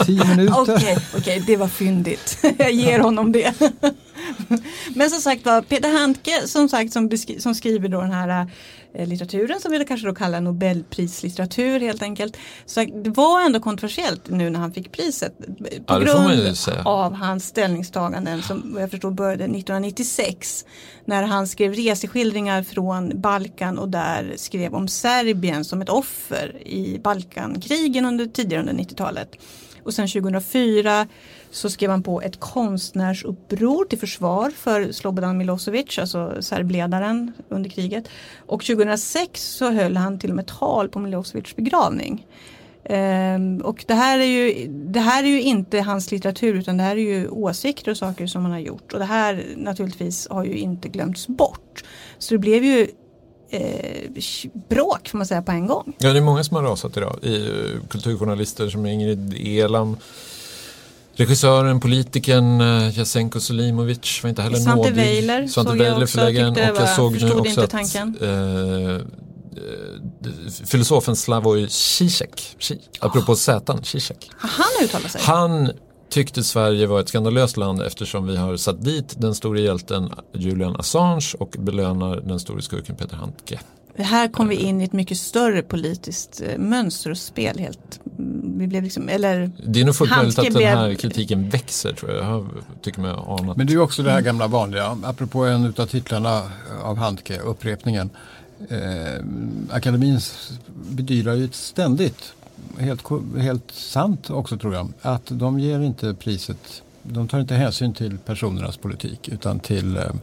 Tio 0.06 0.24
minuter? 0.24 0.60
Okej, 0.60 0.74
okay, 0.74 0.96
okay, 1.20 1.40
det 1.46 1.56
var 1.56 1.68
fyndigt. 1.68 2.38
jag 2.58 2.72
ger 2.72 2.98
honom 2.98 3.32
det. 3.32 3.54
Men 4.94 5.10
som 5.10 5.20
sagt 5.20 5.44
var, 5.44 5.62
Peter 5.62 5.98
Handke 5.98 6.46
som 6.46 6.68
sagt 6.68 6.92
som, 6.92 7.10
som 7.38 7.54
skriver 7.54 7.88
då 7.88 8.00
den 8.00 8.12
här 8.12 8.46
eh, 8.94 9.08
litteraturen 9.08 9.60
som 9.60 9.72
vi 9.72 9.84
kanske 9.84 10.06
då 10.06 10.14
kallar 10.14 10.40
nobelprislitteratur 10.40 11.80
helt 11.80 12.02
enkelt. 12.02 12.36
Så 12.66 12.84
det 12.84 13.10
var 13.10 13.40
ändå 13.40 13.60
kontroversiellt 13.60 14.28
nu 14.28 14.50
när 14.50 14.60
han 14.60 14.72
fick 14.72 14.92
priset. 14.92 15.38
På 15.38 15.44
ja, 15.86 15.98
grund 15.98 16.56
av 16.84 17.14
hans 17.14 17.44
ställningstaganden 17.44 18.42
som 18.42 18.76
jag 18.80 18.90
förstår 18.90 19.10
började 19.10 19.44
1996. 19.44 20.64
När 21.04 21.22
han 21.22 21.48
skrev 21.48 21.74
reseskildringar 21.74 22.62
från 22.62 23.20
Balkan 23.20 23.78
och 23.78 23.88
där 23.88 24.32
skrev 24.36 24.74
om 24.74 24.88
Serbien 24.88 25.64
som 25.64 25.82
ett 25.82 25.88
offer 25.88 26.62
i 26.66 27.00
Balkankrigen 27.04 28.04
under 28.04 28.26
tidigare 28.26 28.60
under 28.62 28.84
90-talet. 28.84 29.36
Och 29.82 29.94
sen 29.94 30.08
2004 30.08 31.06
så 31.50 31.70
skrev 31.70 31.90
han 31.90 32.02
på 32.02 32.22
ett 32.22 32.40
konstnärsuppror 32.40 33.84
till 33.84 33.98
försvar 33.98 34.50
för 34.50 34.92
Slobodan 34.92 35.38
Milosevic, 35.38 35.98
alltså 35.98 36.42
serbledaren 36.42 37.32
under 37.48 37.70
kriget. 37.70 38.08
Och 38.46 38.64
2006 38.64 39.42
så 39.42 39.70
höll 39.70 39.96
han 39.96 40.18
till 40.18 40.30
och 40.30 40.36
med 40.36 40.46
tal 40.46 40.88
på 40.88 40.98
Milosevics 40.98 41.56
begravning. 41.56 42.26
Um, 42.90 43.60
och 43.60 43.84
det 43.88 43.94
här, 43.94 44.18
är 44.18 44.24
ju, 44.24 44.68
det 44.68 45.00
här 45.00 45.24
är 45.24 45.28
ju 45.28 45.42
inte 45.42 45.80
hans 45.80 46.10
litteratur 46.10 46.54
utan 46.54 46.76
det 46.76 46.82
här 46.82 46.96
är 46.96 47.00
ju 47.00 47.28
åsikter 47.28 47.90
och 47.90 47.96
saker 47.96 48.26
som 48.26 48.42
han 48.42 48.52
har 48.52 48.58
gjort. 48.58 48.92
Och 48.92 48.98
det 48.98 49.04
här 49.04 49.44
naturligtvis 49.56 50.28
har 50.30 50.44
ju 50.44 50.58
inte 50.58 50.88
glömts 50.88 51.26
bort. 51.26 51.84
Så 52.18 52.34
det 52.34 52.38
blev 52.38 52.64
ju 52.64 52.88
eh, 53.50 54.10
bråk 54.68 55.08
får 55.08 55.18
man 55.18 55.26
säga 55.26 55.42
på 55.42 55.52
en 55.52 55.66
gång. 55.66 55.96
Ja 55.98 56.12
det 56.12 56.18
är 56.18 56.22
många 56.22 56.44
som 56.44 56.56
har 56.56 56.62
rasat 56.62 56.96
idag. 56.96 57.18
I, 57.22 57.46
eh, 57.46 57.88
kulturjournalister 57.88 58.68
som 58.68 58.86
Ingrid 58.86 59.34
Elam 59.34 59.96
Regissören, 61.18 61.80
politikern 61.80 62.60
uh, 62.60 62.98
Jasenko 62.98 63.40
Selimovic 63.40 64.20
var 64.22 64.30
inte 64.30 64.42
heller 64.42 64.58
Svante 64.58 64.76
nådig. 64.76 64.94
Weiler 64.94 65.46
Svante 65.46 65.72
Weiler 65.72 66.06
förläggaren 66.06 66.52
och 66.52 66.58
jag 66.58 66.88
såg 66.88 67.22
nu 67.22 67.32
också 67.32 67.60
att 67.60 67.70
tanken. 67.70 68.16
Uh, 68.22 69.00
filosofen 70.64 71.16
Slavoj 71.16 71.68
Zizek, 71.68 72.56
apropå 73.00 73.32
oh. 73.32 73.36
Zätan, 73.36 73.84
Zizek. 73.84 74.30
Han 74.36 74.84
uttalat 74.84 75.10
sig? 75.10 75.20
Han 75.24 75.70
tyckte 76.10 76.42
Sverige 76.42 76.86
var 76.86 77.00
ett 77.00 77.08
skandalöst 77.08 77.56
land 77.56 77.82
eftersom 77.82 78.26
vi 78.26 78.36
har 78.36 78.56
satt 78.56 78.84
dit 78.84 79.14
den 79.20 79.34
store 79.34 79.60
hjälten 79.60 80.10
Julian 80.34 80.76
Assange 80.76 81.34
och 81.38 81.56
belönar 81.58 82.16
den 82.16 82.40
store 82.40 82.62
skurken 82.62 82.96
Peter 82.96 83.16
Handke. 83.16 83.60
Här 84.02 84.28
kom 84.28 84.48
vi 84.48 84.54
in 84.54 84.80
i 84.80 84.84
ett 84.84 84.92
mycket 84.92 85.18
större 85.18 85.62
politiskt 85.62 86.42
eh, 86.46 86.58
mönster 86.58 87.10
och 87.10 87.18
spel 87.18 87.58
helt. 87.58 88.00
Vi 88.58 88.66
blev 88.66 88.82
liksom, 88.82 89.08
eller 89.08 89.50
det 89.66 89.80
är 89.80 89.84
nog 89.84 89.96
fullt 89.96 90.16
möjligt 90.16 90.38
att 90.38 90.52
den 90.52 90.62
här 90.62 90.94
kritiken 90.94 91.48
växer 91.48 91.92
tror 91.92 92.12
jag. 92.12 92.24
jag 92.24 92.46
tycker 92.82 93.00
mig 93.00 93.10
anat. 93.10 93.56
Men 93.56 93.66
det 93.66 93.72
är 93.72 93.78
också 93.78 94.02
det 94.02 94.10
här 94.10 94.20
gamla 94.20 94.46
vanliga, 94.46 94.98
apropå 95.04 95.44
en 95.44 95.74
av 95.76 95.86
titlarna 95.86 96.42
av 96.82 96.96
Handke, 96.96 97.38
upprepningen. 97.38 98.10
Eh, 98.68 99.24
akademin 99.70 100.20
bedyrar 100.74 101.34
ju 101.34 101.48
ständigt, 101.52 102.32
helt, 102.78 103.02
helt 103.38 103.70
sant 103.72 104.30
också 104.30 104.58
tror 104.58 104.74
jag, 104.74 104.92
att 105.02 105.26
de 105.26 105.60
ger 105.60 105.80
inte 105.80 106.14
priset, 106.14 106.82
de 107.02 107.28
tar 107.28 107.40
inte 107.40 107.54
hänsyn 107.54 107.94
till 107.94 108.18
personernas 108.18 108.76
politik 108.76 109.28
utan 109.28 109.60
till 109.60 109.96
eh, 109.96 110.02
Eh, 110.02 110.14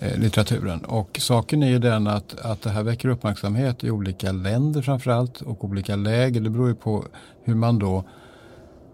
litteraturen. 0.00 0.80
Och 0.80 1.18
saken 1.20 1.62
är 1.62 1.68
ju 1.68 1.78
den 1.78 2.06
att, 2.06 2.40
att 2.40 2.62
det 2.62 2.70
här 2.70 2.82
väcker 2.82 3.08
uppmärksamhet 3.08 3.84
i 3.84 3.90
olika 3.90 4.32
länder 4.32 4.82
framförallt 4.82 5.40
och 5.40 5.64
olika 5.64 5.96
läger. 5.96 6.40
Det 6.40 6.50
beror 6.50 6.68
ju 6.68 6.74
på 6.74 7.04
hur 7.44 7.54
man 7.54 7.78
då 7.78 8.04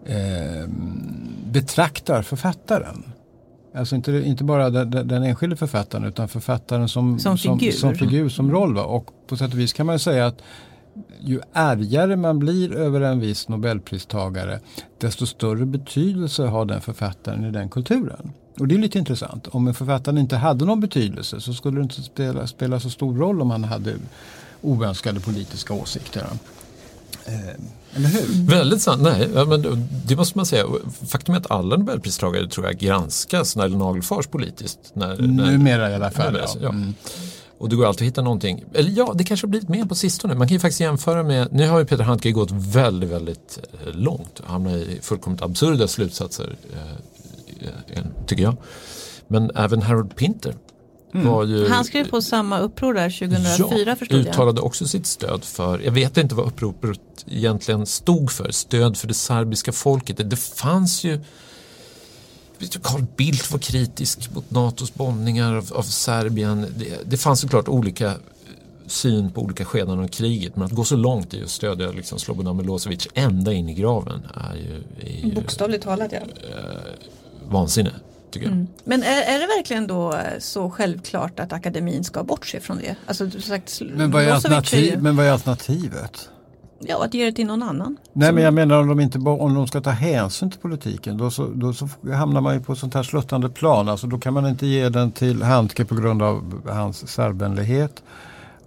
eh, 0.05 0.69
betraktar 1.45 2.21
författaren. 2.21 3.03
Alltså 3.75 3.95
inte, 3.95 4.11
inte 4.11 4.43
bara 4.43 4.69
den, 4.69 5.07
den 5.07 5.23
enskilde 5.23 5.55
författaren 5.55 6.03
utan 6.03 6.27
författaren 6.27 6.89
som, 6.89 7.19
som 7.19 7.37
figur, 7.37 7.71
som, 7.71 7.79
som, 7.89 7.95
figur, 7.95 8.29
som 8.29 8.51
roll. 8.51 8.75
Va? 8.75 8.83
Och 8.83 9.09
på 9.27 9.37
sätt 9.37 9.53
och 9.53 9.59
vis 9.59 9.73
kan 9.73 9.85
man 9.85 9.99
säga 9.99 10.27
att 10.27 10.41
ju 11.19 11.39
ärgare 11.53 12.15
man 12.15 12.39
blir 12.39 12.73
över 12.73 13.01
en 13.01 13.19
viss 13.19 13.49
nobelpristagare 13.49 14.59
desto 14.97 15.25
större 15.25 15.65
betydelse 15.65 16.43
har 16.43 16.65
den 16.65 16.81
författaren 16.81 17.45
i 17.45 17.51
den 17.51 17.69
kulturen. 17.69 18.33
Och 18.59 18.67
det 18.67 18.75
är 18.75 18.79
lite 18.79 18.99
intressant. 18.99 19.47
Om 19.47 19.67
en 19.67 19.73
författare 19.73 20.19
inte 20.19 20.35
hade 20.35 20.65
någon 20.65 20.79
betydelse 20.79 21.41
så 21.41 21.53
skulle 21.53 21.77
det 21.77 21.83
inte 21.83 22.01
spela, 22.01 22.47
spela 22.47 22.79
så 22.79 22.89
stor 22.89 23.17
roll 23.17 23.41
om 23.41 23.51
han 23.51 23.63
hade 23.63 23.93
oönskade 24.61 25.19
politiska 25.19 25.73
åsikter. 25.73 26.25
Eh, 27.25 27.33
eller 27.95 28.09
hur? 28.09 28.47
Väldigt 28.49 28.81
sant. 28.81 29.01
Nej, 29.01 29.29
men 29.47 29.87
det 30.05 30.15
måste 30.15 30.37
man 30.37 30.45
säga. 30.45 30.65
Faktum 31.07 31.35
är 31.35 31.39
att 31.39 31.51
alla 31.51 31.77
nobelpristagare 31.77 32.47
tror 32.47 32.65
jag 32.65 32.77
granskas 32.77 33.55
när 33.55 33.69
det 33.69 33.77
nagelfars 33.77 34.27
politiskt. 34.27 34.79
När, 34.93 35.17
Numera 35.17 35.91
i 35.91 35.95
alla 35.95 36.11
fall. 36.11 36.39
Ja. 36.61 36.69
Mm. 36.69 36.93
Och 37.59 37.69
det 37.69 37.75
går 37.75 37.85
alltid 37.85 38.05
att 38.05 38.11
hitta 38.11 38.21
någonting. 38.21 38.63
Eller 38.73 38.91
ja, 38.91 39.13
det 39.15 39.23
kanske 39.23 39.47
har 39.47 39.49
blivit 39.49 39.69
mer 39.69 39.85
på 39.85 39.95
sistone. 39.95 40.35
Man 40.35 40.47
kan 40.47 40.55
ju 40.55 40.59
faktiskt 40.59 40.79
jämföra 40.79 41.23
med, 41.23 41.53
nu 41.53 41.67
har 41.67 41.79
ju 41.79 41.85
Peter 41.85 42.03
Handke 42.03 42.31
gått 42.31 42.51
väldigt, 42.51 43.09
väldigt 43.09 43.59
eh, 43.73 43.93
långt. 43.93 44.41
Hamnat 44.45 44.73
i 44.73 44.99
fullkomligt 45.01 45.41
absurda 45.41 45.87
slutsatser 45.87 46.55
Eh, 46.73 46.79
tycker 48.27 48.43
jag. 48.43 48.57
Men 49.27 49.51
även 49.55 49.81
Harold 49.81 50.15
Pinter 50.15 50.55
Mm. 51.13 51.49
Ju, 51.49 51.69
han 51.69 51.85
skrev 51.85 52.09
på 52.09 52.21
samma 52.21 52.59
uppror 52.59 52.93
där 52.93 53.09
2004 53.09 53.89
ja, 53.89 53.95
förstod 53.95 54.19
jag. 54.19 54.27
uttalade 54.27 54.61
också 54.61 54.87
sitt 54.87 55.05
stöd 55.05 55.43
för, 55.43 55.79
jag 55.79 55.91
vet 55.91 56.17
inte 56.17 56.35
vad 56.35 56.47
uppropet 56.47 56.99
egentligen 57.27 57.85
stod 57.85 58.31
för, 58.31 58.51
stöd 58.51 58.97
för 58.97 59.07
det 59.07 59.13
serbiska 59.13 59.71
folket. 59.71 60.29
Det 60.29 60.35
fanns 60.35 61.03
ju 61.03 61.19
Carl 62.81 63.05
Bildt 63.15 63.51
var 63.51 63.59
kritisk 63.59 64.33
mot 64.35 64.51
NATOs 64.51 64.93
bombningar 64.93 65.55
av, 65.55 65.73
av 65.73 65.83
Serbien. 65.83 66.65
Det, 66.75 66.97
det 67.05 67.17
fanns 67.17 67.39
såklart 67.39 67.67
olika 67.67 68.13
syn 68.85 69.31
på 69.31 69.41
olika 69.41 69.65
skeden 69.65 69.99
av 69.99 70.07
kriget 70.07 70.55
men 70.55 70.65
att 70.65 70.71
gå 70.71 70.83
så 70.83 70.95
långt 70.95 71.33
i 71.33 71.43
att 71.43 71.49
stödja 71.49 71.91
liksom 71.91 72.19
Slobodan 72.19 72.57
Milosevic 72.57 73.07
ända 73.13 73.53
in 73.53 73.69
i 73.69 73.73
graven 73.73 74.27
är 74.33 74.55
ju, 74.55 74.83
är 75.07 75.25
ju 75.25 75.35
Bokstavligt 75.35 75.83
talat 75.83 76.11
ja. 76.11 76.19
Vansinne. 77.49 77.91
Tycker 78.31 78.47
jag. 78.47 78.53
Mm. 78.53 78.67
Men 78.83 79.03
är, 79.03 79.21
är 79.21 79.39
det 79.39 79.47
verkligen 79.57 79.87
då 79.87 80.13
eh, 80.13 80.39
så 80.39 80.69
självklart 80.69 81.39
att 81.39 81.53
akademin 81.53 82.03
ska 82.03 82.23
bortse 82.23 82.59
från 82.59 82.77
det? 82.77 82.95
Alltså, 83.05 83.31
som 83.31 83.41
sagt, 83.41 83.81
Men 83.93 84.11
vad 84.11 84.23
är, 84.23 84.31
alternativ, 84.31 85.01
men 85.01 85.15
vad 85.15 85.25
är 85.25 85.31
alternativet? 85.31 86.29
Ja, 86.79 87.05
att 87.05 87.13
ge 87.13 87.25
det 87.25 87.31
till 87.31 87.45
någon 87.47 87.63
annan. 87.63 87.97
Nej 88.13 88.31
men 88.31 88.43
jag 88.43 88.53
menar 88.53 88.81
om 88.81 88.87
de, 88.87 88.99
inte, 88.99 89.17
om 89.17 89.53
de 89.53 89.67
ska 89.67 89.81
ta 89.81 89.89
hänsyn 89.89 90.51
till 90.51 90.59
politiken 90.59 91.17
då 91.17 91.31
så, 91.31 91.45
då 91.45 91.73
så 91.73 91.89
hamnar 92.13 92.41
man 92.41 92.53
ju 92.53 92.61
på 92.61 92.75
sånt 92.75 92.93
här 92.93 93.03
sluttande 93.03 93.49
plan. 93.49 93.89
Alltså 93.89 94.07
då 94.07 94.19
kan 94.19 94.33
man 94.33 94.47
inte 94.47 94.67
ge 94.67 94.89
den 94.89 95.11
till 95.11 95.43
Handke 95.43 95.85
på 95.85 95.95
grund 95.95 96.21
av 96.21 96.61
hans 96.69 97.07
serbvänlighet. 97.07 98.03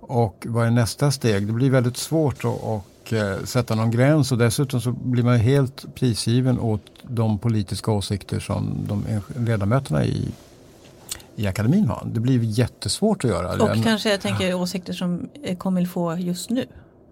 Och 0.01 0.47
vad 0.49 0.67
är 0.67 0.71
nästa 0.71 1.11
steg? 1.11 1.47
Det 1.47 1.53
blir 1.53 1.71
väldigt 1.71 1.97
svårt 1.97 2.45
att 2.45 2.85
och, 3.13 3.19
eh, 3.19 3.45
sätta 3.45 3.75
någon 3.75 3.91
gräns 3.91 4.33
och 4.33 4.39
dessutom 4.39 4.81
så 4.81 4.93
blir 4.93 5.23
man 5.25 5.37
helt 5.39 5.85
prisgiven 5.95 6.59
åt 6.61 6.83
de 7.03 7.39
politiska 7.39 7.91
åsikter 7.91 8.41
som 8.41 8.79
de 8.89 9.05
ledamöterna 9.47 10.05
i, 10.05 10.29
i 11.37 11.47
akademin 11.47 11.87
har. 11.87 12.07
Det 12.13 12.21
blir 12.21 12.41
jättesvårt 12.43 13.25
att 13.25 13.31
göra. 13.31 13.51
Och 13.63 13.69
Den- 13.69 13.83
kanske 13.83 14.11
jag 14.11 14.21
tänker 14.21 14.55
åsikter 14.55 14.93
som 14.93 15.29
eh, 15.43 15.57
kommer 15.57 15.85
få 15.85 16.17
just 16.17 16.51
nu. 16.51 16.67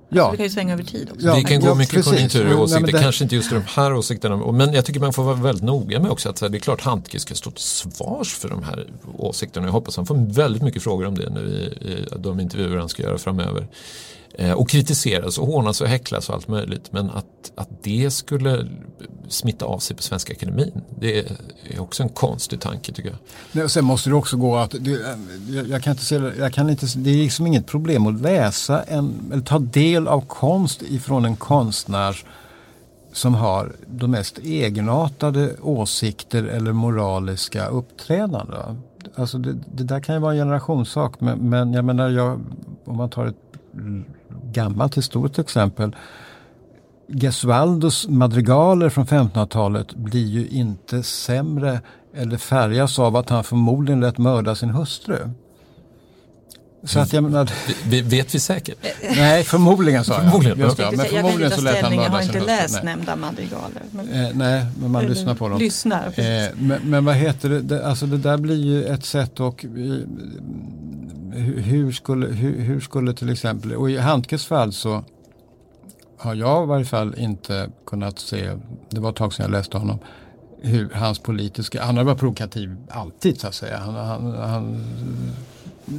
ja. 0.09 0.31
Det 0.31 0.37
kan 0.37 0.47
ju 0.47 0.51
svänga 0.51 0.73
över 0.73 0.85
tid 0.85 1.11
också. 1.15 1.27
Ja, 1.27 1.35
det 1.35 1.43
kan 1.43 1.61
gå 1.61 1.67
ja, 1.67 1.75
mycket 1.75 1.95
precis. 1.95 2.13
konjunkturer 2.13 2.45
och 2.47 2.51
nej, 2.55 2.59
åsikter, 2.63 2.81
men 2.83 2.93
det- 2.93 3.01
kanske 3.03 3.25
inte 3.25 3.37
just 3.37 3.51
de 3.51 3.63
här 3.67 3.95
åsikterna. 3.95 4.53
Men 4.53 4.73
jag 4.73 4.85
tycker 4.85 5.01
man 5.01 5.13
får 5.13 5.23
vara 5.23 5.35
väldigt 5.37 5.65
noga 5.65 6.01
med 6.01 6.11
också 6.11 6.29
att 6.29 6.37
det 6.37 6.47
är 6.47 6.59
klart 6.59 6.81
Handke 6.81 7.19
ska 7.21 7.35
stå 7.35 7.51
till 7.51 7.63
svars 7.65 8.35
för 8.35 8.49
de 8.49 8.63
här 8.63 8.87
åsikterna. 9.19 9.67
Jag 9.67 9.73
hoppas 9.73 9.97
han 9.97 10.07
får 10.07 10.35
väldigt 10.35 10.63
mycket 10.63 10.83
frågor 10.83 11.07
om 11.07 11.15
det 11.15 11.31
nu 11.31 11.41
i, 11.41 11.89
i 11.89 12.05
de 12.19 12.41
intervjuer 12.41 12.77
han 12.77 12.89
ska 12.89 13.03
göra 13.03 13.19
framöver. 13.19 13.67
Eh, 14.35 14.53
och 14.53 14.69
kritiseras 14.69 15.39
och 15.39 15.47
hånas 15.47 15.81
och 15.81 15.87
häcklas 15.87 16.29
och 16.29 16.35
allt 16.35 16.49
möjligt. 16.49 16.93
Men 16.93 17.11
att, 17.11 17.53
att 17.55 17.69
det 17.83 18.11
skulle 18.11 18.67
smitta 19.29 19.65
av 19.65 19.79
sig 19.79 19.97
på 19.97 20.03
Svenska 20.03 20.33
Akademin, 20.33 20.81
det 21.01 21.19
är 21.19 21.81
också 21.81 22.03
en 22.03 22.09
konstig 22.09 22.61
tanke 22.61 22.93
tycker 22.93 23.11
jag. 23.11 23.19
Nej, 23.53 23.65
och 23.65 23.71
sen 23.71 23.85
måste 23.85 24.11
det 24.11 24.17
också 24.17 24.37
gå 24.37 24.57
att, 24.57 24.75
det, 24.81 24.93
eh, 24.93 25.19
jag, 25.49 25.69
jag 25.69 25.83
kan 25.83 25.91
inte 25.91 26.05
se, 26.05 26.21
jag 26.39 26.53
kan 26.53 26.71
inte, 26.71 26.87
det 26.97 27.11
är 27.11 27.15
liksom 27.15 27.47
inget 27.47 27.67
problem 27.67 28.07
att 28.07 28.21
läsa 28.21 28.83
en, 28.83 29.31
eller 29.33 29.43
ta 29.43 29.59
del 29.59 30.09
av 30.09 30.21
konst 30.21 30.83
ifrån 30.83 31.25
en 31.25 31.37
konstnär 31.37 32.25
som 33.13 33.35
har 33.35 33.73
de 33.87 34.11
mest 34.11 34.39
egenartade 34.39 35.57
åsikter 35.63 36.45
eller 36.45 36.73
moraliska 36.73 37.67
uppträdanden. 37.67 38.83
Alltså 39.15 39.39
det, 39.39 39.57
det 39.75 39.85
där 39.85 40.01
kan 40.01 40.15
ju 40.15 40.21
vara 40.21 40.33
en 40.33 40.39
generationssak 40.39 41.21
men, 41.21 41.39
men 41.39 41.73
jag 41.73 41.85
menar 41.85 42.09
jag, 42.09 42.41
om 42.85 42.97
man 42.97 43.11
tar 43.11 43.27
ett 43.27 43.37
gammalt 44.53 44.97
historiskt 44.97 45.39
exempel 45.39 45.97
Gesualdos 47.09 48.09
madrigaler 48.09 48.89
från 48.89 49.07
1500-talet 49.07 49.95
blir 49.95 50.27
ju 50.27 50.49
inte 50.49 51.03
sämre 51.03 51.81
eller 52.15 52.37
färgas 52.37 52.99
av 52.99 53.17
att 53.17 53.31
han 53.31 53.45
förmodligen 53.45 54.01
lät 54.01 54.19
mörda 54.19 54.55
sin 54.55 54.71
hustru. 54.71 55.31
Så 56.83 57.01
att 57.01 57.13
jag 57.13 57.23
menar, 57.25 57.51
Vi, 57.89 58.01
vet 58.03 58.35
vi 58.35 58.41
säkert? 58.41 58.79
nej 59.17 59.45
förmodligen 59.45 60.05
sa 60.05 60.13
jag. 60.15 60.23
Förmodligen, 60.23 60.59
Just 60.59 60.79
ja. 60.79 60.91
men 60.91 60.99
jag 60.99 61.11
kan 61.11 61.17
förmodligen 61.17 61.53
inte 61.53 61.57
så 61.57 61.63
ta 61.63 61.71
lät 61.73 61.75
han 61.75 61.79
ställning, 61.85 62.01
jag 62.01 62.11
mörda 62.11 62.17
har 62.17 62.23
inte 62.23 62.41
läst 62.47 62.75
Nej. 62.75 62.85
nämnda 62.85 63.17
madrigaler. 63.17 63.83
Men, 63.91 64.09
Eh, 64.09 64.31
nej, 64.35 64.67
men 64.81 64.91
man 64.91 65.07
lyssnar 65.07 65.35
på 65.35 65.49
dem. 65.49 65.59
Lyssnar. 65.59 66.07
Eh, 66.07 66.49
men, 66.55 66.81
men 66.85 67.05
vad 67.05 67.15
heter 67.15 67.49
det? 67.49 67.61
det, 67.61 67.87
alltså 67.87 68.07
det 68.07 68.19
där 68.19 68.37
blir 68.39 68.65
ju 68.65 68.85
ett 68.85 69.05
sätt 69.05 69.41
och 69.41 69.65
eh, 69.65 69.71
hur, 71.39 71.93
skulle, 71.93 72.27
hur, 72.27 72.61
hur 72.61 72.81
skulle 72.81 73.15
till 73.15 73.31
exempel, 73.31 73.75
och 73.75 73.91
i 73.91 73.97
Handkes 73.97 74.47
fall 74.47 74.73
så 74.73 75.05
har 76.19 76.35
jag 76.35 76.65
i 76.65 76.67
varje 76.67 76.85
fall 76.85 77.15
inte 77.19 77.71
kunnat 77.87 78.19
se, 78.19 78.59
det 78.91 79.01
var 79.01 79.11
ett 79.11 79.17
tag 79.17 79.35
sedan 79.35 79.45
jag 79.45 79.53
läste 79.53 79.79
honom, 79.79 79.99
hur 80.61 80.91
hans 80.95 81.19
politiska, 81.19 81.83
han 81.83 81.97
har 81.97 82.05
varit 82.05 82.19
provokativ 82.19 82.77
alltid 82.91 83.41
så 83.41 83.47
att 83.47 83.55
säga. 83.55 83.79
Han, 83.79 83.95
han, 83.95 84.35
han 84.35 84.81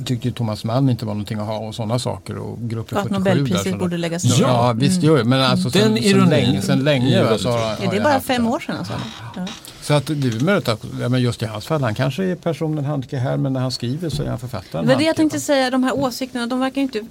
tyckte 0.05 0.31
Thomas 0.31 0.63
Mann 0.63 0.89
inte 0.89 1.05
var 1.05 1.13
någonting 1.13 1.39
att 1.39 1.45
ha 1.47 1.57
och 1.57 1.75
sådana 1.75 1.99
saker 1.99 2.37
och 2.37 2.57
grupp 2.61 2.91
Och 2.93 2.99
att 2.99 3.03
77 3.07 3.23
där. 3.23 3.31
Nobelpriset 3.35 3.63
sådana- 3.63 3.77
borde 3.77 3.97
läggas 3.97 4.23
Ja, 4.23 4.35
ner. 4.35 4.53
ja 4.53 4.73
visst 4.73 5.03
gör 5.03 5.17
det. 5.17 5.23
Men 5.23 5.41
alltså 5.41 5.69
Den 5.69 5.81
sen, 5.81 5.95
sen 5.95 6.03
ironin 6.03 6.29
länge, 6.29 6.61
sen 6.61 6.79
är 6.79 6.83
länge 6.83 7.23
väldigt 7.23 7.41
så 7.41 7.49
har, 7.49 7.59
Ja, 7.59 7.75
det 7.79 7.85
är 7.87 7.93
jag 7.93 8.03
bara 8.03 8.19
fem 8.19 8.43
det. 8.43 8.49
år 8.49 8.59
sedan 8.59 8.75
alltså. 8.77 8.93
Ja. 9.35 9.47
Så 9.81 9.93
att 9.93 10.05
det 10.05 10.13
är 10.13 10.43
möjligt 10.43 10.67
att, 10.67 10.85
ja, 11.01 11.09
men 11.09 11.21
just 11.21 11.41
i 11.43 11.45
hans 11.45 11.65
fall, 11.67 11.81
han 11.83 11.95
kanske 11.95 12.23
är 12.23 12.35
personen 12.35 12.85
Handke 12.85 13.17
här 13.17 13.37
men 13.37 13.53
när 13.53 13.59
han 13.59 13.71
skriver 13.71 14.09
så 14.09 14.23
är 14.23 14.27
han 14.29 14.39
författaren 14.39 14.85
Det 14.85 14.93
var 14.93 14.99
det 14.99 15.05
jag 15.07 15.15
tänkte 15.15 15.39
säga, 15.39 15.69
de 15.69 15.83
här 15.83 15.93
åsikterna 15.97 16.47
de 16.47 16.59
verkar 16.59 16.75
ju 16.75 16.81
inte 16.81 17.05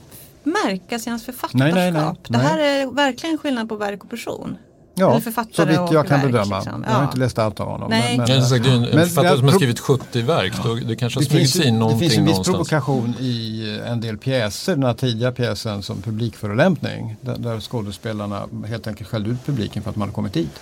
märkas 0.44 1.06
i 1.06 1.10
hans 1.10 1.24
författarskap. 1.24 1.60
Nej, 1.60 1.72
nej, 1.72 1.92
nej. 1.92 2.14
Det 2.28 2.38
här 2.38 2.58
är 2.58 2.86
verkligen 2.94 3.38
skillnad 3.38 3.68
på 3.68 3.76
verk 3.76 4.04
och 4.04 4.10
person. 4.10 4.56
Ja, 4.98 5.20
så 5.52 5.64
vitt 5.64 5.78
och 5.78 5.94
jag 5.94 6.06
kan 6.06 6.20
verk, 6.20 6.32
bedöma. 6.32 6.56
liksom. 6.58 6.84
Jag 6.86 6.92
har 6.92 7.00
Ja. 7.00 7.04
inte 7.04 7.18
läst 7.18 7.38
allt 7.38 7.60
av 7.60 7.68
honom. 7.68 7.90
Nej. 7.90 8.16
Men, 8.18 8.26
men, 8.28 8.40
har 8.40 8.48
sagt, 8.48 8.66
en 8.66 8.80
Men 8.80 8.90
författare 8.90 9.26
jag 9.26 9.38
som 9.38 9.48
har 9.48 9.54
skrivit 9.54 9.80
70 9.80 10.22
verk. 10.22 10.52
Då, 10.64 10.74
det 10.74 10.96
kanske 10.96 11.18
har 11.18 11.24
det, 11.24 11.28
finns, 11.30 11.30
smugit 11.30 11.50
sig 11.50 11.66
in 11.66 11.74
det 11.74 11.80
någonting 11.80 12.00
finns 12.00 12.18
en 12.18 12.24
viss 12.24 12.30
någonstans. 12.32 12.56
provokation 12.68 13.14
i 13.20 13.80
en 13.86 14.00
del 14.00 14.18
pjäser. 14.18 14.74
Den 14.74 14.84
här 14.84 14.94
tidiga 14.94 15.32
pjäsen 15.32 15.82
som 15.82 16.02
publikförolämpning. 16.02 17.16
Där, 17.20 17.36
där 17.38 17.60
skådespelarna 17.60 18.42
helt 18.66 18.86
enkelt 18.86 19.10
skällde 19.10 19.30
ut 19.30 19.46
publiken 19.46 19.82
för 19.82 19.90
att 19.90 19.96
man 19.96 20.08
hade 20.08 20.14
kommit 20.14 20.32
dit. 20.32 20.60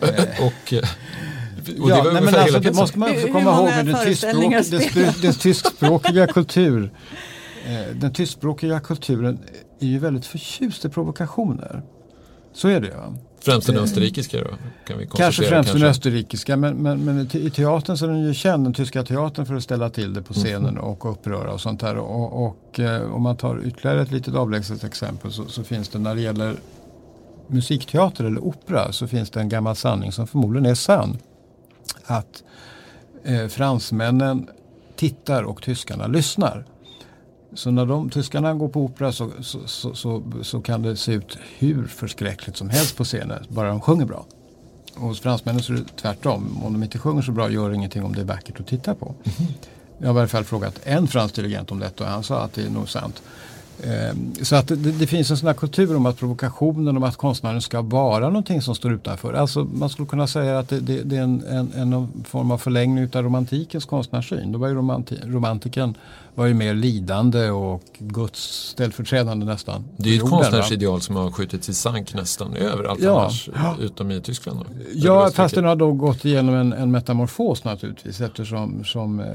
Och, 0.00 0.08
eh, 0.08 0.24
och 0.46 0.52
det 1.64 1.80
var 1.80 1.90
Ja, 1.90 2.02
nej, 2.02 2.12
men 2.12 2.22
alltså, 2.24 2.40
hela 2.44 2.58
det 2.58 2.72
måste 2.72 2.98
man 2.98 3.10
också 3.10 3.26
komma 3.26 3.50
ihåg 3.52 3.64
med 3.64 3.86
den, 3.86 4.04
tyskspråk, 4.06 4.94
den, 4.94 5.12
den 5.22 5.34
tyskspråkiga 5.34 6.26
kultur. 6.26 6.92
Eh, 7.66 7.94
den 7.94 8.12
tyskspråkiga 8.12 8.80
kulturen 8.80 9.38
är 9.80 9.86
ju 9.86 9.98
väldigt 9.98 10.26
förtjust 10.26 10.84
i 10.84 10.88
provokationer. 10.88 11.82
Så 12.54 12.68
är 12.68 12.80
det 12.80 12.86
ju. 12.86 12.92
Främst 13.46 13.66
den 13.66 13.76
österrikiska 13.76 14.38
då? 14.38 14.50
Kan 14.86 14.98
vi 14.98 15.06
Kanske 15.06 15.42
främst 15.42 15.72
den 15.72 15.80
kanske. 15.80 15.86
österrikiska 15.88 16.56
men, 16.56 16.76
men, 16.76 17.04
men 17.04 17.20
i 17.20 17.26
te- 17.26 17.38
i 17.38 17.50
teatern 17.50 17.96
så 17.96 18.04
är 18.04 18.08
den 18.08 18.22
ju 18.26 18.34
känd, 18.34 18.64
den 18.64 18.74
tyska 18.74 19.02
teatern 19.02 19.46
för 19.46 19.54
att 19.54 19.62
ställa 19.62 19.90
till 19.90 20.14
det 20.14 20.22
på 20.22 20.34
scenen 20.34 20.78
och 20.78 21.10
uppröra 21.12 21.52
och 21.52 21.60
sånt 21.60 21.80
där. 21.80 21.96
Och, 21.96 22.46
och 22.46 22.80
eh, 22.80 23.14
om 23.14 23.22
man 23.22 23.36
tar 23.36 23.60
ytterligare 23.64 24.02
ett 24.02 24.10
litet 24.12 24.34
avlägset 24.34 24.84
exempel 24.84 25.32
så, 25.32 25.44
så 25.44 25.64
finns 25.64 25.88
det 25.88 25.98
när 25.98 26.14
det 26.14 26.20
gäller 26.20 26.56
musikteater 27.46 28.24
eller 28.24 28.44
opera 28.44 28.92
så 28.92 29.06
finns 29.06 29.30
det 29.30 29.40
en 29.40 29.48
gammal 29.48 29.76
sanning 29.76 30.12
som 30.12 30.26
förmodligen 30.26 30.66
är 30.70 30.74
sann. 30.74 31.18
Att 32.04 32.42
eh, 33.24 33.46
fransmännen 33.46 34.48
tittar 34.96 35.42
och 35.42 35.62
tyskarna 35.62 36.06
lyssnar. 36.06 36.64
Så 37.54 37.70
när 37.70 37.86
de 37.86 38.10
tyskarna 38.10 38.54
går 38.54 38.68
på 38.68 38.80
opera 38.80 39.12
så, 39.12 39.30
så, 39.40 39.94
så, 39.94 40.22
så, 40.42 40.60
kan 40.60 40.82
det 40.82 40.96
se 40.96 41.12
ut 41.12 41.38
hur 41.58 41.86
förskräckligt 41.86 42.56
som 42.56 42.70
helst 42.70 42.96
på 42.96 43.04
scenen, 43.04 43.44
bara 43.48 43.68
de 43.68 43.80
sjunger 43.80 44.04
bra. 44.04 44.26
Och 44.94 45.02
hos 45.02 45.20
fransmännen 45.20 45.62
så 45.62 45.72
är 45.72 45.76
det 45.76 45.84
tvärtom. 45.96 46.62
Om 46.64 46.72
de 46.72 46.82
inte 46.82 46.98
sjunger 46.98 47.22
så 47.22 47.32
bra 47.32 47.50
gör 47.50 47.68
det 47.68 47.74
ingenting 47.74 48.04
om 48.04 48.14
det 48.14 48.20
är 48.20 48.24
vackert 48.24 48.60
att 48.60 48.66
titta 48.66 48.94
på. 48.94 49.14
Jag 49.98 50.06
har 50.06 50.12
i 50.12 50.14
varje 50.14 50.28
fall 50.28 50.44
frågat 50.44 50.80
en 50.84 51.08
fransk 51.08 51.34
dirigent 51.34 51.70
om 51.70 51.78
detta 51.78 52.04
och 52.04 52.10
han 52.10 52.22
sa 52.22 52.40
att 52.40 52.52
det 52.52 52.62
är 52.62 52.70
nog 52.70 52.88
sant. 52.88 53.22
Ehm, 53.84 54.34
Så 54.42 54.56
att 54.56 54.68
det, 54.68 54.76
det 54.76 55.06
finns 55.06 55.30
en 55.30 55.36
sån 55.36 55.46
här 55.46 55.54
kultur 55.54 55.96
om 55.96 56.06
att 56.06 56.18
provokationen, 56.18 56.96
om 56.96 57.02
att 57.02 57.16
konstnären 57.16 57.60
ska 57.62 57.82
vara 57.82 58.26
någonting 58.28 58.62
som 58.62 58.74
står 58.74 58.92
utanför. 58.92 59.34
Alltså 59.34 59.64
man 59.64 59.88
skulle 59.88 60.08
kunna 60.08 60.26
säga 60.26 60.58
att 60.58 60.68
det, 60.68 60.80
det, 60.80 61.02
det 61.02 61.16
är 61.16 61.22
en, 61.22 61.44
en, 61.44 61.72
en 61.72 62.24
form 62.24 62.50
av 62.50 62.58
förlängning 62.58 63.08
av 63.14 63.22
romantikens 63.22 63.84
konstnärssyn. 63.84 64.52
Då 64.52 64.58
var 64.58 64.68
ju 64.68 64.74
romanti, 64.74 65.16
romantiken 65.24 65.94
var 66.36 66.46
ju 66.46 66.54
mer 66.54 66.74
lidande 66.74 67.50
och 67.50 67.82
Guds 67.98 68.68
ställföreträdande 68.68 69.46
nästan. 69.46 69.84
Det 69.96 70.08
är 70.08 70.12
ju 70.12 70.18
ett 70.18 70.30
konstnärsideal 70.30 71.00
som 71.00 71.16
har 71.16 71.30
skjutits 71.30 71.68
i 71.68 71.74
sank 71.74 72.14
nästan 72.14 72.56
överallt 72.56 73.00
Ja. 73.02 73.20
annars, 73.20 73.48
utom 73.80 74.10
i 74.10 74.20
Tyskland. 74.20 74.58
Då. 74.58 74.64
Ja, 74.94 75.30
fast 75.34 75.54
den 75.54 75.64
har 75.64 75.76
då 75.76 75.92
gått 75.92 76.24
igenom 76.24 76.54
en, 76.54 76.72
en 76.72 76.90
metamorfos 76.90 77.64
naturligtvis 77.64 78.20
eftersom 78.20 78.84
som, 78.84 79.20
eh, 79.20 79.26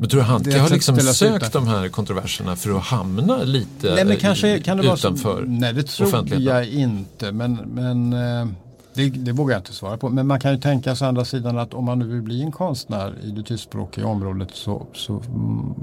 Men 0.00 0.08
tror 0.08 0.20
du 0.40 0.52
är 0.56 0.60
har 0.60 0.70
liksom 0.70 0.96
sökt 0.96 1.36
utanför. 1.36 1.58
de 1.58 1.68
här 1.68 1.88
kontroverserna 1.88 2.56
för 2.56 2.76
att 2.76 2.82
hamna 2.82 3.42
lite 3.42 3.94
Nej 3.94 4.04
men 4.04 4.16
kanske 4.16 4.58
kan 4.60 4.76
det 4.76 4.82
vara 4.82 4.94
utanför 4.94 5.44
Nej 5.48 5.72
det 5.72 5.82
tror 5.82 6.06
offentligheten? 6.06 6.56
jag 6.56 6.68
inte 6.68 7.32
men, 7.32 7.54
men 7.54 8.12
eh, 8.12 8.46
det, 8.94 9.08
det 9.10 9.32
vågar 9.32 9.54
jag 9.54 9.60
inte 9.60 9.72
svara 9.72 9.96
på. 9.96 10.08
Men 10.08 10.26
man 10.26 10.40
kan 10.40 10.52
ju 10.52 10.58
tänka 10.58 10.94
sig 10.96 11.08
andra 11.08 11.24
sidan 11.24 11.58
att 11.58 11.74
om 11.74 11.84
man 11.84 11.98
nu 11.98 12.06
vill 12.06 12.22
bli 12.22 12.42
en 12.42 12.52
konstnär 12.52 13.14
i 13.22 13.30
det 13.30 13.42
tyskspråkiga 13.42 14.06
området 14.06 14.48
så, 14.52 14.86
så 14.92 15.22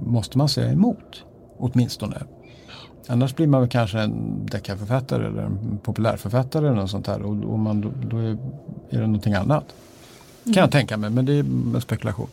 måste 0.05 0.38
man 0.38 0.49
säga 0.49 0.72
emot. 0.72 1.24
Åtminstone. 1.57 2.24
Annars 3.07 3.36
blir 3.36 3.47
man 3.47 3.62
väl 3.62 3.70
kanske 3.70 3.99
en 3.99 4.45
deckarförfattare 4.45 5.28
eller 5.28 5.41
en 5.41 5.80
populärförfattare 5.84 6.68
eller 6.68 6.76
något 6.76 6.91
sånt 6.91 7.07
här 7.07 7.22
och, 7.22 7.51
och 7.51 7.60
man, 7.60 7.82
då, 7.82 7.89
då 8.10 8.18
är, 8.18 8.38
är 8.89 8.99
det 9.01 9.07
någonting 9.07 9.34
annat. 9.34 9.66
Kan 10.43 10.53
jag 10.53 10.71
tänka 10.71 10.97
mig, 10.97 11.09
men 11.09 11.25
det 11.25 11.33
är 11.33 11.39
en 11.39 11.81
spekulation. 11.81 12.29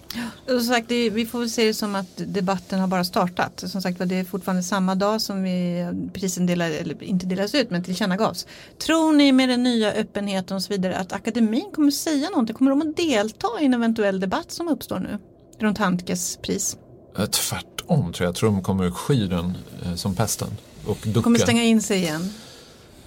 Som 0.46 0.61
sagt, 0.61 0.88
det, 0.88 1.11
vi 1.11 1.26
får 1.26 1.38
väl 1.38 1.50
se 1.50 1.64
det 1.64 1.74
som 1.74 1.94
att 1.94 2.16
debatten 2.16 2.80
har 2.80 2.86
bara 2.86 3.04
startat. 3.04 3.64
Som 3.66 3.82
sagt 3.82 3.98
det 3.98 4.14
är 4.14 4.24
fortfarande 4.24 4.62
samma 4.62 4.94
dag 4.94 5.20
som 5.20 5.42
vi 5.42 5.86
prisen 6.12 6.46
delar, 6.46 6.70
eller 6.70 7.02
inte 7.02 7.26
delas 7.26 7.54
ut 7.54 7.70
men 7.70 7.84
tillkännagavs. 7.84 8.46
Tror 8.78 9.12
ni 9.12 9.32
med 9.32 9.48
den 9.48 9.62
nya 9.62 9.92
öppenheten 9.92 10.57
och 10.57 10.62
så 10.62 10.72
vidare 10.72 10.96
att 10.96 11.12
akademin 11.12 11.70
kommer 11.74 11.90
säga 11.90 12.30
någonting? 12.30 12.57
Kommer 12.57 12.70
de 12.70 12.82
att 12.82 12.96
delta 12.96 13.48
i 13.61 13.66
en 13.66 13.74
eventuell 13.74 14.20
debatt 14.20 14.52
som 14.52 14.68
uppstår 14.68 14.98
nu? 14.98 15.18
Runt 15.59 15.78
Handkes 15.78 16.36
pris? 16.36 16.76
Tvärtom 17.16 18.12
tror 18.12 18.24
jag. 18.24 18.28
Jag 18.28 18.34
tror 18.34 18.50
de 18.50 18.62
kommer 18.62 18.90
sky 18.90 19.26
den 19.26 19.57
eh, 19.84 19.94
som 19.94 20.14
pesten. 20.14 20.48
Och 20.86 20.98
ducka. 21.04 21.22
Kommer 21.22 21.38
stänga 21.38 21.62
in 21.62 21.82
sig 21.82 21.98
igen? 21.98 22.30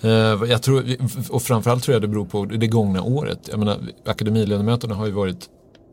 Eh, 0.01 0.09
jag 0.49 0.61
tror, 0.61 0.85
och 1.29 1.41
framförallt 1.41 1.83
tror 1.83 1.93
jag 1.93 2.01
det 2.01 2.07
beror 2.07 2.25
på 2.25 2.45
det 2.45 2.67
gångna 2.67 3.01
året. 3.01 3.47
Jag 3.51 3.59
menar, 3.59 3.77
akademiledamöterna 4.05 4.95
har 4.95 5.05
ju 5.05 5.11
varit 5.11 5.49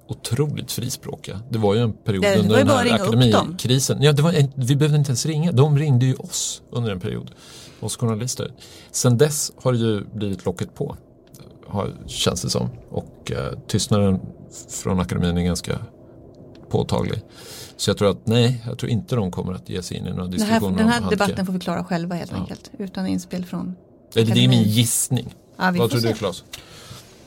otroligt 0.08 0.72
frispråkiga. 0.72 1.40
Det 1.50 1.58
var 1.58 1.74
ju 1.74 1.80
en 1.80 1.92
period 1.92 2.22
det 2.22 2.38
under 2.38 2.56
den 2.56 2.68
här 2.68 2.94
akademikrisen. 2.94 4.02
Ja, 4.02 4.12
det 4.12 4.22
var, 4.22 4.34
vi 4.54 4.76
behövde 4.76 4.98
inte 4.98 5.10
ens 5.10 5.26
ringa. 5.26 5.52
De 5.52 5.78
ringde 5.78 6.06
ju 6.06 6.14
oss 6.14 6.62
under 6.70 6.92
en 6.92 7.00
period. 7.00 7.30
Oss 7.80 7.96
journalister. 7.96 8.52
Sen 8.90 9.18
dess 9.18 9.52
har 9.56 9.72
det 9.72 9.78
ju 9.78 10.04
blivit 10.14 10.44
locket 10.44 10.74
på. 10.74 10.96
Har, 11.66 11.92
känns 12.06 12.42
det 12.42 12.50
som. 12.50 12.68
Och 12.90 13.32
eh, 13.32 13.58
tystnaden 13.66 14.20
från 14.70 15.00
akademin 15.00 15.36
är 15.36 15.42
ganska 15.42 15.78
påtaglig. 16.70 17.22
Så 17.76 17.90
jag 17.90 17.98
tror 17.98 18.10
att 18.10 18.26
nej, 18.26 18.62
jag 18.66 18.78
tror 18.78 18.90
inte 18.90 19.16
de 19.16 19.30
kommer 19.30 19.52
att 19.52 19.68
ge 19.68 19.82
sig 19.82 19.96
in 19.96 20.06
i 20.06 20.10
några 20.10 20.26
diskussioner 20.26 20.60
Den 20.60 20.88
här, 20.88 20.94
den 20.94 21.04
här 21.04 21.10
debatten 21.10 21.46
får 21.46 21.52
vi 21.52 21.60
klara 21.60 21.84
själva 21.84 22.14
helt 22.14 22.30
ja. 22.30 22.36
enkelt. 22.36 22.70
Utan 22.78 23.06
inspel 23.06 23.44
från 23.44 23.74
det, 24.24 24.34
det 24.34 24.44
är 24.44 24.48
min 24.48 24.62
gissning. 24.62 25.34
Ja, 25.56 25.72
Vad 25.76 25.90
tror 25.90 26.00
se. 26.00 26.08
du 26.08 26.14
Claes? 26.14 26.44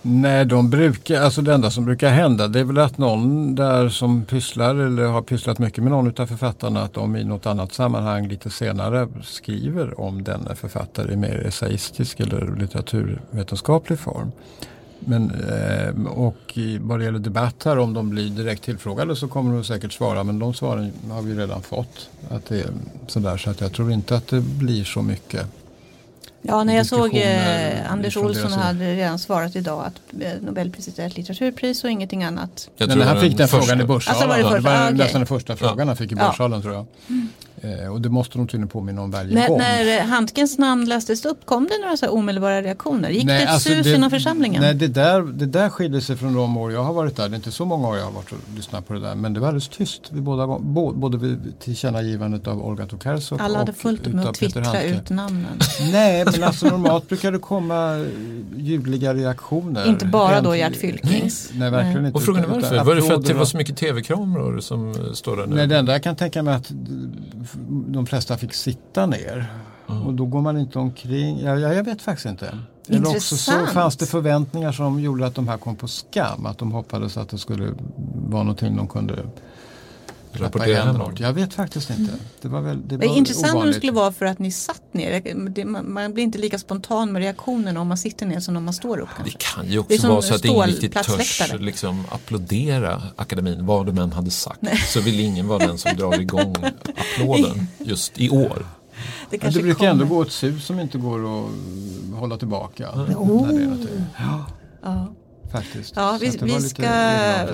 Nej, 0.02 0.46
de 0.46 0.70
brukar, 0.70 1.22
alltså 1.22 1.42
det 1.42 1.54
enda 1.54 1.72
som 1.72 1.86
brukar 1.86 2.10
hända 2.10 2.48
det 2.48 2.60
är 2.60 2.64
väl 2.64 2.78
att 2.78 2.98
någon 2.98 3.56
där 3.56 3.90
som 3.90 4.26
pysslar 4.26 4.76
eller 4.76 5.04
har 5.04 5.22
pysslat 5.22 5.60
mycket 5.60 5.84
med 5.84 5.92
någon 5.92 6.22
av 6.22 6.28
författarna 6.28 6.82
att 6.82 6.94
de 6.94 7.16
i 7.16 7.24
något 7.24 7.46
annat 7.46 7.74
sammanhang 7.74 8.28
lite 8.28 8.50
senare 8.50 9.08
skriver 9.24 10.00
om 10.00 10.24
denna 10.24 10.56
författare 10.56 11.14
i 11.14 11.16
mer 11.16 11.44
essayistisk 11.48 12.20
eller 12.20 12.56
litteraturvetenskaplig 12.60 14.00
form. 14.00 14.32
Men, 15.00 15.32
eh, 15.32 16.12
och 16.12 16.58
vad 16.80 17.00
det 17.00 17.06
gäller 17.06 17.20
debatt 17.20 17.64
här 17.66 17.80
om 17.80 17.94
de 17.94 18.10
blir 18.10 18.30
direkt 18.30 18.64
tillfrågade 18.64 19.16
så 19.16 19.28
kommer 19.28 19.54
de 19.54 19.64
säkert 19.64 19.94
svara 19.94 20.24
men 20.24 20.40
de 20.40 20.54
svaren 20.54 20.92
har 21.10 21.22
vi 21.22 21.34
redan 21.34 21.62
fått. 21.62 22.10
Att 22.30 22.46
det 22.46 22.60
är 22.60 22.70
sådär, 23.08 23.38
så 23.38 23.50
att 23.50 23.62
jag 23.62 23.74
tror 23.74 23.92
inte 23.92 24.16
att 24.16 24.28
det 24.28 24.42
blir 24.42 24.84
så 24.84 25.02
mycket 25.02 25.46
Ja, 26.42 26.64
när 26.64 26.76
jag 26.76 26.86
såg 26.86 27.16
eh, 27.16 27.92
Anders 27.92 28.18
Olsson 28.18 28.52
hade 28.52 28.96
redan 28.96 29.20
svarat 29.20 29.56
idag 29.56 29.86
att 29.86 30.22
eh, 30.22 30.32
Nobelpriset 30.42 31.00
är 31.00 31.08
ett 31.08 31.18
litteraturpris 31.18 31.84
och 31.84 31.90
ingenting 31.90 32.24
annat. 32.24 32.70
Jag 32.78 32.92
tror 32.92 33.04
han 33.04 33.22
fick 33.22 33.38
den 33.38 33.48
första. 33.48 33.66
frågan 33.66 33.82
i 33.82 33.86
Börssalen. 33.86 34.22
Alltså 34.22 34.28
var 34.28 34.38
det, 34.38 34.44
första? 34.44 34.58
det 34.58 34.76
var 34.76 34.86
ah, 34.86 34.86
okay. 34.86 34.98
nästan 34.98 35.22
den 35.22 35.28
första 35.28 35.56
frågan 35.56 35.78
ja. 35.80 35.86
han 35.86 35.96
fick 35.96 36.12
i 36.12 36.16
Börssalen 36.16 36.58
ja. 36.60 36.62
tror 36.62 36.74
jag. 36.74 36.86
Mm. 37.10 37.30
Eh, 37.62 37.94
och 37.94 38.02
det 38.02 38.10
måste 38.10 38.38
de 38.38 38.48
tydligen 38.48 38.68
påminna 38.68 39.02
om 39.02 39.12
varje 39.12 39.36
när, 39.36 39.48
gång. 39.48 39.58
När 39.58 40.02
Handkens 40.02 40.58
namn 40.58 40.86
lästes 40.86 41.26
upp 41.26 41.46
kom 41.46 41.68
det 41.68 41.78
några 41.82 41.98
så 41.98 42.10
omedelbara 42.10 42.62
reaktioner? 42.62 43.10
Gick 43.10 43.26
nej, 43.26 43.38
det 43.38 43.44
ett 43.44 43.50
alltså 43.50 43.70
sus 43.70 43.88
inom 43.88 44.10
församlingen? 44.10 44.62
Nej, 44.62 44.74
det 44.74 44.88
där, 44.88 45.22
det 45.22 45.46
där 45.46 45.70
skiljer 45.70 46.02
sig 46.02 46.16
från 46.16 46.34
de 46.34 46.58
år 46.58 46.72
jag 46.72 46.84
har 46.84 46.94
varit 46.94 47.16
där. 47.16 47.30
Det 47.30 47.34
är 47.34 47.36
inte 47.36 47.52
så 47.52 47.66
många 47.66 47.88
år 47.88 47.98
jag 47.98 48.06
har 48.06 48.12
varit 48.12 48.32
och 48.32 48.38
lyssnat 48.56 48.88
på 48.88 48.94
det 48.94 49.00
där. 49.00 49.16
Men 49.16 49.34
det 49.34 49.40
var 49.40 49.48
alldeles 49.48 49.70
tyst 49.70 50.12
vid 50.12 50.24
båda, 50.24 50.60
både 50.94 51.18
vid 51.18 51.60
tillkännagivandet 51.60 52.48
av 52.48 52.66
Olga 52.66 52.86
Tokarczuk 52.86 53.42
Alla 53.42 53.58
hade 53.58 53.74
fullt 53.74 54.08
upp 54.08 54.14
med 54.14 54.26
att 54.26 54.36
twittra 54.36 54.84
ut 54.84 55.10
namnen. 55.10 55.60
Nej, 55.92 56.26
men 56.26 56.44
alltså 56.50 56.66
normalt 56.66 57.10
brukar 57.10 57.32
det 57.32 57.40
komma 57.40 58.06
ljudliga 58.58 59.14
reaktioner. 59.14 59.88
Inte 59.88 60.06
bara 60.06 60.38
en, 60.38 60.44
då 60.44 60.56
Gert 60.56 60.76
Fylkings. 60.76 61.50
Nej, 61.56 61.72
verkligen 61.72 62.06
inte. 62.06 62.18
Och 62.18 62.24
frågan 62.24 62.44
är 62.44 62.48
varför? 62.48 62.84
Var 62.84 62.96
det 62.96 63.02
för 63.02 63.14
att 63.14 63.26
det 63.26 63.34
var 63.34 63.46
så 63.46 63.58
mycket 63.58 63.78
tv-kameror 63.78 64.60
som 64.60 64.96
står 65.14 65.38
där 65.38 65.48
nu? 65.48 65.56
Nej, 65.56 65.68
det 65.68 65.78
enda 65.78 65.92
jag 65.92 66.04
kan 66.04 66.16
tänka 66.16 66.44
mig 66.44 66.54
att 66.54 66.72
de 67.88 68.06
flesta 68.06 68.38
fick 68.38 68.54
sitta 68.54 69.06
ner. 69.06 69.54
Mm. 69.90 70.08
Och 70.08 70.14
då 70.14 70.26
går 70.26 70.42
man 70.42 70.58
inte 70.58 70.80
omkring. 70.80 71.40
Ja, 71.40 71.60
jag 71.60 71.84
vet 71.84 72.02
faktiskt 72.02 72.26
inte. 72.26 72.58
Eller 72.88 73.08
också 73.08 73.38
så 73.38 73.66
fanns 73.66 73.98
det 73.98 74.06
förväntningar 74.06 74.72
som 74.72 75.00
gjorde 75.00 75.26
att 75.26 75.36
de 75.36 75.48
här 75.48 75.58
kom 75.58 75.76
på 75.76 75.88
skam. 75.88 76.46
Att 76.46 76.58
de 76.58 76.72
hoppades 76.72 77.18
att 77.18 77.30
det 77.30 77.38
skulle 77.38 77.74
vara 78.30 78.44
någonting 78.44 78.78
de 78.78 78.88
kunde 78.88 79.16
rapportera 80.32 80.84
hemåt. 80.84 81.20
Jag 81.20 81.34
vet 81.34 81.54
faktiskt 81.54 81.90
inte. 81.90 82.14
Det 82.42 82.48
var 82.48 82.62
väl, 82.62 82.88
det 82.88 82.98
var 82.98 83.02
det 83.02 83.12
är 83.14 83.18
intressant 83.18 83.54
ovanligt. 83.54 83.66
hur 83.66 83.74
det 83.74 83.78
skulle 83.78 83.92
vara 83.92 84.12
för 84.12 84.26
att 84.26 84.40
ni 84.40 84.52
satt 84.52 84.94
ner. 84.94 85.84
man 85.84 86.14
blir 86.14 86.24
inte 86.24 86.38
lika 86.38 86.60
spontan 86.60 87.12
med 87.12 87.22
reaktionerna 87.22 87.82
om 87.82 87.88
man 87.88 87.98
sitter 87.98 88.26
ner 88.26 88.40
som 88.40 88.58
om 88.58 88.66
man 88.66 88.74
står 88.74 89.00
upp. 89.00 89.10
Kanske. 89.16 89.38
Det 89.38 89.44
kan 89.44 89.72
ju 89.72 89.80
också 89.80 90.08
vara 90.08 90.22
så 90.22 90.36
att 90.36 90.46
ingen 90.46 90.68
riktigt 90.68 90.94
törs 90.94 91.42
liksom, 91.60 92.04
applådera 92.12 93.02
akademin 93.16 93.66
vad 93.66 93.86
de 93.86 93.98
än 93.98 94.12
hade 94.12 94.32
sagt. 94.32 94.62
Nej. 94.62 94.78
Så 94.78 95.02
vill 95.02 95.20
ingen 95.20 95.48
vara 95.48 95.68
den 95.68 95.78
som 95.78 95.98
drar 95.98 96.22
igång 96.22 96.56
applåden 96.96 97.68
just 97.78 98.20
i 98.20 98.30
år. 98.30 98.66
Det, 99.30 99.38
det 99.38 99.52
brukar 99.52 99.74
kommer. 99.74 99.92
ändå 99.92 100.06
gå 100.06 100.22
ett 100.22 100.32
sus 100.32 100.66
som 100.66 100.80
inte 100.80 100.98
går 100.98 101.20
att 101.20 101.50
hålla 102.20 102.38
tillbaka. 102.38 102.90
Mm. 102.90 103.18
Oh. 103.18 103.48
När 103.48 103.54
det 103.54 103.64
är 103.64 104.06
ja. 104.18 104.46
ja. 104.84 105.14
Faktiskt. 105.52 105.94
Ja, 105.96 106.18
vi, 106.22 106.38
vi 106.42 106.62
ska 106.62 106.90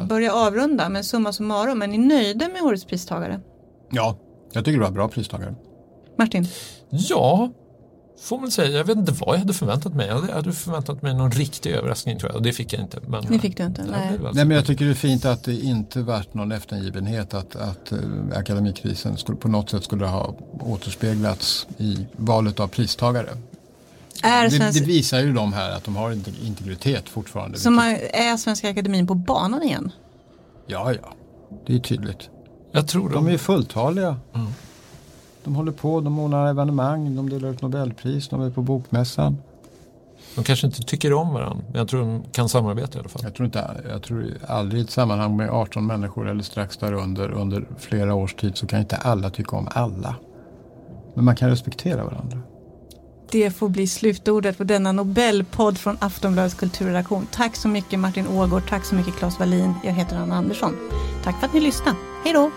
börja 0.10 0.34
avrunda 0.34 0.90
men 0.90 1.04
summa 1.04 1.34
summarum, 1.34 1.82
är 1.82 1.88
ni 1.88 1.98
nöjda 1.98 2.50
med 2.50 2.62
årets 2.62 2.86
pristagare? 2.86 3.40
Ja, 3.92 4.18
jag 4.54 4.66
tycker 4.66 4.80
det 4.80 4.86
var 4.86 4.92
bra 4.92 5.08
pristagare. 5.08 5.56
Martin? 6.18 6.48
Ja, 6.90 7.52
får 8.20 8.40
man 8.40 8.52
säga. 8.52 8.78
Jag 8.78 8.86
vet 8.86 8.98
inte 8.98 9.12
vad 9.12 9.36
jag 9.36 9.40
hade 9.40 9.54
förväntat 9.54 9.94
mig. 9.94 10.08
Jag 10.08 10.22
hade 10.22 10.52
förväntat 10.52 11.02
mig 11.02 11.14
någon 11.14 11.32
riktig 11.32 11.72
överraskning 11.72 12.20
tror 12.20 12.32
jag 12.32 12.36
och 12.36 12.44
det 12.44 12.54
fick 12.54 12.74
jag 12.74 12.82
inte. 12.82 13.00
Men, 13.08 13.26
det 13.26 13.40
fick 13.40 13.58
du 13.58 13.64
inte? 13.64 13.84
Nej. 13.84 14.10
Alltså 14.10 14.32
nej. 14.34 14.46
men 14.46 14.58
jag 14.58 14.66
tycker 14.66 14.86
det 14.86 14.92
är 14.92 14.96
fint 14.96 15.26
att 15.26 15.44
det 15.44 15.54
inte 15.54 16.02
varit 16.02 16.34
någon 16.34 16.52
eftergivenhet 16.52 17.34
att, 17.34 17.56
att 17.56 17.94
uh, 17.94 18.38
akademikrisen 18.38 19.18
skulle, 19.18 19.38
på 19.38 19.48
något 19.48 19.70
sätt 19.70 19.84
skulle 19.84 20.06
ha 20.06 20.36
återspeglats 20.60 21.68
i 21.78 22.08
valet 22.12 22.60
av 22.60 22.68
pristagare. 22.68 23.30
Är 24.24 24.50
det, 24.50 24.80
det, 24.80 24.86
visar 24.86 25.20
ju 25.20 25.34
de 25.34 25.54
här 25.54 25.72
att 25.72 25.84
de 25.84 25.96
har 25.96 26.12
integritet 26.46 27.10
fortfarande. 27.10 27.58
Så 27.58 27.72
man 27.72 27.86
är 28.14 28.38
Svenska 28.38 28.70
Akademin 28.70 29.08
på 29.08 29.16
banan 29.16 29.64
igen? 29.64 29.92
Ja, 30.68 30.94
ja. 30.94 31.14
Det 31.68 31.76
är 31.76 31.80
tydligt. 31.80 32.30
Jag 32.72 32.88
tror 32.88 33.10
de, 33.10 33.26
de 33.26 33.34
är 33.34 33.38
fulltaliga. 33.38 34.18
Mm. 34.34 34.48
De 35.44 35.56
håller 35.56 35.72
på, 35.72 36.02
de 36.02 36.20
ordnar 36.20 36.48
evenemang, 36.48 37.16
de 37.16 37.30
delar 37.30 37.50
ut 37.50 37.62
Nobelpris, 37.62 38.28
de 38.28 38.42
är 38.42 38.50
på 38.50 38.62
bokmässan. 38.62 39.38
De 40.36 40.44
kanske 40.44 40.68
inte 40.68 40.82
tycker 40.82 41.14
om 41.14 41.34
varandra, 41.34 41.64
men 41.68 41.78
jag 41.80 41.88
tror 41.88 42.00
de 42.00 42.24
kan 42.32 42.50
samarbeta 42.50 42.98
i 42.98 43.00
alla 43.00 43.10
fall. 43.10 43.22
Jag 43.24 43.36
tror, 43.36 43.46
inte, 43.46 43.84
jag 43.90 44.04
tror 44.04 44.38
aldrig 44.48 44.82
i 44.82 44.84
ett 44.84 44.92
sammanhang 44.92 45.38
med 45.38 45.50
18 45.50 45.86
människor 45.88 46.30
eller 46.30 46.44
strax 46.44 46.78
därunder 46.78 47.32
under 47.32 47.68
flera 47.78 48.14
års 48.14 48.36
tid 48.36 48.58
så 48.58 48.68
kan 48.68 48.80
inte 48.80 48.96
alla 48.96 49.30
tycka 49.30 49.56
om 49.56 49.68
alla. 49.72 50.16
Men 51.14 51.26
man 51.26 51.36
kan 51.36 51.50
respektera 51.50 52.04
varandra. 52.04 52.42
Det 53.32 53.52
får 53.52 53.70
bli 53.70 53.88
slutordet 53.88 54.58
på 54.58 54.64
denna 54.64 54.92
Nobelpodd 54.92 55.78
från 55.78 55.98
Aftonbladets 56.02 56.56
kulturredaktion. 56.56 57.28
Tack 57.32 57.56
så 57.56 57.68
mycket 57.68 58.00
Martin 58.00 58.28
Ågård, 58.28 58.70
tack 58.70 58.86
så 58.86 58.96
mycket 58.96 59.16
Claes 59.16 59.40
Wallin. 59.40 59.74
Jag 59.84 59.94
heter 59.94 60.16
Anna 60.16 60.36
Andersson. 60.36 60.76
Tack 61.24 61.40
för 61.40 61.48
att 61.48 61.54
ni 61.54 61.60
lyssnade. 61.60 61.98
Hej 62.24 62.34
då! 62.34 62.52